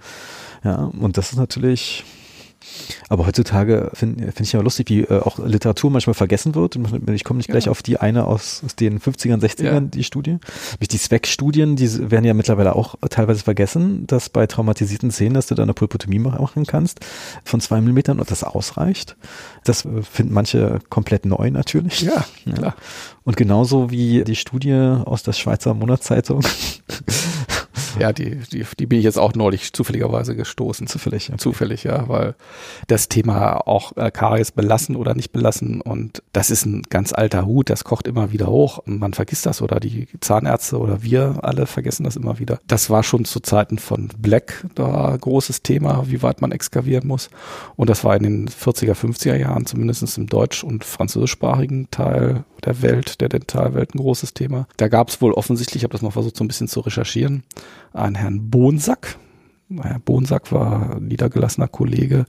Ja, 0.63 0.91
und 0.99 1.17
das 1.17 1.31
ist 1.31 1.37
natürlich, 1.37 2.03
aber 3.09 3.25
heutzutage 3.25 3.91
finde 3.93 4.31
find 4.31 4.41
ich 4.41 4.53
ja 4.53 4.61
lustig, 4.61 4.89
wie 4.89 5.01
äh, 5.01 5.19
auch 5.19 5.39
Literatur 5.39 5.91
manchmal 5.91 6.13
vergessen 6.13 6.55
wird. 6.55 6.77
Ich 7.13 7.23
komme 7.23 7.37
nicht 7.37 7.49
gleich 7.49 7.65
ja. 7.65 7.71
auf 7.71 7.81
die 7.81 7.97
eine 7.97 8.25
aus, 8.25 8.61
aus 8.65 8.75
den 8.75 8.99
50ern, 8.99 9.41
60ern, 9.41 9.63
ja. 9.63 9.79
die 9.79 10.03
Studie. 10.03 10.37
Die 10.79 10.99
Zweckstudien, 10.99 11.75
die 11.75 12.11
werden 12.11 12.25
ja 12.25 12.33
mittlerweile 12.33 12.75
auch 12.75 12.95
teilweise 13.09 13.43
vergessen, 13.43 14.05
dass 14.07 14.29
bei 14.29 14.47
traumatisierten 14.47 15.11
Szenen, 15.11 15.33
dass 15.33 15.47
du 15.47 15.55
da 15.55 15.63
eine 15.63 15.73
Pulpotomie 15.73 16.19
machen 16.19 16.65
kannst 16.65 16.99
von 17.43 17.61
zwei 17.61 17.81
Millimetern 17.81 18.19
und 18.19 18.31
das 18.31 18.43
ausreicht. 18.43 19.15
Das 19.63 19.85
äh, 19.85 20.01
finden 20.01 20.33
manche 20.33 20.79
komplett 20.89 21.25
neu 21.25 21.51
natürlich. 21.51 22.01
Ja, 22.01 22.25
klar. 22.43 22.61
Ja. 22.61 22.75
Und 23.23 23.37
genauso 23.37 23.91
wie 23.91 24.23
die 24.23 24.35
Studie 24.35 24.73
aus 24.73 25.23
der 25.23 25.33
Schweizer 25.33 25.73
Monatszeitung 25.73 26.41
ja, 27.99 28.13
die, 28.13 28.37
die, 28.51 28.65
die 28.77 28.85
bin 28.85 28.99
ich 28.99 29.05
jetzt 29.05 29.17
auch 29.17 29.33
neulich 29.33 29.73
zufälligerweise 29.73 30.35
gestoßen. 30.35 30.87
Zufällig, 30.87 31.29
ja. 31.29 31.37
Zufällig, 31.37 31.83
ja, 31.83 32.07
weil 32.07 32.35
das 32.87 33.09
Thema 33.09 33.67
auch 33.67 33.95
äh, 33.97 34.11
Karies 34.11 34.51
belassen 34.51 34.95
oder 34.95 35.15
nicht 35.15 35.31
belassen 35.31 35.81
und 35.81 36.23
das 36.33 36.49
ist 36.51 36.65
ein 36.65 36.83
ganz 36.83 37.13
alter 37.13 37.45
Hut, 37.45 37.69
das 37.69 37.83
kocht 37.83 38.07
immer 38.07 38.31
wieder 38.31 38.47
hoch. 38.47 38.79
Man 38.85 39.13
vergisst 39.13 39.45
das 39.45 39.61
oder 39.61 39.79
die 39.79 40.07
Zahnärzte 40.21 40.77
oder 40.77 41.03
wir 41.03 41.39
alle 41.41 41.65
vergessen 41.65 42.03
das 42.03 42.15
immer 42.15 42.39
wieder. 42.39 42.59
Das 42.67 42.89
war 42.89 43.03
schon 43.03 43.25
zu 43.25 43.39
Zeiten 43.39 43.79
von 43.79 44.09
Black 44.17 44.65
da 44.75 45.17
großes 45.19 45.63
Thema, 45.63 46.03
wie 46.07 46.21
weit 46.21 46.41
man 46.41 46.51
exkavieren 46.51 47.07
muss. 47.07 47.29
Und 47.75 47.89
das 47.89 48.03
war 48.03 48.15
in 48.15 48.23
den 48.23 48.49
40er, 48.49 48.93
50er 48.93 49.35
Jahren 49.35 49.65
zumindest 49.65 50.17
im 50.17 50.27
deutsch- 50.27 50.63
und 50.63 50.83
französischsprachigen 50.83 51.89
Teil 51.91 52.43
der 52.65 52.81
Welt, 52.81 53.21
der 53.21 53.29
Dentalwelt 53.29 53.95
ein 53.95 53.99
großes 53.99 54.33
Thema. 54.33 54.67
Da 54.77 54.87
gab 54.87 55.09
es 55.09 55.21
wohl 55.21 55.33
offensichtlich, 55.33 55.77
ich 55.77 55.83
habe 55.83 55.93
das 55.93 56.01
mal 56.01 56.11
versucht 56.11 56.37
so 56.37 56.43
ein 56.43 56.47
bisschen 56.47 56.67
zu 56.67 56.81
recherchieren, 56.81 57.43
einen 57.93 58.15
Herrn 58.15 58.49
Bonsack. 58.49 59.17
Herr 59.81 59.99
Bonsack 59.99 60.51
war 60.51 60.99
niedergelassener 60.99 61.67
Kollege 61.67 62.25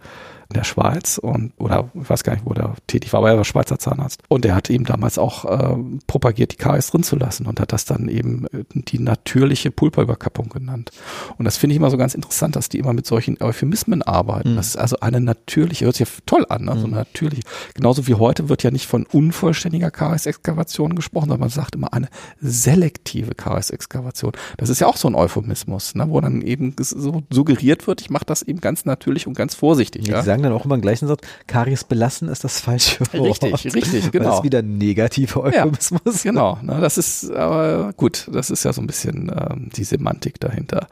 in 0.50 0.54
der 0.54 0.64
Schweiz 0.64 1.18
und 1.18 1.52
oder 1.58 1.90
ich 1.94 2.10
weiß 2.10 2.24
gar 2.24 2.34
nicht, 2.34 2.44
wo 2.44 2.52
der 2.52 2.74
tätig 2.88 3.12
war, 3.12 3.18
aber 3.18 3.30
er 3.30 3.36
war 3.36 3.44
Schweizer 3.44 3.78
Zahnarzt. 3.78 4.22
Und 4.28 4.44
er 4.44 4.56
hat 4.56 4.68
eben 4.68 4.84
damals 4.84 5.16
auch 5.16 5.44
äh, 5.44 5.76
propagiert, 6.08 6.52
die 6.52 6.56
Karies 6.56 6.90
drin 6.90 7.04
zu 7.04 7.16
lassen 7.16 7.46
und 7.46 7.60
hat 7.60 7.72
das 7.72 7.84
dann 7.84 8.08
eben 8.08 8.46
äh, 8.46 8.64
die 8.72 8.98
natürliche 8.98 9.70
Pulperüberkappung 9.70 10.48
genannt. 10.48 10.90
Und 11.38 11.44
das 11.44 11.56
finde 11.56 11.74
ich 11.74 11.76
immer 11.76 11.90
so 11.90 11.96
ganz 11.96 12.14
interessant, 12.14 12.56
dass 12.56 12.68
die 12.68 12.78
immer 12.78 12.92
mit 12.92 13.06
solchen 13.06 13.40
Euphemismen 13.40 14.02
arbeiten. 14.02 14.52
Mhm. 14.52 14.56
Das 14.56 14.68
ist 14.68 14.76
also 14.76 14.96
eine 15.00 15.20
natürliche, 15.20 15.84
hört 15.84 15.96
sich 15.96 16.08
ja 16.08 16.14
toll 16.26 16.44
an, 16.48 16.68
also 16.68 16.88
mhm. 16.88 16.94
natürlich. 16.94 17.44
Genauso 17.74 18.08
wie 18.08 18.14
heute 18.14 18.48
wird 18.48 18.64
ja 18.64 18.72
nicht 18.72 18.86
von 18.86 19.06
unvollständiger 19.06 19.92
Karies-Exkavation 19.92 20.96
gesprochen, 20.96 21.28
sondern 21.28 21.40
man 21.40 21.50
sagt 21.50 21.76
immer 21.76 21.92
eine 21.92 22.08
selektive 22.40 23.36
Karies-Exkavation. 23.36 24.32
Das 24.56 24.68
ist 24.68 24.80
ja 24.80 24.88
auch 24.88 24.96
so 24.96 25.06
ein 25.06 25.14
Euphemismus, 25.14 25.94
ne, 25.94 26.06
wo 26.08 26.20
dann 26.20 26.42
eben 26.42 26.74
so 26.76 27.22
suggeriert 27.30 27.86
wird, 27.86 28.00
ich 28.00 28.10
mache 28.10 28.24
das 28.24 28.42
eben 28.42 28.60
ganz 28.60 28.84
natürlich 28.84 29.28
und 29.28 29.34
ganz 29.36 29.54
vorsichtig. 29.54 30.08
Ja, 30.08 30.16
ja? 30.16 30.39
Sagen 30.40 30.42
dann 30.42 30.52
auch 30.52 30.64
immer 30.64 30.74
im 30.74 30.80
gleichen 30.80 31.08
Satz, 31.08 31.20
Karies 31.46 31.84
belassen 31.84 32.28
ist 32.28 32.44
das 32.44 32.60
falsche 32.60 33.00
Wort. 33.12 33.42
Richtig, 33.42 33.74
richtig, 33.74 34.10
genau. 34.10 34.26
Das 34.26 34.38
ist 34.38 34.44
wieder 34.44 34.60
ein 34.60 34.78
negativer 34.78 35.42
Euphemismus. 35.44 36.24
Ja, 36.24 36.30
genau, 36.30 36.58
ne, 36.62 36.78
das 36.80 36.98
ist 36.98 37.30
aber 37.30 37.92
gut, 37.96 38.28
das 38.32 38.50
ist 38.50 38.64
ja 38.64 38.72
so 38.72 38.80
ein 38.80 38.86
bisschen 38.86 39.30
ähm, 39.30 39.70
die 39.74 39.84
Semantik 39.84 40.40
dahinter. 40.40 40.86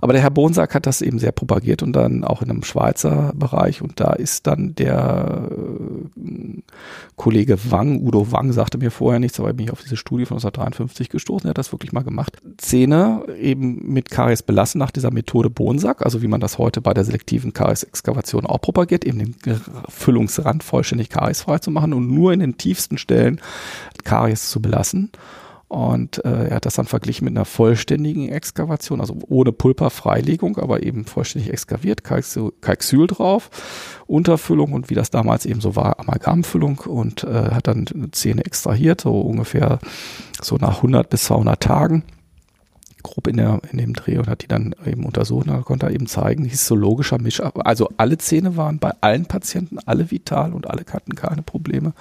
Aber 0.00 0.12
der 0.12 0.22
Herr 0.22 0.30
Bonsack 0.30 0.74
hat 0.74 0.86
das 0.86 1.02
eben 1.02 1.18
sehr 1.18 1.32
propagiert 1.32 1.82
und 1.82 1.92
dann 1.92 2.24
auch 2.24 2.42
in 2.42 2.50
einem 2.50 2.62
Schweizer 2.62 3.32
Bereich 3.34 3.82
und 3.82 4.00
da 4.00 4.12
ist 4.12 4.46
dann 4.46 4.74
der 4.74 5.48
äh, 5.50 6.62
Kollege 7.16 7.58
Wang, 7.70 8.00
Udo 8.00 8.30
Wang 8.32 8.52
sagte 8.52 8.78
mir 8.78 8.90
vorher 8.90 9.20
nichts, 9.20 9.38
aber 9.38 9.52
bin 9.52 9.66
ich 9.66 9.72
auf 9.72 9.82
diese 9.82 9.96
Studie 9.96 10.26
von 10.26 10.36
1953 10.36 11.08
gestoßen, 11.08 11.48
er 11.48 11.50
hat 11.50 11.58
das 11.58 11.72
wirklich 11.72 11.92
mal 11.92 12.02
gemacht. 12.02 12.38
Zähne 12.58 13.24
eben 13.40 13.92
mit 13.92 14.10
Karies 14.10 14.42
belassen 14.42 14.78
nach 14.78 14.90
dieser 14.90 15.12
Methode 15.12 15.50
Bonsack, 15.50 16.02
also 16.02 16.22
wie 16.22 16.28
man 16.28 16.40
das 16.40 16.58
heute 16.58 16.80
bei 16.80 16.94
der 16.94 17.04
selektiven 17.04 17.52
Karies-Exkavation 17.52 18.46
auch 18.46 18.60
propagiert 18.60 18.91
propagiert, 18.92 19.04
eben 19.04 19.18
den 19.18 19.60
Füllungsrand 19.88 20.62
vollständig 20.62 21.08
kariesfrei 21.08 21.58
zu 21.58 21.70
machen 21.70 21.92
und 21.92 22.08
nur 22.10 22.32
in 22.32 22.40
den 22.40 22.56
tiefsten 22.56 22.98
Stellen 22.98 23.40
Karies 24.04 24.50
zu 24.50 24.60
belassen. 24.60 25.10
Und 25.68 26.22
äh, 26.26 26.48
er 26.48 26.56
hat 26.56 26.66
das 26.66 26.74
dann 26.74 26.84
verglichen 26.84 27.24
mit 27.24 27.34
einer 27.34 27.46
vollständigen 27.46 28.28
Exkavation, 28.28 29.00
also 29.00 29.16
ohne 29.28 29.52
Pulperfreilegung, 29.52 30.58
aber 30.58 30.82
eben 30.82 31.06
vollständig 31.06 31.50
exkaviert, 31.50 32.04
Kalksyl 32.04 33.06
drauf, 33.06 33.48
Unterfüllung 34.06 34.74
und 34.74 34.90
wie 34.90 34.94
das 34.94 35.08
damals 35.08 35.46
eben 35.46 35.62
so 35.62 35.74
war, 35.74 35.98
Amalgamfüllung 35.98 36.80
und 36.80 37.24
äh, 37.24 37.52
hat 37.52 37.68
dann 37.68 37.86
Zähne 38.12 38.44
extrahiert, 38.44 39.00
so 39.00 39.18
ungefähr 39.22 39.78
so 40.42 40.56
nach 40.56 40.76
100 40.76 41.08
bis 41.08 41.24
200 41.24 41.58
Tagen 41.58 42.04
grob 43.02 43.26
in, 43.26 43.36
der, 43.36 43.60
in 43.70 43.78
dem 43.78 43.94
Dreh 43.94 44.18
und 44.18 44.28
hat 44.28 44.42
die 44.42 44.48
dann 44.48 44.74
eben 44.86 45.04
untersucht 45.04 45.48
und 45.48 45.64
konnte 45.64 45.90
eben 45.90 46.06
zeigen, 46.06 46.44
histologischer 46.44 47.20
Misch, 47.20 47.40
also 47.40 47.90
alle 47.96 48.18
Zähne 48.18 48.56
waren 48.56 48.78
bei 48.78 48.92
allen 49.00 49.26
Patienten 49.26 49.78
alle 49.84 50.10
vital 50.10 50.52
und 50.52 50.68
alle 50.68 50.84
hatten 50.92 51.14
keine 51.14 51.42
Probleme. 51.42 51.92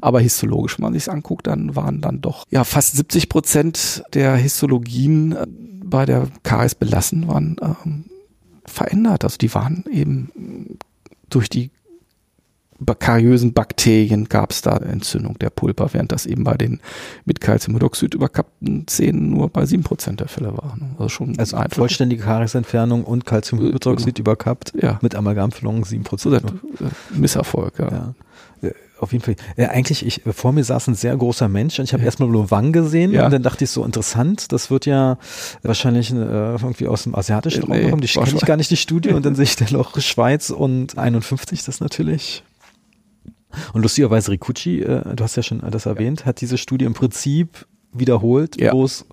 Aber 0.00 0.20
histologisch, 0.20 0.78
wenn 0.78 0.84
man 0.84 0.92
sich 0.94 1.10
anguckt, 1.10 1.46
dann 1.46 1.76
waren 1.76 2.00
dann 2.00 2.20
doch 2.20 2.46
ja 2.50 2.64
fast 2.64 2.96
70 2.96 3.28
Prozent 3.28 4.02
der 4.14 4.36
Histologien 4.36 5.32
äh, 5.32 5.46
bei 5.84 6.06
der 6.06 6.28
KS 6.42 6.74
belassen 6.74 7.28
waren 7.28 7.56
ähm, 7.60 8.04
verändert. 8.64 9.24
Also 9.24 9.36
die 9.38 9.52
waren 9.54 9.84
eben 9.90 10.78
durch 11.28 11.48
die 11.48 11.70
kariösen 12.98 13.52
Bakterien 13.52 14.28
gab 14.28 14.50
es 14.50 14.62
da 14.62 14.76
Entzündung 14.76 15.38
der 15.38 15.50
Pulper, 15.50 15.90
während 15.92 16.12
das 16.12 16.26
eben 16.26 16.44
bei 16.44 16.56
den 16.56 16.80
mit 17.24 17.40
Calciumhydroxid 17.40 18.14
überkappten 18.14 18.86
Zähnen 18.86 19.30
nur 19.30 19.48
bei 19.48 19.66
sieben 19.66 19.82
Prozent 19.82 20.20
der 20.20 20.28
Fälle 20.28 20.56
war. 20.56 20.76
Ne? 20.78 20.90
Also 20.98 21.08
schon 21.08 21.38
also 21.38 21.56
einfach. 21.56 21.76
vollständige 21.76 22.22
Kariesentfernung 22.22 23.04
und 23.04 23.26
Calciumhydroxid 23.26 24.18
äh, 24.18 24.22
überkappt 24.22 24.72
ja. 24.80 24.98
mit 25.02 25.14
Amalgamfüllung 25.14 25.84
sieben 25.84 26.04
Prozent. 26.04 26.42
Misserfolg, 27.10 27.78
ja. 27.78 27.90
ja 27.90 28.14
auf 29.00 29.12
jeden 29.12 29.24
Fall. 29.24 29.36
Ja, 29.56 29.70
eigentlich, 29.70 30.04
ich, 30.04 30.22
vor 30.34 30.52
mir 30.52 30.62
saß 30.62 30.88
ein 30.88 30.94
sehr 30.94 31.16
großer 31.16 31.48
Mensch 31.48 31.78
und 31.78 31.84
ich 31.86 31.92
habe 31.92 32.02
ja. 32.02 32.06
erstmal 32.06 32.28
nur 32.28 32.50
Wang 32.50 32.72
gesehen 32.72 33.12
ja. 33.12 33.24
und 33.24 33.32
dann 33.32 33.42
dachte 33.42 33.64
ich 33.64 33.70
so 33.70 33.84
interessant, 33.84 34.52
das 34.52 34.70
wird 34.70 34.86
ja 34.86 35.18
wahrscheinlich 35.62 36.12
äh, 36.12 36.16
irgendwie 36.16 36.86
aus 36.86 37.04
dem 37.04 37.14
asiatischen 37.14 37.64
Raum 37.64 37.90
kommen. 37.90 38.00
Die 38.02 38.08
kenne 38.08 38.26
ich 38.34 38.40
gar 38.40 38.56
nicht 38.56 38.70
die 38.70 38.76
Studie 38.76 39.08
und 39.14 39.24
dann 39.24 39.34
sehe 39.34 39.44
ich 39.44 39.56
dann 39.56 39.72
noch 39.72 39.98
Schweiz 40.00 40.50
und 40.50 40.98
51, 40.98 41.64
das 41.64 41.80
natürlich 41.80 42.42
und 43.72 43.82
lustigerweise 43.82 44.30
Rikuchi, 44.30 44.80
äh, 44.82 45.14
du 45.14 45.24
hast 45.24 45.36
ja 45.36 45.42
schon 45.42 45.60
das 45.70 45.86
erwähnt, 45.86 46.26
hat 46.26 46.40
diese 46.40 46.58
Studie 46.58 46.84
im 46.84 46.94
Prinzip 46.94 47.66
wiederholt, 47.92 48.60
ja. 48.60 48.70
bloß 48.70 49.06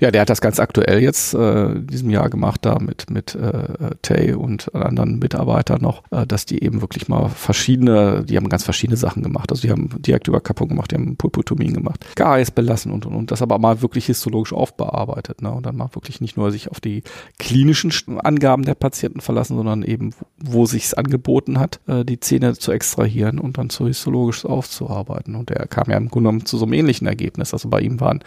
ja, 0.00 0.10
der 0.10 0.22
hat 0.22 0.30
das 0.30 0.40
ganz 0.40 0.60
aktuell 0.60 1.00
jetzt 1.00 1.34
äh, 1.34 1.66
in 1.66 1.86
diesem 1.86 2.10
Jahr 2.10 2.28
gemacht, 2.28 2.60
da 2.64 2.78
mit, 2.78 3.10
mit 3.10 3.34
äh, 3.34 3.94
Tay 4.02 4.34
und 4.34 4.74
anderen 4.74 5.18
Mitarbeitern 5.18 5.80
noch, 5.80 6.02
äh, 6.10 6.26
dass 6.26 6.46
die 6.46 6.62
eben 6.62 6.80
wirklich 6.80 7.08
mal 7.08 7.28
verschiedene, 7.28 8.24
die 8.24 8.36
haben 8.36 8.48
ganz 8.48 8.64
verschiedene 8.64 8.96
Sachen 8.96 9.22
gemacht. 9.22 9.50
Also 9.50 9.62
die 9.62 9.70
haben 9.70 9.90
Direktüberkappung 9.98 10.68
gemacht, 10.68 10.90
die 10.90 10.96
haben 10.96 11.16
Pulpotomien 11.16 11.74
gemacht, 11.74 12.04
Garies 12.14 12.50
belassen 12.50 12.92
und 12.92 13.06
und 13.06 13.14
und. 13.14 13.30
Das 13.30 13.42
aber 13.42 13.58
mal 13.58 13.82
wirklich 13.82 14.06
histologisch 14.06 14.52
aufbearbeitet. 14.52 15.42
Ne? 15.42 15.50
Und 15.50 15.66
dann 15.66 15.76
mal 15.76 15.90
wirklich 15.92 16.20
nicht 16.20 16.36
nur 16.36 16.50
sich 16.50 16.70
auf 16.70 16.80
die 16.80 17.02
klinischen 17.38 17.92
Angaben 18.20 18.64
der 18.64 18.74
Patienten 18.74 19.20
verlassen, 19.20 19.56
sondern 19.56 19.82
eben, 19.82 20.12
wo 20.38 20.66
sich's 20.66 20.94
angeboten 20.94 21.58
hat, 21.58 21.80
äh, 21.86 22.04
die 22.04 22.20
Zähne 22.20 22.54
zu 22.54 22.72
extrahieren 22.72 23.38
und 23.38 23.58
dann 23.58 23.70
zu 23.70 23.86
histologisch 23.86 24.44
aufzuarbeiten. 24.44 25.34
Und 25.34 25.50
der 25.50 25.66
kam 25.66 25.90
ja 25.90 25.96
im 25.96 26.08
Grunde 26.08 26.28
genommen 26.28 26.46
zu 26.46 26.58
so 26.58 26.64
einem 26.64 26.74
ähnlichen 26.74 27.06
Ergebnis. 27.06 27.52
Also 27.52 27.68
bei 27.68 27.80
ihm 27.80 28.00
waren 28.00 28.20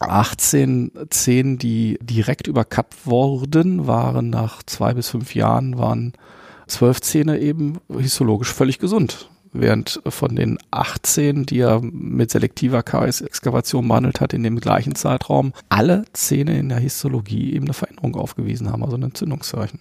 18 0.00 0.77
Zähnen, 1.10 1.58
die 1.58 1.98
direkt 2.00 2.46
überkappt 2.46 3.06
wurden, 3.06 3.86
waren 3.86 4.30
nach 4.30 4.62
zwei 4.62 4.94
bis 4.94 5.08
fünf 5.08 5.34
Jahren, 5.34 5.78
waren 5.78 6.12
zwölf 6.66 7.00
Zähne 7.00 7.38
eben 7.38 7.78
histologisch 7.98 8.52
völlig 8.52 8.78
gesund. 8.78 9.30
Während 9.52 10.00
von 10.06 10.36
den 10.36 10.58
18, 10.70 11.46
die 11.46 11.60
er 11.60 11.80
mit 11.80 12.30
selektiver 12.30 12.82
KS-Exkavation 12.82 13.88
behandelt 13.88 14.20
hat, 14.20 14.34
in 14.34 14.42
dem 14.42 14.60
gleichen 14.60 14.94
Zeitraum 14.94 15.52
alle 15.70 16.04
Zähne 16.12 16.58
in 16.58 16.68
der 16.68 16.78
Histologie 16.78 17.54
eben 17.54 17.64
eine 17.64 17.72
Veränderung 17.72 18.14
aufgewiesen 18.16 18.70
haben, 18.70 18.84
also 18.84 18.96
ein 18.96 19.02
Entzündungszeichen. 19.04 19.80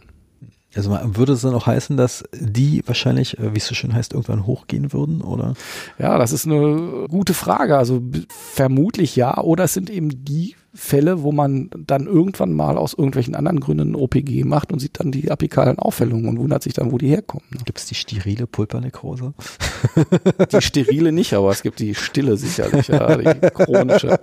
Also 0.76 0.92
würde 0.92 1.34
es 1.34 1.42
dann 1.42 1.56
auch 1.56 1.66
heißen, 1.66 1.98
dass 1.98 2.24
die 2.34 2.84
wahrscheinlich, 2.86 3.40
äh, 3.40 3.54
wie 3.54 3.58
es 3.58 3.68
so 3.68 3.74
schön 3.74 3.94
heißt, 3.94 4.14
irgendwann 4.14 4.46
hochgehen 4.46 4.94
würden, 4.94 5.22
oder? 5.22 5.56
Ja, 5.98 6.18
das 6.18 6.32
ist 6.32 6.46
eine 6.46 7.08
gute 7.10 7.34
Frage. 7.34 7.78
Also 7.78 8.02
vermutlich 8.30 9.16
ja, 9.16 9.38
oder 9.38 9.66
es 9.66 9.74
sind 9.74 9.90
eben 9.90 10.24
die 10.24 10.56
Fälle, 10.78 11.24
wo 11.24 11.32
man 11.32 11.70
dann 11.76 12.06
irgendwann 12.06 12.54
mal 12.54 12.78
aus 12.78 12.94
irgendwelchen 12.94 13.36
anderen 13.36 13.60
Gründen 13.60 13.92
ein 13.92 13.96
OPG 13.96 14.44
macht 14.44 14.72
und 14.72 14.80
sieht 14.80 15.00
dann 15.00 15.12
die 15.12 15.32
apikalen 15.32 15.80
Aufhellungen 15.80 16.30
und 16.30 16.40
wundert 16.40 16.64
sich 16.64 16.74
dann, 16.74 16.92
wo 16.92 16.98
die 16.98 17.08
herkommen. 17.08 17.46
Ne? 17.50 17.60
Gibt 17.66 17.80
es 17.80 17.86
die 17.86 17.96
sterile 17.96 18.48
Pulpernekrose? 18.48 19.34
Die 20.52 20.62
sterile 20.62 21.12
nicht, 21.12 21.34
aber 21.34 21.52
es 21.52 21.62
gibt 21.62 21.80
die 21.80 21.94
stille 21.94 22.38
sicherlich, 22.38 22.88
ja, 22.88 23.16
die 23.18 23.50
chronische. 23.50 24.20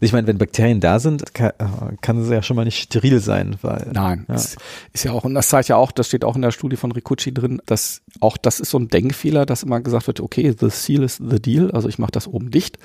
Ich 0.00 0.12
meine, 0.12 0.26
wenn 0.26 0.38
Bakterien 0.38 0.80
da 0.80 0.98
sind, 0.98 1.34
kann, 1.34 1.50
äh, 1.58 1.96
kann 2.00 2.18
es 2.18 2.30
ja 2.30 2.42
schon 2.42 2.56
mal 2.56 2.64
nicht 2.64 2.78
steril 2.78 3.20
sein, 3.20 3.56
weil. 3.62 3.90
Nein, 3.92 4.24
ja. 4.28 4.34
Ist, 4.34 4.56
ist 4.92 5.04
ja 5.04 5.12
auch, 5.12 5.24
und 5.24 5.34
das 5.34 5.48
zeigt 5.48 5.68
ja 5.68 5.76
auch, 5.76 5.92
das 5.92 6.06
steht 6.06 6.24
auch 6.24 6.36
in 6.36 6.42
der 6.42 6.52
Studie 6.52 6.76
von 6.76 6.92
Rikucci 6.92 7.32
drin, 7.32 7.60
dass 7.66 8.02
auch 8.20 8.36
das 8.36 8.60
ist 8.60 8.70
so 8.70 8.78
ein 8.78 8.88
Denkfehler, 8.88 9.46
dass 9.46 9.62
immer 9.62 9.80
gesagt 9.80 10.06
wird, 10.06 10.20
okay, 10.20 10.54
the 10.58 10.70
seal 10.70 11.02
is 11.02 11.16
the 11.16 11.40
deal, 11.40 11.70
also 11.72 11.88
ich 11.88 11.98
mache 11.98 12.12
das 12.12 12.26
oben 12.26 12.50
dicht 12.50 12.78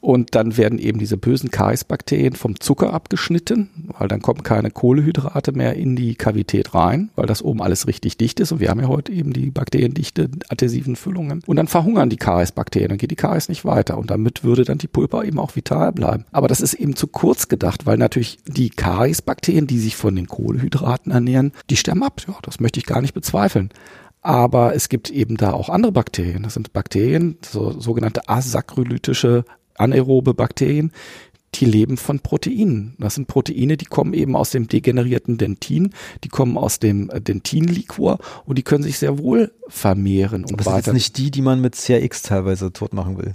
und 0.00 0.34
dann 0.34 0.56
werden 0.56 0.78
eben 0.78 0.98
diese 0.98 1.16
bösen 1.16 1.50
Karies-Bakterien 1.50 2.34
vom 2.36 2.60
Zucker 2.60 2.92
abgeschnitten, 2.92 3.68
weil 3.98 4.08
dann 4.08 4.22
kommen 4.22 4.42
keine 4.42 4.70
Kohlehydrate 4.70 5.52
mehr 5.52 5.74
in 5.74 5.96
die 5.96 6.14
Kavität 6.14 6.74
rein, 6.74 7.10
weil 7.16 7.26
das 7.26 7.42
oben 7.42 7.62
alles 7.62 7.86
richtig 7.86 8.16
dicht 8.16 8.40
ist. 8.40 8.52
Und 8.52 8.60
wir 8.60 8.70
haben 8.70 8.80
ja 8.80 8.88
heute 8.88 9.12
eben 9.12 9.32
die 9.32 9.50
bakteriendichte 9.50 10.30
adhesiven 10.48 10.96
Füllungen. 10.96 11.42
Und 11.46 11.56
dann 11.56 11.68
verhungern 11.68 12.10
die 12.10 12.16
Karies-Bakterien, 12.16 12.90
dann 12.90 12.98
geht 12.98 13.10
die 13.10 13.16
Karies 13.16 13.48
nicht 13.48 13.64
weiter. 13.64 13.98
Und 13.98 14.10
damit 14.10 14.44
würde 14.44 14.64
dann 14.64 14.78
die 14.78 14.88
Pulpa 14.88 15.22
eben 15.24 15.38
auch 15.38 15.56
vital 15.56 15.92
bleiben. 15.92 16.24
Aber 16.32 16.48
das 16.48 16.60
ist 16.60 16.74
eben 16.74 16.96
zu 16.96 17.06
kurz 17.06 17.48
gedacht, 17.48 17.86
weil 17.86 17.98
natürlich 17.98 18.38
die 18.46 18.70
Karies-Bakterien, 18.70 19.66
die 19.66 19.78
sich 19.78 19.96
von 19.96 20.14
den 20.14 20.26
Kohlehydraten 20.26 21.12
ernähren, 21.12 21.52
die 21.70 21.76
sterben 21.76 22.02
ab. 22.02 22.22
Ja, 22.26 22.34
das 22.42 22.60
möchte 22.60 22.78
ich 22.78 22.86
gar 22.86 23.00
nicht 23.00 23.14
bezweifeln. 23.14 23.70
Aber 24.22 24.74
es 24.74 24.88
gibt 24.88 25.10
eben 25.10 25.36
da 25.36 25.52
auch 25.52 25.68
andere 25.68 25.92
Bakterien. 25.92 26.42
Das 26.42 26.54
sind 26.54 26.72
Bakterien, 26.72 27.38
so, 27.44 27.78
sogenannte 27.78 28.28
asakrolytische 28.28 29.44
anaerobe 29.78 30.34
Bakterien, 30.34 30.92
die 31.56 31.64
leben 31.64 31.96
von 31.96 32.20
Proteinen. 32.20 32.94
Das 32.98 33.14
sind 33.14 33.26
Proteine, 33.26 33.76
die 33.76 33.84
kommen 33.84 34.14
eben 34.14 34.36
aus 34.36 34.50
dem 34.50 34.68
degenerierten 34.68 35.38
Dentin, 35.38 35.90
die 36.24 36.28
kommen 36.28 36.56
aus 36.56 36.78
dem 36.78 37.10
äh, 37.10 37.20
Dentinliquor 37.20 38.18
und 38.44 38.58
die 38.58 38.62
können 38.62 38.82
sich 38.82 38.98
sehr 38.98 39.18
wohl 39.18 39.52
vermehren 39.68 40.44
und 40.44 40.54
Aber 40.54 40.66
weiter. 40.66 40.76
Das 40.76 40.84
sind 40.86 40.94
nicht 40.94 41.18
die, 41.18 41.30
die 41.30 41.42
man 41.42 41.60
mit 41.60 41.74
CRX 41.74 42.22
teilweise 42.22 42.72
tot 42.72 42.92
machen 42.92 43.18
will. 43.18 43.34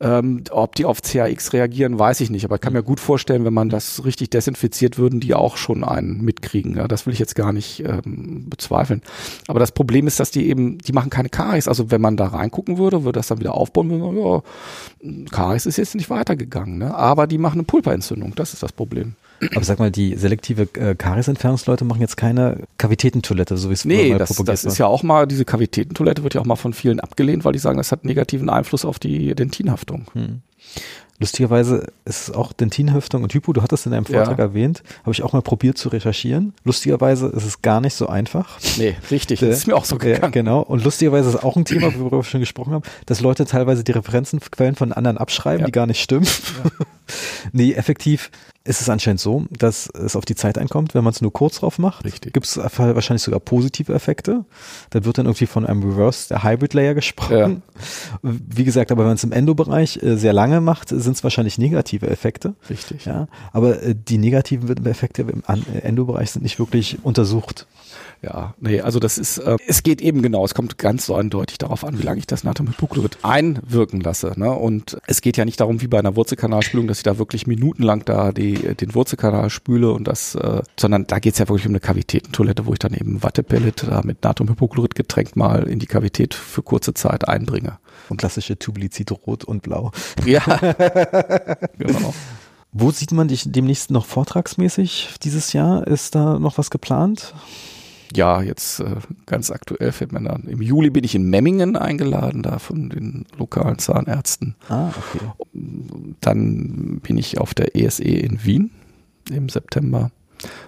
Ähm, 0.00 0.44
ob 0.52 0.76
die 0.76 0.84
auf 0.84 1.02
CAX 1.02 1.52
reagieren, 1.52 1.98
weiß 1.98 2.20
ich 2.20 2.30
nicht. 2.30 2.44
Aber 2.44 2.54
ich 2.54 2.60
kann 2.60 2.72
mir 2.72 2.84
gut 2.84 3.00
vorstellen, 3.00 3.44
wenn 3.44 3.54
man 3.54 3.68
das 3.68 4.04
richtig 4.04 4.30
desinfiziert, 4.30 4.96
würden 4.96 5.18
die 5.18 5.34
auch 5.34 5.56
schon 5.56 5.82
einen 5.82 6.22
mitkriegen. 6.22 6.76
Ja, 6.76 6.86
das 6.86 7.06
will 7.06 7.12
ich 7.12 7.18
jetzt 7.18 7.34
gar 7.34 7.52
nicht 7.52 7.80
ähm, 7.80 8.48
bezweifeln. 8.48 9.02
Aber 9.48 9.58
das 9.58 9.72
Problem 9.72 10.06
ist, 10.06 10.20
dass 10.20 10.30
die 10.30 10.48
eben, 10.48 10.78
die 10.78 10.92
machen 10.92 11.10
keine 11.10 11.30
Karies. 11.30 11.66
Also 11.66 11.90
wenn 11.90 12.00
man 12.00 12.16
da 12.16 12.28
reingucken 12.28 12.78
würde, 12.78 13.02
würde 13.02 13.18
das 13.18 13.26
dann 13.26 13.40
wieder 13.40 13.54
aufbauen. 13.54 13.90
Würde 13.90 14.04
man, 14.04 14.16
ja, 14.16 15.24
Karies 15.30 15.66
ist 15.66 15.78
jetzt 15.78 15.96
nicht 15.96 16.10
weitergegangen. 16.10 16.78
Ne? 16.78 16.94
Aber 16.94 17.26
die 17.26 17.38
machen 17.38 17.58
eine 17.58 17.64
Pulperentzündung. 17.64 18.34
Das 18.36 18.52
ist 18.52 18.62
das 18.62 18.72
Problem. 18.72 19.16
Aber 19.54 19.64
sag 19.64 19.78
mal, 19.78 19.90
die 19.90 20.16
selektive 20.16 20.68
äh, 20.74 20.94
Kariesentfernungsleute 20.94 21.84
machen 21.84 22.00
jetzt 22.00 22.16
keine 22.16 22.62
Kavitätentoilette, 22.78 23.56
so 23.56 23.68
wie 23.70 23.74
es 23.74 23.84
Nee, 23.84 24.16
das, 24.16 24.34
das 24.44 24.64
ist 24.64 24.78
ja 24.78 24.86
auch 24.86 25.02
mal, 25.02 25.26
diese 25.26 25.44
Kavitätentoilette 25.44 26.22
wird 26.22 26.34
ja 26.34 26.40
auch 26.40 26.46
mal 26.46 26.56
von 26.56 26.72
vielen 26.72 27.00
abgelehnt, 27.00 27.44
weil 27.44 27.52
die 27.52 27.58
sagen, 27.58 27.78
das 27.78 27.92
hat 27.92 28.04
negativen 28.04 28.50
Einfluss 28.50 28.84
auf 28.84 28.98
die 28.98 29.34
Dentinhaftung. 29.34 30.06
Hm. 30.12 30.42
Lustigerweise 31.20 31.88
ist 32.04 32.28
es 32.28 32.34
auch 32.34 32.52
Dentinhaftung 32.52 33.24
und 33.24 33.34
Hypo, 33.34 33.52
du 33.52 33.60
hattest 33.60 33.86
in 33.86 33.92
deinem 33.92 34.04
Vortrag 34.04 34.38
ja. 34.38 34.44
erwähnt, 34.44 34.84
habe 35.00 35.10
ich 35.10 35.24
auch 35.24 35.32
mal 35.32 35.42
probiert 35.42 35.76
zu 35.76 35.88
recherchieren. 35.88 36.54
Lustigerweise 36.62 37.26
ist 37.26 37.44
es 37.44 37.60
gar 37.60 37.80
nicht 37.80 37.94
so 37.94 38.06
einfach. 38.06 38.60
Nee, 38.76 38.94
richtig, 39.10 39.40
das 39.40 39.48
ist 39.48 39.66
mir 39.66 39.74
auch 39.74 39.84
so 39.84 39.98
gegangen. 39.98 40.22
Ja, 40.22 40.28
genau, 40.28 40.60
und 40.60 40.84
lustigerweise 40.84 41.30
ist 41.30 41.42
auch 41.42 41.56
ein 41.56 41.64
Thema, 41.64 41.92
worüber 41.98 42.18
wir 42.18 42.22
schon 42.22 42.38
gesprochen 42.38 42.72
haben, 42.72 42.84
dass 43.06 43.20
Leute 43.20 43.46
teilweise 43.46 43.82
die 43.82 43.92
Referenzenquellen 43.92 44.76
von 44.76 44.92
anderen 44.92 45.18
abschreiben, 45.18 45.60
ja. 45.60 45.66
die 45.66 45.72
gar 45.72 45.86
nicht 45.86 46.00
stimmen. 46.00 46.26
Ja. 46.26 46.86
nee, 47.52 47.72
effektiv 47.72 48.30
ist 48.68 48.82
es 48.82 48.90
anscheinend 48.90 49.20
so, 49.20 49.46
dass 49.50 49.88
es 49.88 50.14
auf 50.14 50.26
die 50.26 50.34
Zeit 50.34 50.58
einkommt, 50.58 50.94
wenn 50.94 51.02
man 51.02 51.12
es 51.12 51.22
nur 51.22 51.32
kurz 51.32 51.60
drauf 51.60 51.78
macht. 51.78 52.04
Richtig. 52.04 52.34
Gibt 52.34 52.44
es 52.44 52.58
wahrscheinlich 52.58 53.22
sogar 53.22 53.40
positive 53.40 53.94
Effekte. 53.94 54.44
Da 54.90 55.04
wird 55.06 55.16
dann 55.16 55.24
irgendwie 55.24 55.46
von 55.46 55.64
einem 55.64 55.82
Reverse 55.82 56.28
der 56.28 56.44
Hybrid 56.44 56.74
Layer 56.74 56.94
gesprochen. 56.94 57.62
Ja. 58.22 58.30
Wie 58.30 58.64
gesagt, 58.64 58.92
aber 58.92 59.00
wenn 59.00 59.08
man 59.08 59.16
es 59.16 59.24
im 59.24 59.32
Endo-Bereich 59.32 60.02
äh, 60.02 60.16
sehr 60.16 60.34
lange 60.34 60.60
macht, 60.60 60.90
sind 60.90 61.16
es 61.16 61.24
wahrscheinlich 61.24 61.56
negative 61.56 62.08
Effekte. 62.08 62.54
Richtig. 62.68 63.06
Ja, 63.06 63.28
aber 63.52 63.82
äh, 63.82 63.94
die 63.96 64.18
negativen 64.18 64.84
Effekte 64.84 65.22
im 65.22 65.42
Endo-Bereich 65.82 66.32
sind 66.32 66.42
nicht 66.42 66.58
wirklich 66.58 66.98
untersucht. 67.02 67.66
Ja, 68.20 68.54
nee, 68.58 68.80
also 68.80 68.98
das 68.98 69.16
ist, 69.16 69.38
äh, 69.38 69.56
es 69.68 69.84
geht 69.84 70.00
eben 70.00 70.22
genau, 70.22 70.44
es 70.44 70.54
kommt 70.54 70.76
ganz 70.76 71.06
so 71.06 71.14
eindeutig 71.14 71.58
darauf 71.58 71.84
an, 71.84 71.98
wie 71.98 72.02
lange 72.02 72.18
ich 72.18 72.26
das 72.26 72.42
Natriumhypochlorid 72.42 73.18
einwirken 73.22 74.00
lasse. 74.00 74.32
Ne? 74.36 74.50
Und 74.50 74.98
es 75.06 75.20
geht 75.20 75.36
ja 75.36 75.44
nicht 75.44 75.60
darum, 75.60 75.80
wie 75.80 75.86
bei 75.86 76.00
einer 76.00 76.16
Wurzelkanalspülung, 76.16 76.88
dass 76.88 76.98
ich 76.98 77.04
da 77.04 77.18
wirklich 77.18 77.46
minutenlang 77.46 78.04
da 78.04 78.32
die, 78.32 78.54
den 78.74 78.94
Wurzelkanal 78.94 79.50
spüle 79.50 79.92
und 79.92 80.08
das, 80.08 80.34
äh, 80.34 80.62
sondern 80.78 81.06
da 81.06 81.20
geht's 81.20 81.38
ja 81.38 81.48
wirklich 81.48 81.66
um 81.66 81.72
eine 81.72 81.80
Kavitätentoilette, 81.80 82.66
wo 82.66 82.72
ich 82.72 82.80
dann 82.80 82.92
eben 82.92 83.22
Wattepellet 83.22 83.86
da 83.88 84.02
mit 84.02 84.24
Natriumhypochlorid 84.24 84.96
getränkt 84.96 85.36
mal 85.36 85.68
in 85.68 85.78
die 85.78 85.86
Kavität 85.86 86.34
für 86.34 86.62
kurze 86.62 86.94
Zeit 86.94 87.28
einbringe. 87.28 87.78
Und 88.08 88.16
klassische 88.16 88.58
Tubulizid 88.58 89.12
rot 89.12 89.44
und 89.44 89.62
blau. 89.62 89.92
Ja, 90.26 90.42
genau. 91.78 92.12
Wo 92.72 92.90
sieht 92.90 93.12
man 93.12 93.28
dich 93.28 93.44
demnächst 93.46 93.90
noch 93.90 94.04
vortragsmäßig 94.04 95.14
dieses 95.22 95.52
Jahr? 95.52 95.86
Ist 95.86 96.14
da 96.14 96.38
noch 96.38 96.58
was 96.58 96.70
geplant? 96.70 97.32
Ja, 98.14 98.42
jetzt 98.42 98.80
äh, 98.80 98.96
ganz 99.26 99.50
aktuell 99.50 99.92
fällt 99.92 100.12
mir 100.12 100.22
dann. 100.22 100.44
Im 100.44 100.62
Juli 100.62 100.90
bin 100.90 101.04
ich 101.04 101.14
in 101.14 101.28
Memmingen 101.28 101.76
eingeladen, 101.76 102.42
da 102.42 102.58
von 102.58 102.90
den 102.90 103.26
lokalen 103.36 103.78
Zahnärzten. 103.78 104.54
Ah, 104.68 104.88
okay. 104.88 105.24
Dann 106.20 107.00
bin 107.02 107.16
ich 107.16 107.38
auf 107.38 107.54
der 107.54 107.76
ESE 107.76 108.02
e 108.04 108.20
in 108.20 108.44
Wien 108.44 108.70
im 109.30 109.48
September. 109.48 110.10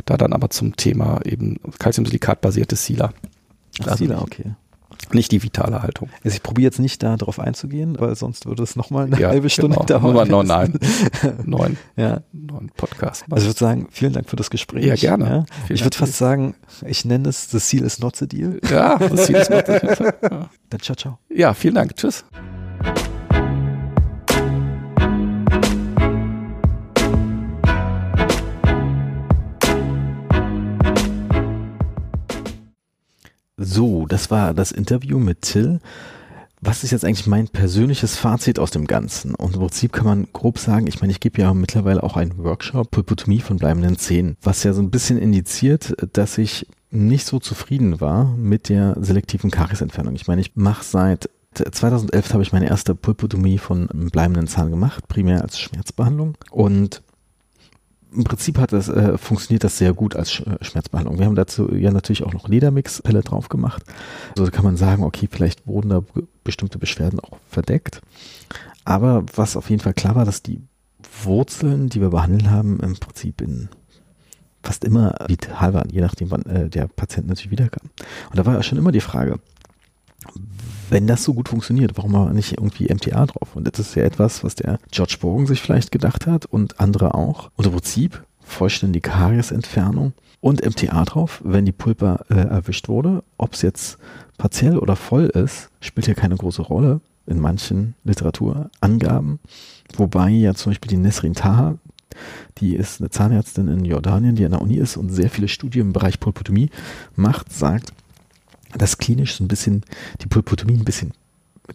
Da 0.04 0.16
dann 0.16 0.32
aber 0.32 0.50
zum 0.50 0.76
Thema 0.76 1.20
eben 1.24 1.58
Calciumsilikat-basierte 1.78 2.76
Sila. 2.76 3.12
Also 3.84 3.96
Sila, 3.96 4.20
okay. 4.20 4.54
Nicht 5.12 5.32
die 5.32 5.42
vitale 5.42 5.82
Haltung. 5.82 6.08
Also 6.24 6.36
ich 6.36 6.42
probiere 6.42 6.66
jetzt 6.66 6.78
nicht 6.78 7.02
da 7.02 7.16
drauf 7.16 7.40
einzugehen, 7.40 7.98
weil 7.98 8.14
sonst 8.14 8.46
würde 8.46 8.62
es 8.62 8.76
nochmal 8.76 9.06
eine 9.06 9.18
ja, 9.18 9.28
halbe 9.28 9.50
Stunde 9.50 9.76
genau. 9.76 9.86
dauern. 9.86 10.02
Nummer 10.02 10.24
neun, 10.24 10.46
nein. 10.46 10.78
neun. 11.44 11.76
Ja. 11.96 12.22
Neun 12.32 12.70
Podcast. 12.76 13.24
Also 13.30 13.44
ich 13.44 13.50
würde 13.50 13.58
sagen, 13.58 13.88
vielen 13.90 14.12
Dank 14.12 14.30
für 14.30 14.36
das 14.36 14.50
Gespräch. 14.50 14.84
Ja, 14.84 14.94
gerne. 14.94 15.24
Ja. 15.24 15.44
Ich 15.68 15.84
würde 15.84 15.96
fast 15.96 16.16
sagen, 16.16 16.54
ich 16.86 17.04
nenne 17.04 17.28
es 17.28 17.50
The 17.50 17.58
Seal 17.58 17.84
is 17.84 17.98
not 17.98 18.16
the 18.16 18.28
deal. 18.28 18.60
Ja, 18.70 18.98
The 18.98 19.16
Seal 19.16 19.40
is 19.40 19.50
not 19.50 19.66
the 19.66 19.78
deal. 19.78 20.14
Ja. 20.22 20.48
Dann 20.68 20.80
ciao, 20.80 20.96
ciao. 20.96 21.18
Ja, 21.28 21.54
vielen 21.54 21.74
Dank. 21.74 21.96
Tschüss. 21.96 22.24
So, 33.62 34.06
das 34.06 34.30
war 34.30 34.54
das 34.54 34.72
Interview 34.72 35.18
mit 35.18 35.42
Till. 35.42 35.80
Was 36.62 36.82
ist 36.82 36.92
jetzt 36.92 37.04
eigentlich 37.04 37.26
mein 37.26 37.46
persönliches 37.46 38.16
Fazit 38.16 38.58
aus 38.58 38.70
dem 38.70 38.86
Ganzen? 38.86 39.34
Und 39.34 39.52
im 39.54 39.60
Prinzip 39.60 39.92
kann 39.92 40.06
man 40.06 40.28
grob 40.32 40.58
sagen, 40.58 40.86
ich 40.86 41.02
meine, 41.02 41.12
ich 41.12 41.20
gebe 41.20 41.42
ja 41.42 41.52
mittlerweile 41.52 42.02
auch 42.02 42.16
einen 42.16 42.38
Workshop 42.38 42.90
Pulpotomie 42.90 43.40
von 43.40 43.58
bleibenden 43.58 43.98
Zähnen, 43.98 44.38
was 44.42 44.62
ja 44.62 44.72
so 44.72 44.80
ein 44.80 44.90
bisschen 44.90 45.18
indiziert, 45.18 45.94
dass 46.14 46.38
ich 46.38 46.68
nicht 46.90 47.26
so 47.26 47.38
zufrieden 47.38 48.00
war 48.00 48.34
mit 48.34 48.70
der 48.70 48.96
selektiven 48.98 49.50
Kariesentfernung. 49.50 50.14
Ich 50.14 50.26
meine, 50.26 50.40
ich 50.40 50.56
mache 50.56 50.82
seit 50.82 51.28
2011 51.54 52.32
habe 52.32 52.42
ich 52.42 52.52
meine 52.52 52.68
erste 52.68 52.94
Pulpotomie 52.94 53.58
von 53.58 53.88
bleibenden 54.10 54.46
Zahn 54.46 54.70
gemacht, 54.70 55.06
primär 55.06 55.42
als 55.42 55.58
Schmerzbehandlung 55.58 56.38
und 56.50 57.02
im 58.12 58.24
Prinzip 58.24 58.58
hat 58.58 58.72
das, 58.72 58.88
äh, 58.88 59.16
funktioniert 59.18 59.64
das 59.64 59.78
sehr 59.78 59.92
gut 59.92 60.16
als 60.16 60.32
Sch 60.32 60.40
äh, 60.40 60.62
Schmerzbehandlung. 60.62 61.18
Wir 61.18 61.26
haben 61.26 61.34
dazu 61.34 61.72
ja 61.74 61.90
natürlich 61.90 62.24
auch 62.24 62.32
noch 62.32 62.48
Ledermix-Pelle 62.48 63.22
drauf 63.22 63.48
gemacht. 63.48 63.82
Also 64.38 64.50
kann 64.50 64.64
man 64.64 64.76
sagen, 64.76 65.04
okay, 65.04 65.28
vielleicht 65.30 65.66
wurden 65.66 65.90
da 65.90 66.02
bestimmte 66.44 66.78
Beschwerden 66.78 67.20
auch 67.20 67.38
verdeckt. 67.48 68.00
Aber 68.84 69.24
was 69.34 69.56
auf 69.56 69.70
jeden 69.70 69.82
Fall 69.82 69.94
klar 69.94 70.14
war, 70.14 70.24
dass 70.24 70.42
die 70.42 70.60
Wurzeln, 71.22 71.88
die 71.88 72.00
wir 72.00 72.10
behandelt 72.10 72.48
haben, 72.50 72.80
im 72.80 72.96
Prinzip 72.96 73.40
in 73.40 73.68
fast 74.62 74.84
immer 74.84 75.14
vital 75.26 75.72
waren, 75.72 75.88
je 75.90 76.00
nachdem, 76.00 76.30
wann 76.30 76.42
äh, 76.42 76.68
der 76.68 76.86
Patient 76.88 77.28
natürlich 77.28 77.50
wiederkam. 77.50 77.90
Und 78.30 78.38
da 78.38 78.44
war 78.44 78.54
ja 78.54 78.62
schon 78.62 78.78
immer 78.78 78.92
die 78.92 79.00
Frage, 79.00 79.38
wenn 80.90 81.06
das 81.06 81.24
so 81.24 81.34
gut 81.34 81.48
funktioniert, 81.48 81.92
warum 81.96 82.12
war 82.12 82.32
nicht 82.32 82.52
irgendwie 82.52 82.92
MTA 82.92 83.26
drauf? 83.26 83.54
Und 83.54 83.66
das 83.66 83.78
ist 83.78 83.94
ja 83.94 84.02
etwas, 84.02 84.44
was 84.44 84.56
der 84.56 84.78
George 84.90 85.16
Bogen 85.20 85.46
sich 85.46 85.60
vielleicht 85.60 85.92
gedacht 85.92 86.26
hat 86.26 86.46
und 86.46 86.80
andere 86.80 87.14
auch. 87.14 87.50
Und 87.56 87.66
im 87.66 87.72
Prinzip 87.72 88.24
vollständige 88.40 89.08
Kariesentfernung 89.08 90.12
und 90.40 90.64
MTA 90.64 91.04
drauf, 91.04 91.40
wenn 91.44 91.64
die 91.64 91.72
Pulpa 91.72 92.24
äh, 92.28 92.34
erwischt 92.34 92.88
wurde. 92.88 93.22
Ob 93.38 93.54
es 93.54 93.62
jetzt 93.62 93.98
partiell 94.38 94.78
oder 94.78 94.96
voll 94.96 95.26
ist, 95.26 95.70
spielt 95.80 96.06
ja 96.06 96.14
keine 96.14 96.36
große 96.36 96.62
Rolle 96.62 97.00
in 97.26 97.38
manchen 97.38 97.94
Literaturangaben. 98.04 99.38
Wobei 99.96 100.30
ja 100.30 100.54
zum 100.54 100.70
Beispiel 100.70 100.88
die 100.90 100.96
Nesrin 100.96 101.34
Taha, 101.34 101.76
die 102.58 102.74
ist 102.74 103.00
eine 103.00 103.10
Zahnärztin 103.10 103.68
in 103.68 103.84
Jordanien, 103.84 104.34
die 104.34 104.44
an 104.44 104.50
der 104.50 104.62
Uni 104.62 104.76
ist 104.76 104.96
und 104.96 105.10
sehr 105.10 105.30
viele 105.30 105.48
Studien 105.48 105.88
im 105.88 105.92
Bereich 105.92 106.18
Pulpotomie 106.18 106.70
macht, 107.14 107.52
sagt, 107.52 107.92
dass 108.76 108.98
klinisch 108.98 109.34
so 109.34 109.44
ein 109.44 109.48
bisschen 109.48 109.84
die 110.22 110.26
Pulpotomie 110.26 110.76
ein 110.76 110.84
bisschen, 110.84 111.12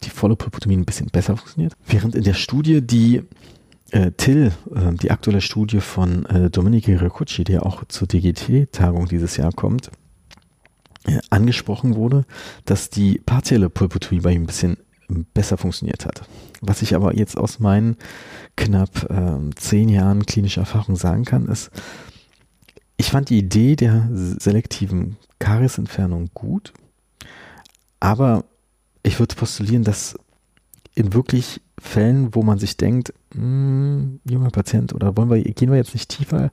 die 0.04 0.10
volle 0.10 0.36
Pulpotomie 0.36 0.78
ein 0.78 0.86
bisschen 0.86 1.08
besser 1.08 1.38
funktioniert. 1.38 1.74
Während 1.88 2.16
in 2.16 2.24
der 2.24 2.34
Studie, 2.34 2.82
die 2.82 3.24
äh, 3.92 4.12
Till, 4.12 4.52
äh, 4.74 4.94
die 4.94 5.12
aktuelle 5.12 5.42
Studie 5.42 5.80
von 5.80 6.26
äh, 6.26 6.50
Domenico 6.50 6.92
Ricucci, 6.92 7.44
der 7.44 7.66
auch 7.66 7.84
zur 7.86 8.08
DGT-Tagung 8.08 9.08
dieses 9.08 9.38
Jahr 9.38 9.52
kommt, 9.52 9.92
äh, 11.06 11.20
angesprochen 11.30 11.96
wurde, 11.96 12.26
dass 12.66 12.90
die 12.90 13.22
partielle 13.26 13.70
Pulpotomie 13.70 14.22
bei 14.22 14.32
ihm 14.32 14.44
ein 14.44 14.48
bisschen 14.48 14.78
besser 15.34 15.58
funktioniert 15.58 16.06
hat. 16.06 16.24
Was 16.62 16.82
ich 16.82 16.96
aber 16.96 17.16
jetzt 17.16 17.38
aus 17.38 17.60
meinen 17.60 17.96
knapp 18.56 19.10
äh, 19.10 19.56
zehn 19.56 19.90
Jahren 19.90 20.26
klinischer 20.26 20.62
Erfahrung 20.62 20.96
sagen 20.96 21.26
kann, 21.26 21.46
ist, 21.46 21.70
ich 22.98 23.12
fand 23.12 23.30
die 23.30 23.38
Idee 23.38 23.76
der 23.76 24.10
selektiven 24.12 25.18
Kariesentfernung 25.40 26.30
gut, 26.34 26.74
aber 28.06 28.46
ich 29.02 29.18
würde 29.18 29.34
postulieren, 29.34 29.84
dass 29.84 30.16
in 30.94 31.14
wirklich 31.16 31.60
Fällen, 31.80 32.36
wo 32.36 32.44
man 32.44 32.60
sich 32.60 32.78
denkt, 32.78 33.12
mh, 33.34 33.42
hm, 33.42 34.20
junger 34.30 34.52
Patient 34.52 34.94
oder 34.94 35.18
wollen 35.18 35.32
wir, 35.32 35.42
gehen 35.42 35.72
wir 35.72 35.78
jetzt 35.78 35.96
nicht 35.96 36.10
tiefer, 36.10 36.52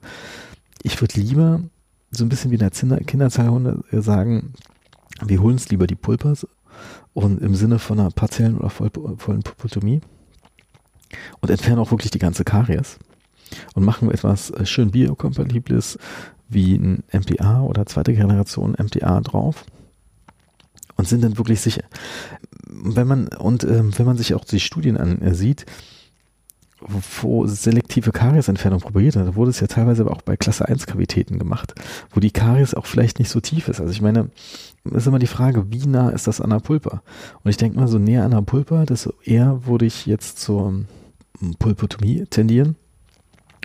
ich 0.81 0.99
würde 0.99 1.19
lieber 1.19 1.61
so 2.09 2.25
ein 2.25 2.29
bisschen 2.29 2.49
wie 2.49 2.55
in 2.55 2.89
der 2.89 3.03
Kinderzahlhunde 3.03 3.83
sagen, 4.01 4.53
wir 5.23 5.41
holen 5.43 5.53
uns 5.53 5.69
lieber 5.69 5.85
die 5.85 5.95
Pulpas 5.95 6.47
und 7.13 7.39
im 7.39 7.53
Sinne 7.53 7.77
von 7.77 7.99
einer 7.99 8.09
partiellen 8.09 8.57
oder 8.57 8.71
voll, 8.71 8.89
vollen 9.17 9.43
Pulpotomie 9.43 10.01
und 11.39 11.51
entfernen 11.51 11.79
auch 11.79 11.91
wirklich 11.91 12.11
die 12.11 12.19
ganze 12.19 12.43
Karies 12.43 12.97
und 13.75 13.85
machen 13.85 14.09
etwas 14.09 14.49
äh, 14.49 14.65
schön 14.65 14.89
biokompatibles 14.89 15.99
wie 16.49 16.75
ein 16.77 17.03
MTA 17.11 17.61
oder 17.61 17.85
zweite 17.85 18.13
Generation 18.13 18.71
MTA 18.71 19.21
drauf 19.21 19.65
und 20.95 21.07
sind 21.07 21.23
dann 21.23 21.37
wirklich 21.37 21.61
sicher. 21.61 21.83
Wenn 22.67 23.07
man 23.07 23.27
und 23.27 23.63
äh, 23.63 23.97
wenn 23.97 24.05
man 24.05 24.17
sich 24.17 24.33
auch 24.33 24.45
die 24.45 24.59
Studien 24.59 24.97
ansieht, 24.97 25.63
äh, 25.63 25.65
wo 27.21 27.45
selektive 27.45 28.11
Kariesentfernung 28.11 28.79
probiert 28.79 29.15
hat, 29.15 29.35
wurde 29.35 29.51
es 29.51 29.59
ja 29.59 29.67
teilweise 29.67 30.03
aber 30.03 30.11
auch 30.11 30.21
bei 30.21 30.37
Klasse 30.37 30.67
1 30.67 30.85
Kavitäten 30.85 31.39
gemacht, 31.39 31.73
wo 32.11 32.19
die 32.19 32.31
Karies 32.31 32.73
auch 32.73 32.85
vielleicht 32.85 33.19
nicht 33.19 33.29
so 33.29 33.39
tief 33.39 33.67
ist. 33.67 33.79
Also 33.79 33.91
ich 33.91 34.01
meine, 34.01 34.29
ist 34.83 35.07
immer 35.07 35.19
die 35.19 35.27
Frage, 35.27 35.71
wie 35.71 35.85
nah 35.87 36.09
ist 36.09 36.27
das 36.27 36.41
an 36.41 36.49
der 36.49 36.59
Pulpa? 36.59 37.01
Und 37.43 37.49
ich 37.49 37.57
denke 37.57 37.79
mal, 37.79 37.87
so 37.87 37.99
näher 37.99 38.25
an 38.25 38.31
der 38.31 38.41
Pulpa, 38.41 38.85
desto 38.85 39.13
eher 39.23 39.65
würde 39.65 39.85
ich 39.85 40.05
jetzt 40.05 40.39
zur 40.39 40.85
ähm, 41.41 41.55
Pulpotomie 41.59 42.25
tendieren 42.29 42.75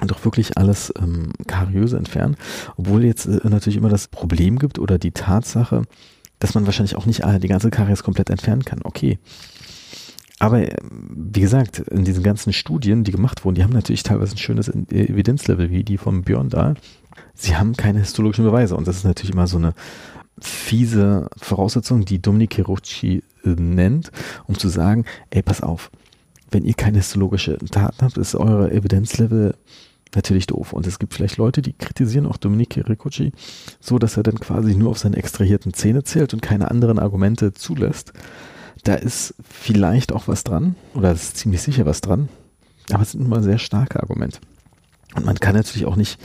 und 0.01 0.13
auch 0.13 0.25
wirklich 0.25 0.57
alles 0.57 0.93
ähm, 0.99 1.33
kariöse 1.47 1.97
entfernen, 1.97 2.37
obwohl 2.77 3.05
jetzt 3.05 3.27
äh, 3.27 3.41
natürlich 3.49 3.77
immer 3.77 3.89
das 3.89 4.09
Problem 4.09 4.59
gibt 4.59 4.79
oder 4.79 4.99
die 4.99 5.13
Tatsache, 5.13 5.83
dass 6.39 6.55
man 6.55 6.67
wahrscheinlich 6.67 6.97
auch 6.97 7.07
nicht 7.07 7.23
die 7.25 7.49
ganze 7.49 7.71
Karies 7.71 8.03
komplett 8.03 8.31
entfernen 8.31 8.65
kann. 8.65 8.81
Okay. 8.85 9.19
Aber 10.39 10.61
äh, 10.61 10.77
wie 10.83 11.41
gesagt, 11.41 11.79
in 11.79 12.05
diesen 12.05 12.23
ganzen 12.23 12.53
Studien, 12.53 13.05
die 13.05 13.13
gemacht 13.13 13.45
wurden, 13.45 13.57
die 13.57 13.65
haben 13.65 13.73
natürlich 13.73 14.03
teilweise 14.03 14.35
ein 14.35 14.39
schönes 14.39 14.69
Evidenzlevel, 14.69 15.71
wie 15.71 15.85
die 15.85 15.99
vom 15.99 16.23
Björn 16.23 16.49
da. 16.49 16.75
Sie 17.35 17.57
haben 17.57 17.77
keine 17.77 18.01
histologischen 18.01 18.45
Beweise 18.45 18.77
und 18.77 18.87
das 18.87 18.97
ist 18.97 19.05
natürlich 19.05 19.33
immer 19.33 19.47
so 19.47 19.59
eine 19.59 19.75
fiese 20.41 21.29
Voraussetzung, 21.37 22.05
die 22.05 22.23
Dominik 22.23 22.55
Hirucci 22.55 23.25
äh, 23.45 23.49
nennt, 23.49 24.13
um 24.47 24.57
zu 24.57 24.69
sagen, 24.69 25.05
ey, 25.31 25.43
pass 25.43 25.63
auf, 25.63 25.91
wenn 26.51 26.65
ihr 26.65 26.75
keine 26.75 26.99
histologische 26.99 27.59
Daten 27.59 28.05
habt, 28.05 28.17
ist 28.17 28.35
eure 28.35 28.71
Evidenzlevel 28.71 29.55
natürlich 30.15 30.47
doof. 30.47 30.73
Und 30.73 30.87
es 30.87 30.99
gibt 30.99 31.15
vielleicht 31.15 31.37
Leute, 31.37 31.63
die 31.63 31.73
kritisieren 31.73 32.27
auch 32.27 32.37
Dominique 32.37 32.89
Ricucci 32.89 33.33
so, 33.81 33.99
dass 33.99 34.17
er 34.17 34.23
dann 34.23 34.39
quasi 34.41 34.75
nur 34.75 34.91
auf 34.91 34.99
seine 34.99 35.17
extrahierten 35.17 35.73
Zähne 35.75 36.05
zählt 36.05 36.35
und 36.35 36.43
keine 36.43 36.71
anderen 36.71 36.99
Argumente 36.99 37.53
zulässt. 37.53 38.13
Da 38.85 38.95
ist 38.95 39.35
vielleicht 39.43 40.13
auch 40.13 40.29
was 40.29 40.45
dran, 40.45 40.77
oder 40.95 41.13
ist 41.13 41.37
ziemlich 41.37 41.63
sicher 41.63 41.85
was 41.85 42.01
dran, 42.01 42.29
aber 42.91 43.03
es 43.03 43.13
sind 43.13 43.25
immer 43.25 43.43
sehr 43.43 43.59
starke 43.59 44.01
Argumente. 44.01 44.41
Und 45.15 45.27
man 45.27 45.39
kann 45.41 45.55
natürlich 45.55 45.87
auch 45.87 45.97
nicht 45.97 46.19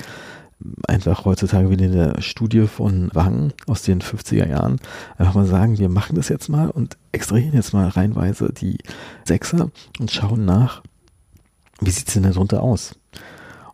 einfach 0.88 1.26
heutzutage 1.26 1.70
wie 1.70 1.84
in 1.84 1.92
der 1.92 2.22
Studie 2.22 2.68
von 2.68 3.10
Wang 3.14 3.54
aus 3.68 3.82
den 3.82 4.02
50er 4.02 4.48
Jahren 4.48 4.80
einfach 5.18 5.34
mal 5.34 5.46
sagen, 5.46 5.78
wir 5.78 5.90
machen 5.90 6.16
das 6.16 6.30
jetzt 6.30 6.50
mal 6.50 6.70
und 6.70 6.98
extrahieren 7.12 7.54
jetzt 7.54 7.74
mal 7.74 7.88
reinweise 7.90 8.54
die 8.54 8.78
Sechser 9.26 9.72
und 10.00 10.12
schauen 10.12 10.46
nach, 10.46 10.84
wie 11.82 11.90
sieht 11.90 12.08
es 12.08 12.14
denn 12.14 12.24
darunter 12.24 12.62
aus? 12.62 12.96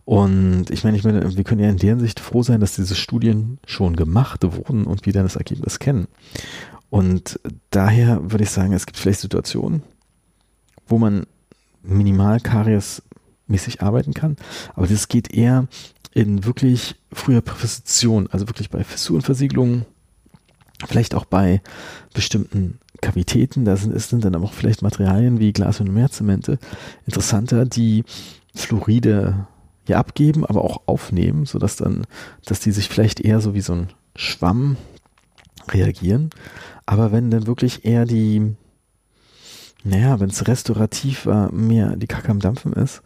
Und 0.09 0.71
ich 0.71 0.83
meine, 0.83 0.97
ich 0.97 1.03
meine, 1.03 1.37
wir 1.37 1.43
können 1.43 1.61
ja 1.61 1.69
in 1.69 1.77
deren 1.77 1.99
Sicht 1.99 2.19
froh 2.19 2.41
sein, 2.41 2.61
dass 2.61 2.75
diese 2.75 2.95
Studien 2.95 3.59
schon 3.67 3.95
gemacht 3.95 4.43
wurden 4.43 4.85
und 4.85 5.05
wir 5.05 5.13
dann 5.13 5.21
das 5.21 5.35
Ergebnis 5.35 5.77
kennen. 5.77 6.07
Und 6.89 7.39
daher 7.69 8.31
würde 8.31 8.43
ich 8.43 8.49
sagen, 8.49 8.73
es 8.73 8.87
gibt 8.87 8.97
vielleicht 8.97 9.19
Situationen, 9.19 9.83
wo 10.87 10.97
man 10.97 11.27
minimal 11.83 12.39
Karies-mäßig 12.39 13.83
arbeiten 13.83 14.15
kann, 14.15 14.37
aber 14.73 14.87
das 14.87 15.09
geht 15.09 15.31
eher 15.31 15.67
in 16.11 16.43
wirklich 16.43 16.95
früher 17.13 17.41
Präposition, 17.41 18.29
also 18.31 18.47
wirklich 18.47 18.71
bei 18.71 18.83
Fissurenversiegelungen, 18.83 19.85
vielleicht 20.87 21.13
auch 21.13 21.25
bei 21.25 21.61
bestimmten 22.15 22.79
Kavitäten, 22.99 23.63
da 23.63 23.77
sind, 23.77 23.95
sind 24.01 24.25
dann 24.25 24.33
aber 24.33 24.45
auch 24.45 24.53
vielleicht 24.53 24.81
Materialien 24.81 25.39
wie 25.39 25.53
Glas- 25.53 25.81
und 25.81 25.93
Meerzemente 25.93 26.57
interessanter, 27.05 27.65
die 27.65 28.05
Fluoride 28.55 29.45
ja 29.89 29.97
abgeben, 29.97 30.45
aber 30.45 30.63
auch 30.63 30.81
aufnehmen, 30.85 31.45
sodass 31.45 31.75
dann, 31.75 32.05
dass 32.45 32.59
die 32.59 32.71
sich 32.71 32.89
vielleicht 32.89 33.19
eher 33.19 33.41
so 33.41 33.53
wie 33.53 33.61
so 33.61 33.73
ein 33.73 33.89
Schwamm 34.15 34.77
reagieren. 35.69 36.29
Aber 36.85 37.11
wenn 37.11 37.29
dann 37.29 37.47
wirklich 37.47 37.85
eher 37.85 38.05
die, 38.05 38.55
naja, 39.83 40.19
wenn 40.19 40.29
es 40.29 40.47
restaurativ 40.47 41.25
war, 41.25 41.51
mehr 41.51 41.95
die 41.95 42.07
Kacke 42.07 42.29
am 42.29 42.39
Dampfen 42.39 42.73
ist, 42.73 43.01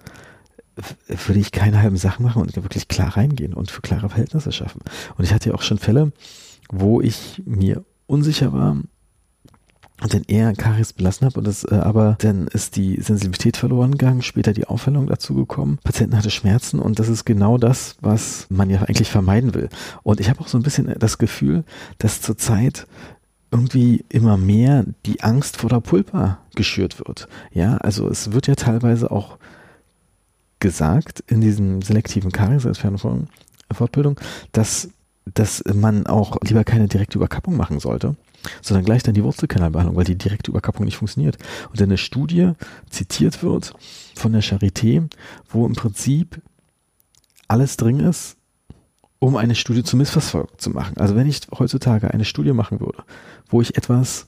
würde 1.07 1.39
ich 1.39 1.51
keine 1.51 1.81
halben 1.81 1.97
Sachen 1.97 2.23
machen 2.23 2.41
und 2.41 2.55
wirklich 2.55 2.87
klar 2.87 3.15
reingehen 3.15 3.53
und 3.53 3.69
für 3.69 3.81
klare 3.81 4.09
Verhältnisse 4.09 4.51
schaffen. 4.51 4.81
Und 5.17 5.23
ich 5.23 5.33
hatte 5.33 5.49
ja 5.49 5.55
auch 5.55 5.61
schon 5.61 5.77
Fälle, 5.77 6.11
wo 6.69 7.01
ich 7.01 7.41
mir 7.45 7.83
unsicher 8.07 8.53
war, 8.53 8.77
dann 10.09 10.23
eher 10.27 10.53
Karies 10.53 10.93
belassen 10.93 11.25
habe 11.25 11.39
und 11.39 11.47
das 11.47 11.63
äh, 11.63 11.75
aber 11.75 12.15
dann 12.19 12.47
ist 12.47 12.75
die 12.75 12.99
Sensibilität 13.01 13.57
verloren 13.57 13.91
gegangen, 13.91 14.21
später 14.21 14.53
die 14.53 14.67
Aufhellung 14.67 15.07
dazu 15.07 15.33
gekommen. 15.35 15.79
Patienten 15.83 16.17
hatte 16.17 16.31
Schmerzen 16.31 16.79
und 16.79 16.99
das 16.99 17.09
ist 17.09 17.25
genau 17.25 17.57
das, 17.57 17.95
was 18.01 18.47
man 18.49 18.69
ja 18.69 18.81
eigentlich 18.81 19.11
vermeiden 19.11 19.53
will. 19.53 19.69
Und 20.03 20.19
ich 20.19 20.29
habe 20.29 20.41
auch 20.41 20.47
so 20.47 20.57
ein 20.57 20.63
bisschen 20.63 20.93
das 20.99 21.17
Gefühl, 21.17 21.63
dass 21.97 22.21
zurzeit 22.21 22.87
irgendwie 23.51 24.03
immer 24.09 24.35
mehr 24.35 24.83
die 25.05 25.21
Angst 25.21 25.57
vor 25.57 25.69
der 25.69 25.79
Pulpa 25.79 26.39
geschürt 26.55 26.99
wird. 26.99 27.27
Ja, 27.51 27.77
also 27.77 28.09
es 28.09 28.31
wird 28.31 28.47
ja 28.47 28.55
teilweise 28.55 29.11
auch 29.11 29.37
gesagt 30.59 31.23
in 31.27 31.41
diesen 31.41 31.81
selektiven 31.81 32.31
Kariesentfernungen 32.31 33.27
Fortbildung, 33.71 34.19
dass, 34.51 34.89
dass 35.25 35.63
man 35.73 36.05
auch 36.05 36.37
lieber 36.43 36.63
keine 36.63 36.87
direkte 36.87 37.17
Überkappung 37.17 37.55
machen 37.55 37.79
sollte, 37.79 38.15
sondern 38.61 38.85
gleich 38.85 39.03
dann 39.03 39.13
die 39.13 39.23
Wurzelkanalbehandlung, 39.23 39.95
weil 39.95 40.03
die 40.03 40.17
direkte 40.17 40.51
Überkappung 40.51 40.85
nicht 40.85 40.97
funktioniert. 40.97 41.37
Und 41.71 41.81
eine 41.81 41.97
Studie 41.97 42.51
zitiert 42.89 43.43
wird 43.43 43.73
von 44.15 44.33
der 44.33 44.43
Charité, 44.43 45.09
wo 45.49 45.65
im 45.65 45.73
Prinzip 45.73 46.41
alles 47.47 47.77
drin 47.77 47.99
ist, 47.99 48.37
um 49.19 49.37
eine 49.37 49.55
Studie 49.55 49.83
zu 49.83 49.95
Missverfolgung 49.95 50.57
zu 50.57 50.69
machen. 50.71 50.97
Also 50.97 51.15
wenn 51.15 51.27
ich 51.27 51.41
heutzutage 51.57 52.11
eine 52.11 52.25
Studie 52.25 52.51
machen 52.51 52.79
würde, 52.81 53.03
wo 53.47 53.61
ich 53.61 53.77
etwas 53.77 54.27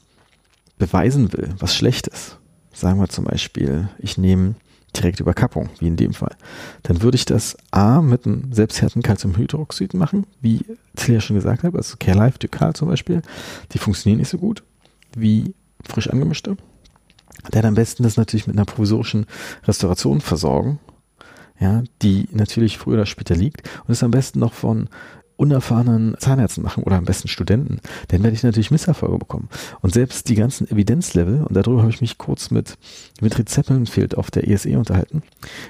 beweisen 0.78 1.34
will, 1.34 1.54
was 1.60 1.76
schlecht 1.76 2.08
ist, 2.08 2.38
sagen 2.72 3.00
wir 3.00 3.10
zum 3.10 3.26
Beispiel, 3.26 3.90
ich 4.00 4.18
nehme 4.18 4.56
direkte 4.96 5.24
Überkappung, 5.24 5.70
wie 5.80 5.88
in 5.88 5.96
dem 5.96 6.14
Fall, 6.14 6.36
dann 6.84 7.02
würde 7.02 7.16
ich 7.16 7.26
das 7.26 7.58
A 7.72 8.02
mit 8.02 8.26
einem 8.26 8.52
selbsthärten 8.52 9.02
Calciumhydroxid 9.02 9.94
machen, 9.94 10.26
wie 10.42 10.66
ja 11.08 11.20
schon 11.20 11.36
gesagt 11.36 11.64
hat, 11.64 11.76
also 11.76 11.98
CareLife 11.98 12.40
Ducal 12.40 12.74
zum 12.74 12.88
Beispiel, 12.88 13.22
die 13.72 13.78
funktionieren 13.78 14.20
nicht 14.20 14.30
so 14.30 14.38
gut 14.38 14.64
wie 15.16 15.54
frisch 15.84 16.10
angemischte. 16.10 16.58
Dann 17.52 17.66
am 17.66 17.76
besten 17.76 18.04
das 18.04 18.18
natürlich 18.18 18.48
mit 18.48 18.56
einer 18.56 18.66
provisorischen 18.66 19.26
Restauration 19.66 20.22
versorgen, 20.22 20.80
ja, 21.60 21.84
die 22.02 22.28
natürlich 22.32 22.78
früher 22.78 22.96
oder 22.96 23.06
später 23.06 23.36
liegt. 23.36 23.70
Und 23.86 23.92
ist 23.92 24.04
am 24.04 24.12
besten 24.12 24.40
noch 24.40 24.54
von 24.54 24.90
unerfahrenen 25.38 26.16
Zahnärzten 26.18 26.64
machen 26.64 26.84
oder 26.84 26.98
am 26.98 27.06
besten 27.06 27.28
Studenten, 27.28 27.80
dann 28.08 28.24
werde 28.24 28.36
ich 28.36 28.44
natürlich 28.44 28.72
Misserfolge 28.72 29.18
bekommen. 29.18 29.50
Und 29.82 29.94
selbst 29.94 30.30
die 30.30 30.36
ganzen 30.36 30.70
Evidenzlevel, 30.70 31.44
und 31.44 31.56
darüber 31.56 31.82
habe 31.82 31.92
ich 31.92 32.02
mich 32.02 32.18
kurz 32.18 32.52
mit 32.52 32.78
Dimitri 33.20 33.46
Zeppelnfeld 33.46 34.18
auf 34.18 34.32
der 34.32 34.48
ESE 34.48 34.78
unterhalten, 34.78 35.24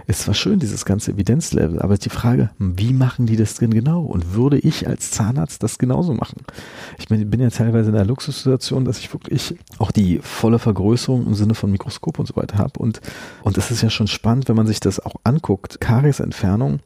ist 0.07 0.21
zwar 0.21 0.33
schön, 0.33 0.59
dieses 0.59 0.85
ganze 0.85 1.11
Evidenzlevel, 1.11 1.81
aber 1.81 1.97
die 1.97 2.09
Frage, 2.09 2.51
wie 2.59 2.93
machen 2.93 3.25
die 3.25 3.37
das 3.37 3.55
denn 3.55 3.73
genau? 3.73 4.01
Und 4.03 4.33
würde 4.33 4.59
ich 4.59 4.87
als 4.87 5.11
Zahnarzt 5.11 5.63
das 5.63 5.77
genauso 5.77 6.13
machen? 6.13 6.41
Ich 6.97 7.07
bin 7.07 7.39
ja 7.39 7.49
teilweise 7.49 7.89
in 7.89 7.95
der 7.95 8.05
Luxussituation, 8.05 8.85
dass 8.85 8.99
ich 8.99 9.11
wirklich 9.13 9.55
auch 9.79 9.91
die 9.91 10.19
volle 10.19 10.59
Vergrößerung 10.59 11.25
im 11.25 11.33
Sinne 11.33 11.55
von 11.55 11.71
Mikroskop 11.71 12.19
und 12.19 12.27
so 12.27 12.35
weiter 12.35 12.57
habe. 12.57 12.79
Und, 12.79 13.01
und 13.43 13.57
das 13.57 13.71
ist 13.71 13.81
ja 13.81 13.89
schon 13.89 14.07
spannend, 14.07 14.47
wenn 14.47 14.55
man 14.55 14.67
sich 14.67 14.79
das 14.79 14.99
auch 14.99 15.15
anguckt. 15.23 15.81
Kariesentfernung, 15.81 16.79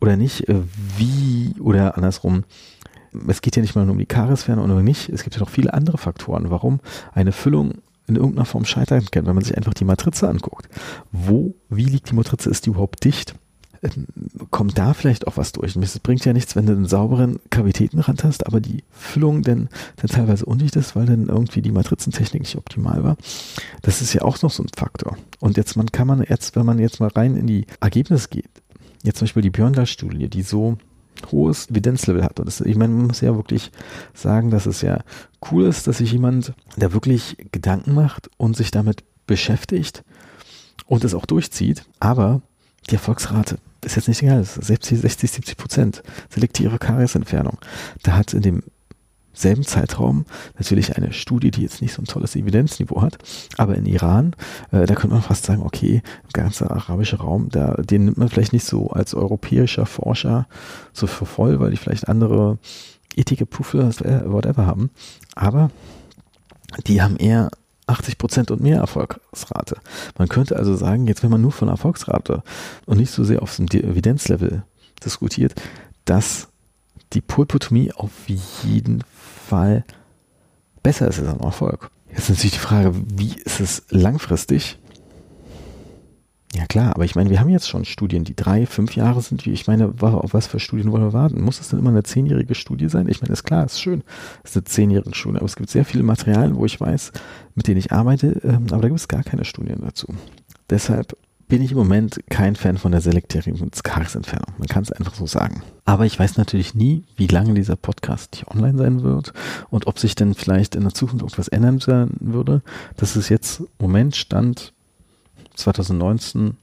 oder 0.00 0.16
nicht, 0.16 0.48
äh, 0.48 0.62
wie 0.96 1.54
oder 1.60 1.96
andersrum. 1.96 2.44
Es 3.26 3.40
geht 3.40 3.56
ja 3.56 3.62
nicht 3.62 3.74
mal 3.74 3.84
nur 3.84 3.92
um 3.92 3.98
die 3.98 4.06
Kariesferne 4.06 4.62
oder 4.62 4.82
nicht. 4.82 5.08
Es 5.08 5.22
gibt 5.22 5.34
ja 5.34 5.40
noch 5.40 5.48
viele 5.48 5.74
andere 5.74 5.98
Faktoren, 5.98 6.50
warum 6.50 6.80
eine 7.14 7.32
Füllung 7.32 7.74
in 8.06 8.16
irgendeiner 8.16 8.46
Form 8.46 8.64
scheitern 8.64 9.06
kann, 9.10 9.26
wenn 9.26 9.34
man 9.34 9.44
sich 9.44 9.56
einfach 9.56 9.74
die 9.74 9.84
Matrize 9.84 10.28
anguckt. 10.28 10.68
Wo, 11.12 11.54
wie 11.68 11.84
liegt 11.84 12.10
die 12.10 12.14
Matrize? 12.14 12.48
Ist 12.48 12.66
die 12.66 12.70
überhaupt 12.70 13.04
dicht? 13.04 13.34
Ähm, 13.82 14.06
kommt 14.50 14.78
da 14.78 14.94
vielleicht 14.94 15.26
auch 15.26 15.36
was 15.36 15.52
durch. 15.52 15.76
Es 15.76 15.98
bringt 16.00 16.24
ja 16.24 16.32
nichts, 16.32 16.56
wenn 16.56 16.66
du 16.66 16.72
einen 16.72 16.86
sauberen 16.86 17.38
Kavitätenrand 17.50 18.24
hast, 18.24 18.46
aber 18.46 18.60
die 18.60 18.82
Füllung 18.90 19.42
dann, 19.42 19.68
dann 19.96 20.08
teilweise 20.08 20.46
undicht 20.46 20.74
ist, 20.76 20.96
weil 20.96 21.06
dann 21.06 21.28
irgendwie 21.28 21.62
die 21.62 21.70
Matrizentechnik 21.70 22.42
nicht 22.42 22.56
optimal 22.56 23.04
war. 23.04 23.16
Das 23.82 24.00
ist 24.02 24.14
ja 24.14 24.22
auch 24.22 24.40
noch 24.42 24.50
so 24.50 24.62
ein 24.62 24.70
Faktor. 24.74 25.16
Und 25.38 25.56
jetzt 25.56 25.76
man 25.76 25.92
kann 25.92 26.06
man 26.06 26.22
jetzt, 26.22 26.56
wenn 26.56 26.66
man 26.66 26.78
jetzt 26.78 27.00
mal 27.00 27.10
rein 27.10 27.36
in 27.36 27.46
die 27.46 27.66
Ergebnisse 27.80 28.28
geht, 28.28 28.48
jetzt 29.08 29.18
zum 29.18 29.26
Beispiel 29.26 29.42
die 29.42 29.50
Björndal-Studie, 29.50 30.28
die 30.28 30.42
so 30.42 30.78
hohes 31.32 31.68
Evidenzlevel 31.70 32.22
hat. 32.22 32.38
Und 32.38 32.46
das, 32.46 32.60
ich 32.60 32.76
meine, 32.76 32.94
man 32.94 33.08
muss 33.08 33.20
ja 33.20 33.34
wirklich 33.34 33.72
sagen, 34.14 34.50
dass 34.50 34.66
es 34.66 34.82
ja 34.82 35.00
cool 35.50 35.64
ist, 35.64 35.86
dass 35.86 35.98
sich 35.98 36.12
jemand, 36.12 36.52
der 36.76 36.92
wirklich 36.92 37.36
Gedanken 37.50 37.94
macht 37.94 38.30
und 38.36 38.56
sich 38.56 38.70
damit 38.70 39.02
beschäftigt 39.26 40.04
und 40.86 41.04
es 41.04 41.14
auch 41.14 41.26
durchzieht, 41.26 41.84
aber 41.98 42.40
die 42.88 42.94
Erfolgsrate 42.94 43.58
ist 43.84 43.96
jetzt 43.96 44.08
nicht 44.08 44.22
egal, 44.22 44.44
60, 44.44 45.00
60 45.00 45.30
70 45.30 45.56
Prozent 45.56 46.02
selektive 46.30 46.78
Kariesentfernung. 46.78 47.58
Da 48.02 48.16
hat 48.16 48.32
in 48.32 48.42
dem 48.42 48.62
selben 49.40 49.64
Zeitraum 49.64 50.24
natürlich 50.56 50.96
eine 50.96 51.12
Studie, 51.12 51.50
die 51.50 51.62
jetzt 51.62 51.80
nicht 51.80 51.94
so 51.94 52.02
ein 52.02 52.06
tolles 52.06 52.36
Evidenzniveau 52.36 53.02
hat, 53.02 53.18
aber 53.56 53.74
in 53.76 53.86
Iran, 53.86 54.34
äh, 54.72 54.86
da 54.86 54.94
könnte 54.94 55.14
man 55.14 55.22
fast 55.22 55.44
sagen, 55.44 55.62
okay, 55.62 56.02
der 56.34 56.42
ganze 56.42 56.70
arabische 56.70 57.18
Raum, 57.18 57.48
da, 57.50 57.74
den 57.74 58.04
nimmt 58.06 58.18
man 58.18 58.28
vielleicht 58.28 58.52
nicht 58.52 58.64
so 58.64 58.88
als 58.88 59.14
europäischer 59.14 59.86
Forscher 59.86 60.46
so 60.92 61.06
für 61.06 61.26
voll, 61.26 61.60
weil 61.60 61.70
die 61.70 61.76
vielleicht 61.76 62.08
andere 62.08 62.58
ethische 63.14 63.46
Berufe, 63.46 63.90
whatever 64.26 64.66
haben, 64.66 64.90
aber 65.34 65.70
die 66.86 67.02
haben 67.02 67.16
eher 67.16 67.50
80 67.86 68.18
Prozent 68.18 68.50
und 68.50 68.60
mehr 68.60 68.78
Erfolgsrate. 68.78 69.78
Man 70.18 70.28
könnte 70.28 70.56
also 70.56 70.76
sagen, 70.76 71.06
jetzt 71.06 71.22
wenn 71.22 71.30
man 71.30 71.40
nur 71.40 71.52
von 71.52 71.68
Erfolgsrate 71.68 72.42
und 72.86 72.98
nicht 72.98 73.10
so 73.10 73.24
sehr 73.24 73.42
auf 73.42 73.56
dem 73.56 73.66
Evidenzlevel 73.66 74.62
diskutiert, 75.02 75.54
dass 76.04 76.48
die 77.14 77.20
Pulpotomie 77.20 77.92
auf 77.92 78.10
jeden 78.62 79.02
Fall 79.48 79.84
besser 80.82 81.08
ist 81.08 81.18
als 81.18 81.28
ein 81.28 81.40
Erfolg. 81.40 81.90
Jetzt 82.10 82.30
natürlich 82.30 82.52
die 82.52 82.58
Frage, 82.58 82.92
wie 82.94 83.34
ist 83.44 83.60
es 83.60 83.82
langfristig? 83.90 84.78
Ja 86.54 86.66
klar, 86.66 86.94
aber 86.94 87.04
ich 87.04 87.14
meine, 87.14 87.28
wir 87.28 87.40
haben 87.40 87.50
jetzt 87.50 87.68
schon 87.68 87.84
Studien, 87.84 88.24
die 88.24 88.34
drei, 88.34 88.64
fünf 88.64 88.96
Jahre 88.96 89.20
sind. 89.20 89.46
Ich 89.46 89.66
meine, 89.66 89.92
auf 90.00 90.32
was 90.32 90.46
für 90.46 90.58
Studien 90.58 90.90
wollen 90.92 91.04
wir 91.04 91.12
warten? 91.12 91.42
Muss 91.42 91.60
es 91.60 91.68
denn 91.68 91.78
immer 91.78 91.90
eine 91.90 92.02
zehnjährige 92.02 92.54
Studie 92.54 92.88
sein? 92.88 93.06
Ich 93.08 93.20
meine, 93.20 93.32
ist 93.32 93.44
klar, 93.44 93.66
ist 93.66 93.80
schön, 93.80 94.02
es 94.44 94.50
ist 94.50 94.56
eine 94.56 94.64
zehnjährige 94.64 95.14
Studie, 95.14 95.36
aber 95.36 95.46
es 95.46 95.56
gibt 95.56 95.68
sehr 95.68 95.84
viele 95.84 96.04
Materialien, 96.04 96.56
wo 96.56 96.64
ich 96.64 96.80
weiß, 96.80 97.12
mit 97.54 97.68
denen 97.68 97.78
ich 97.78 97.92
arbeite, 97.92 98.40
ähm, 98.44 98.66
aber 98.70 98.82
da 98.82 98.88
gibt 98.88 99.00
es 99.00 99.08
gar 99.08 99.22
keine 99.22 99.44
Studien 99.44 99.80
dazu. 99.82 100.06
Deshalb 100.70 101.16
bin 101.48 101.62
ich 101.62 101.72
im 101.72 101.78
Moment 101.78 102.20
kein 102.28 102.56
Fan 102.56 102.76
von 102.76 102.92
der 102.92 103.00
selektiven 103.00 103.72
Skaris-Entfernung. 103.72 104.54
Man 104.58 104.68
kann 104.68 104.82
es 104.82 104.92
einfach 104.92 105.14
so 105.14 105.26
sagen. 105.26 105.62
Aber 105.86 106.04
ich 106.04 106.18
weiß 106.18 106.36
natürlich 106.36 106.74
nie, 106.74 107.04
wie 107.16 107.26
lange 107.26 107.54
dieser 107.54 107.76
Podcast 107.76 108.36
hier 108.36 108.48
online 108.48 108.76
sein 108.76 109.02
wird 109.02 109.32
und 109.70 109.86
ob 109.86 109.98
sich 109.98 110.14
denn 110.14 110.34
vielleicht 110.34 110.74
in 110.74 110.82
der 110.82 110.92
Zukunft 110.92 111.22
irgendwas 111.22 111.48
ändern 111.48 112.10
würde. 112.20 112.62
Das 112.96 113.16
ist 113.16 113.30
jetzt 113.30 113.62
Moment 113.78 114.14
Stand 114.14 114.74
2019 115.54 116.56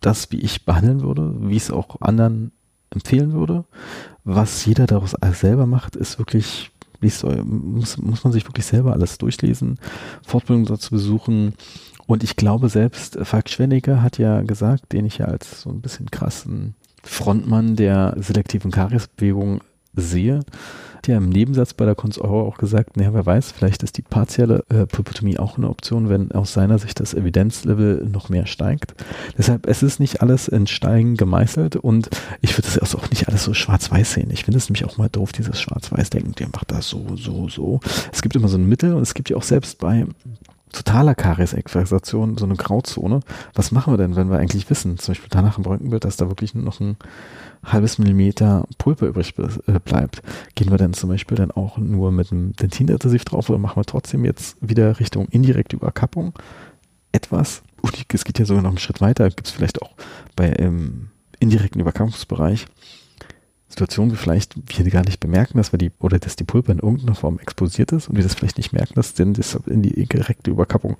das, 0.00 0.30
wie 0.32 0.40
ich 0.40 0.64
behandeln 0.64 1.02
würde, 1.02 1.34
wie 1.40 1.56
es 1.56 1.70
auch 1.70 2.00
anderen 2.00 2.52
empfehlen 2.90 3.32
würde. 3.32 3.64
Was 4.24 4.64
jeder 4.64 4.86
daraus 4.86 5.14
selber 5.32 5.66
macht, 5.66 5.96
ist 5.96 6.18
wirklich, 6.18 6.70
muss, 7.00 7.98
muss 7.98 8.24
man 8.24 8.32
sich 8.32 8.46
wirklich 8.46 8.64
selber 8.64 8.92
alles 8.92 9.18
durchlesen, 9.18 9.78
Fortbildung 10.24 10.64
dazu 10.64 10.90
besuchen, 10.90 11.54
und 12.08 12.24
ich 12.24 12.36
glaube 12.36 12.70
selbst, 12.70 13.16
äh, 13.16 13.24
Falk 13.24 13.50
Schwenniger 13.50 14.02
hat 14.02 14.16
ja 14.16 14.40
gesagt, 14.40 14.92
den 14.92 15.04
ich 15.04 15.18
ja 15.18 15.26
als 15.26 15.60
so 15.60 15.70
ein 15.70 15.82
bisschen 15.82 16.10
krassen 16.10 16.74
Frontmann 17.04 17.76
der 17.76 18.16
selektiven 18.18 18.70
Kariesbewegung 18.70 19.60
sehe, 19.94 20.40
hat 20.96 21.06
ja 21.06 21.18
im 21.18 21.28
Nebensatz 21.28 21.74
bei 21.74 21.84
der 21.84 21.94
Kunst 21.94 22.18
Euro 22.18 22.46
auch 22.48 22.56
gesagt, 22.56 22.96
naja, 22.96 23.12
wer 23.12 23.26
weiß, 23.26 23.52
vielleicht 23.52 23.82
ist 23.82 23.98
die 23.98 24.02
partielle 24.02 24.64
äh, 24.70 24.86
Pulpotomie 24.86 25.38
auch 25.38 25.58
eine 25.58 25.68
Option, 25.68 26.08
wenn 26.08 26.32
aus 26.32 26.54
seiner 26.54 26.78
Sicht 26.78 26.98
das 26.98 27.12
Evidenzlevel 27.12 28.08
noch 28.10 28.30
mehr 28.30 28.46
steigt. 28.46 28.94
Deshalb, 29.36 29.66
es 29.66 29.82
ist 29.82 30.00
nicht 30.00 30.22
alles 30.22 30.48
in 30.48 30.66
Steigen 30.66 31.14
gemeißelt 31.14 31.76
und 31.76 32.08
ich 32.40 32.56
würde 32.56 32.68
das 32.74 32.94
auch 32.94 33.10
nicht 33.10 33.28
alles 33.28 33.44
so 33.44 33.52
schwarz-weiß 33.52 34.14
sehen. 34.14 34.30
Ich 34.32 34.44
finde 34.44 34.58
es 34.58 34.68
nämlich 34.68 34.86
auch 34.86 34.96
mal 34.96 35.10
doof, 35.10 35.32
dieses 35.32 35.60
Schwarz-Weiß-Denken, 35.60 36.34
der 36.36 36.48
macht 36.48 36.70
das 36.72 36.88
so, 36.88 37.04
so, 37.16 37.48
so. 37.48 37.80
Es 38.12 38.22
gibt 38.22 38.34
immer 38.34 38.48
so 38.48 38.56
ein 38.56 38.66
Mittel 38.66 38.94
und 38.94 39.02
es 39.02 39.12
gibt 39.12 39.28
ja 39.28 39.36
auch 39.36 39.42
selbst 39.42 39.78
bei 39.78 40.06
totaler 40.72 41.14
Karies-Exfixation, 41.14 42.36
so 42.36 42.44
eine 42.44 42.56
Grauzone. 42.56 43.20
Was 43.54 43.72
machen 43.72 43.92
wir 43.92 43.98
denn, 43.98 44.16
wenn 44.16 44.30
wir 44.30 44.38
eigentlich 44.38 44.68
wissen, 44.70 44.98
zum 44.98 45.12
Beispiel 45.12 45.30
danach 45.30 45.58
im 45.58 45.64
Röntgenbild, 45.64 46.04
dass 46.04 46.16
da 46.16 46.28
wirklich 46.28 46.54
nur 46.54 46.64
noch 46.64 46.80
ein 46.80 46.96
halbes 47.64 47.98
Millimeter 47.98 48.66
Pulpe 48.78 49.06
übrig 49.06 49.34
äh, 49.38 49.78
bleibt? 49.80 50.22
Gehen 50.54 50.70
wir 50.70 50.78
dann 50.78 50.92
zum 50.92 51.10
Beispiel 51.10 51.36
dann 51.36 51.50
auch 51.50 51.78
nur 51.78 52.12
mit 52.12 52.32
einem 52.32 52.54
Dentinadhesiv 52.54 53.24
drauf 53.24 53.48
oder 53.50 53.58
machen 53.58 53.76
wir 53.76 53.84
trotzdem 53.84 54.24
jetzt 54.24 54.56
wieder 54.60 55.00
Richtung 55.00 55.26
indirekte 55.28 55.76
Überkappung 55.76 56.32
etwas? 57.12 57.62
Und 57.80 57.94
es 58.12 58.24
geht 58.24 58.38
ja 58.38 58.44
sogar 58.44 58.62
noch 58.62 58.70
einen 58.70 58.78
Schritt 58.78 59.00
weiter, 59.00 59.28
gibt 59.28 59.46
es 59.46 59.52
vielleicht 59.52 59.82
auch 59.82 59.92
bei 60.36 60.48
im 60.48 61.10
indirekten 61.40 61.80
Überkappungsbereich 61.80 62.66
Situationen, 63.68 64.12
wie 64.12 64.16
vielleicht 64.16 64.56
wir 64.66 64.90
gar 64.90 65.04
nicht 65.04 65.20
bemerken, 65.20 65.58
dass 65.58 65.72
wir 65.72 65.78
die, 65.78 65.92
oder 65.98 66.18
dass 66.18 66.36
die 66.36 66.44
Pulpe 66.44 66.72
in 66.72 66.78
irgendeiner 66.78 67.14
Form 67.14 67.38
exposiert 67.38 67.92
ist 67.92 68.08
und 68.08 68.16
wir 68.16 68.22
das 68.22 68.34
vielleicht 68.34 68.56
nicht 68.56 68.72
merken, 68.72 68.94
dass 68.94 69.14
denn 69.14 69.34
das 69.34 69.54
in 69.66 69.82
die 69.82 70.06
direkte 70.06 70.50
Überkappung 70.50 70.96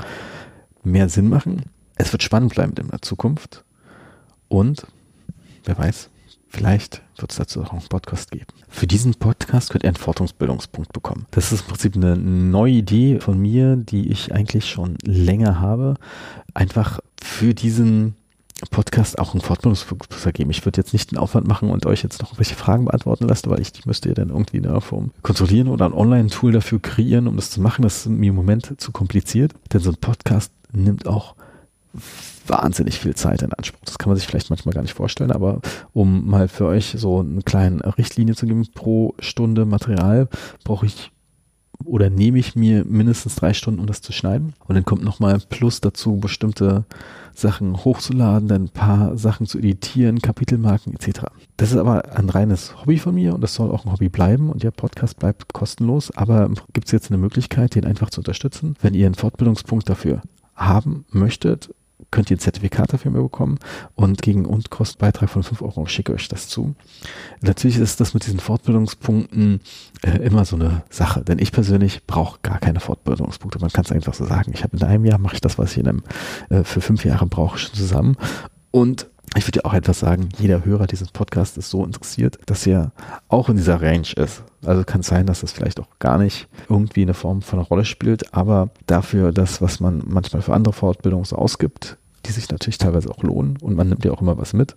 mehr 0.85 1.09
Sinn 1.09 1.29
machen. 1.29 1.63
Es 1.97 2.13
wird 2.13 2.23
spannend 2.23 2.55
bleiben 2.55 2.75
in 2.79 2.89
der 2.89 3.03
Zukunft. 3.03 3.65
Und 4.49 4.87
wer 5.65 5.79
weiß, 5.79 6.11
vielleicht 6.49 7.03
wird 7.17 7.31
es 7.31 7.39
dazu 7.39 7.63
auch 7.63 7.73
einen 7.73 7.89
Podcast 7.89 8.31
geben. 8.31 8.47
Für 8.69 8.87
diesen 8.87 9.15
Podcast 9.15 9.71
könnt 9.71 9.85
ihr 9.85 9.89
einen 9.89 9.97
Fortungsbildungspunkt 9.97 10.93
bekommen. 10.93 11.27
Das 11.31 11.53
ist 11.53 11.63
im 11.63 11.67
Prinzip 11.69 11.97
eine 11.97 12.17
neue 12.17 12.75
Idee 12.75 13.19
von 13.21 13.39
mir, 13.39 13.77
die 13.77 14.11
ich 14.11 14.33
eigentlich 14.33 14.69
schon 14.69 14.97
länger 15.03 15.61
habe. 15.61 15.95
Einfach 16.55 17.01
für 17.21 17.55
diesen 17.55 18.15
Podcast 18.67 19.19
auch 19.19 19.35
einen 19.35 19.41
Fortbildungsfokus 19.41 20.27
ergeben. 20.27 20.51
Ich 20.51 20.65
würde 20.65 20.81
jetzt 20.81 20.93
nicht 20.93 21.13
den 21.13 21.19
Aufwand 21.19 21.47
machen 21.47 21.71
und 21.71 21.87
euch 21.87 22.03
jetzt 22.03 22.21
noch 22.23 22.39
welche 22.39 22.57
Fragen 22.57 22.87
beantworten 22.87 23.29
lassen, 23.29 23.51
weil 23.51 23.61
ich 23.61 23.73
die 23.73 23.83
müsst 23.87 24.05
ihr 24.07 24.15
dann 24.15 24.31
irgendwie 24.31 24.57
in 24.57 24.65
der 24.65 24.81
Form 24.81 25.13
kontrollieren 25.23 25.69
oder 25.69 25.87
ein 25.87 25.93
Online-Tool 25.93 26.53
dafür 26.53 26.81
kreieren, 26.81 27.29
um 27.29 27.37
das 27.37 27.51
zu 27.51 27.61
machen. 27.61 27.83
Das 27.83 27.99
ist 27.99 28.07
mir 28.07 28.31
im 28.31 28.37
Moment 28.37 28.81
zu 28.81 28.93
kompliziert, 28.93 29.55
denn 29.73 29.81
so 29.81 29.91
ein 29.91 29.97
Podcast 29.97 30.53
nimmt 30.73 31.07
auch 31.07 31.35
wahnsinnig 32.47 32.99
viel 32.99 33.15
Zeit 33.15 33.43
in 33.43 33.53
Anspruch. 33.53 33.85
Das 33.85 33.99
kann 33.99 34.11
man 34.11 34.17
sich 34.17 34.27
vielleicht 34.27 34.51
manchmal 34.51 34.75
gar 34.75 34.83
nicht 34.83 34.95
vorstellen, 34.95 35.33
aber 35.33 35.61
um 35.93 36.29
mal 36.29 36.49
für 36.49 36.67
euch 36.67 36.95
so 36.97 37.21
eine 37.21 37.43
kleine 37.43 37.97
Richtlinie 37.97 38.35
zu 38.35 38.47
geben, 38.47 38.67
pro 38.75 39.15
Stunde 39.21 39.65
Material 39.67 40.29
brauche 40.65 40.87
ich 40.87 41.13
oder 41.85 42.11
nehme 42.11 42.39
ich 42.39 42.57
mir 42.57 42.85
mindestens 42.85 43.37
drei 43.37 43.55
Stunden, 43.55 43.81
um 43.81 43.87
das 43.87 44.03
zu 44.03 44.13
schneiden. 44.13 44.55
Und 44.67 44.75
dann 44.75 44.85
kommt 44.85 45.05
nochmal 45.05 45.41
plus 45.49 45.81
dazu 45.81 46.17
bestimmte 46.17 46.85
Sachen 47.41 47.85
hochzuladen, 47.85 48.49
dann 48.49 48.65
ein 48.65 48.69
paar 48.69 49.17
Sachen 49.17 49.47
zu 49.47 49.59
editieren, 49.59 50.21
Kapitelmarken 50.21 50.95
etc. 50.95 51.23
Das 51.57 51.71
ist 51.71 51.79
aber 51.79 52.17
ein 52.17 52.29
reines 52.29 52.81
Hobby 52.81 52.99
von 52.99 53.15
mir 53.15 53.35
und 53.35 53.41
das 53.41 53.55
soll 53.55 53.71
auch 53.71 53.85
ein 53.85 53.93
Hobby 53.93 54.09
bleiben 54.09 54.51
und 54.51 54.63
der 54.63 54.71
Podcast 54.71 55.19
bleibt 55.19 55.53
kostenlos, 55.53 56.11
aber 56.17 56.51
gibt 56.73 56.87
es 56.87 56.93
jetzt 56.93 57.11
eine 57.11 57.19
Möglichkeit, 57.19 57.75
den 57.75 57.85
einfach 57.85 58.11
zu 58.11 58.21
unterstützen. 58.21 58.75
Wenn 58.81 58.95
ihr 58.95 59.07
einen 59.07 59.15
Fortbildungspunkt 59.15 59.89
dafür 59.89 60.23
haben 60.55 61.05
möchtet, 61.11 61.75
könnt 62.11 62.31
ihr 62.31 62.37
ein 62.37 62.41
Zertifikat 62.41 62.93
dafür 62.93 63.11
bekommen 63.11 63.59
und 63.95 64.23
gegen 64.23 64.47
Unkostenbeitrag 64.47 65.29
von 65.29 65.43
5 65.43 65.63
Euro 65.63 65.87
schicke 65.87 66.15
euch 66.15 66.29
das 66.29 66.49
zu. 66.49 66.75
Natürlich 67.43 67.79
ist 67.79 68.01
das 68.01 68.15
mit 68.15 68.27
diesen 68.27 68.41
Fortbildungspunkten 68.41 69.61
äh, 70.03 70.19
immer 70.19 70.45
so 70.45 70.57
eine 70.57 70.83
Sache, 70.91 71.23
denn 71.23 71.39
ich 71.39 71.53
persönlich 71.53 72.07
brauche 72.07 72.39
gar 72.43 72.59
keine 72.59 72.81
Fortbildungspunkte. 72.81 73.59
Man 73.59 73.71
kann 73.71 73.85
es 73.85 73.93
einfach 73.93 74.15
so 74.15 74.25
sagen. 74.25 74.53
Ich 74.55 74.63
habe 74.63 74.77
in 74.77 74.83
einem 74.83 75.05
Jahr 75.05 75.19
mache 75.19 75.35
ich 75.35 75.41
das, 75.41 75.59
was 75.59 75.73
ich 75.73 75.79
in 75.79 75.89
einem 75.89 76.03
äh, 76.49 76.65
für 76.65 76.81
fünf 76.81 77.05
Jahre 77.05 77.27
brauche, 77.27 77.59
schon 77.59 77.75
zusammen 77.75 78.17
und 78.71 79.09
ich 79.37 79.47
würde 79.47 79.65
auch 79.65 79.75
etwas 79.75 80.01
sagen, 80.01 80.29
jeder 80.39 80.65
Hörer 80.65 80.87
dieses 80.87 81.11
Podcasts 81.11 81.57
ist 81.57 81.71
so 81.71 81.85
interessiert, 81.85 82.39
dass 82.47 82.67
er 82.67 82.93
auch 83.29 83.49
in 83.49 83.57
dieser 83.57 83.81
Range 83.81 84.09
ist. 84.17 84.43
Also 84.65 84.85
kann 84.85 85.03
sein, 85.03 85.27
dass 85.27 85.41
das 85.41 85.53
vielleicht 85.53 85.81
auch 85.81 85.89
gar 85.99 86.19
nicht 86.19 86.49
irgendwie 86.69 87.03
eine 87.03 87.15
Form 87.15 87.43
von 87.43 87.59
einer 87.59 87.69
Rolle 87.69 87.85
spielt, 87.85 88.35
aber 88.35 88.71
dafür 88.87 89.33
das, 89.33 89.63
was 89.63 89.81
man 89.81 90.03
manchmal 90.07 90.43
für 90.43 90.55
andere 90.55 90.73
Fortbildungen 90.73 91.25
so 91.25 91.37
ausgibt, 91.37 91.97
die 92.27 92.33
sich 92.33 92.49
natürlich 92.49 92.79
teilweise 92.79 93.11
auch 93.11 93.23
lohnen 93.23 93.57
und 93.61 93.77
man 93.77 93.89
nimmt 93.89 94.05
ja 94.05 94.13
auch 94.13 94.21
immer 94.21 94.39
was 94.39 94.53
mit, 94.53 94.77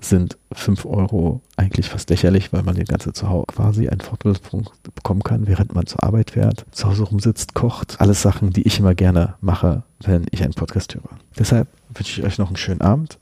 sind 0.00 0.38
fünf 0.52 0.86
Euro 0.86 1.40
eigentlich 1.56 1.88
fast 1.88 2.10
lächerlich, 2.10 2.52
weil 2.52 2.62
man 2.62 2.76
den 2.76 2.86
ganze 2.86 3.12
zu 3.12 3.28
Hause 3.28 3.46
quasi 3.48 3.88
einen 3.88 4.00
Fortbildungspunkt 4.00 4.70
bekommen 4.94 5.22
kann, 5.22 5.46
während 5.46 5.74
man 5.74 5.86
zur 5.86 6.02
Arbeit 6.02 6.32
fährt, 6.32 6.64
zu 6.70 6.88
Hause 6.88 7.04
rumsitzt, 7.04 7.54
kocht. 7.54 8.00
Alles 8.00 8.22
Sachen, 8.22 8.50
die 8.50 8.62
ich 8.62 8.78
immer 8.78 8.94
gerne 8.94 9.34
mache, 9.40 9.82
wenn 10.00 10.26
ich 10.30 10.42
einen 10.42 10.54
Podcast 10.54 10.94
höre. 10.94 11.18
Deshalb 11.38 11.68
wünsche 11.94 12.20
ich 12.20 12.26
euch 12.26 12.38
noch 12.38 12.48
einen 12.48 12.56
schönen 12.56 12.80
Abend. 12.80 13.18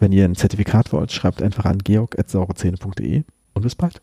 Wenn 0.00 0.12
ihr 0.12 0.24
ein 0.24 0.34
Zertifikat 0.34 0.92
wollt, 0.92 1.12
schreibt 1.12 1.42
einfach 1.42 1.64
an 1.64 1.78
georg.saurezähne.de 1.78 3.24
und 3.54 3.62
bis 3.62 3.74
bald. 3.74 4.00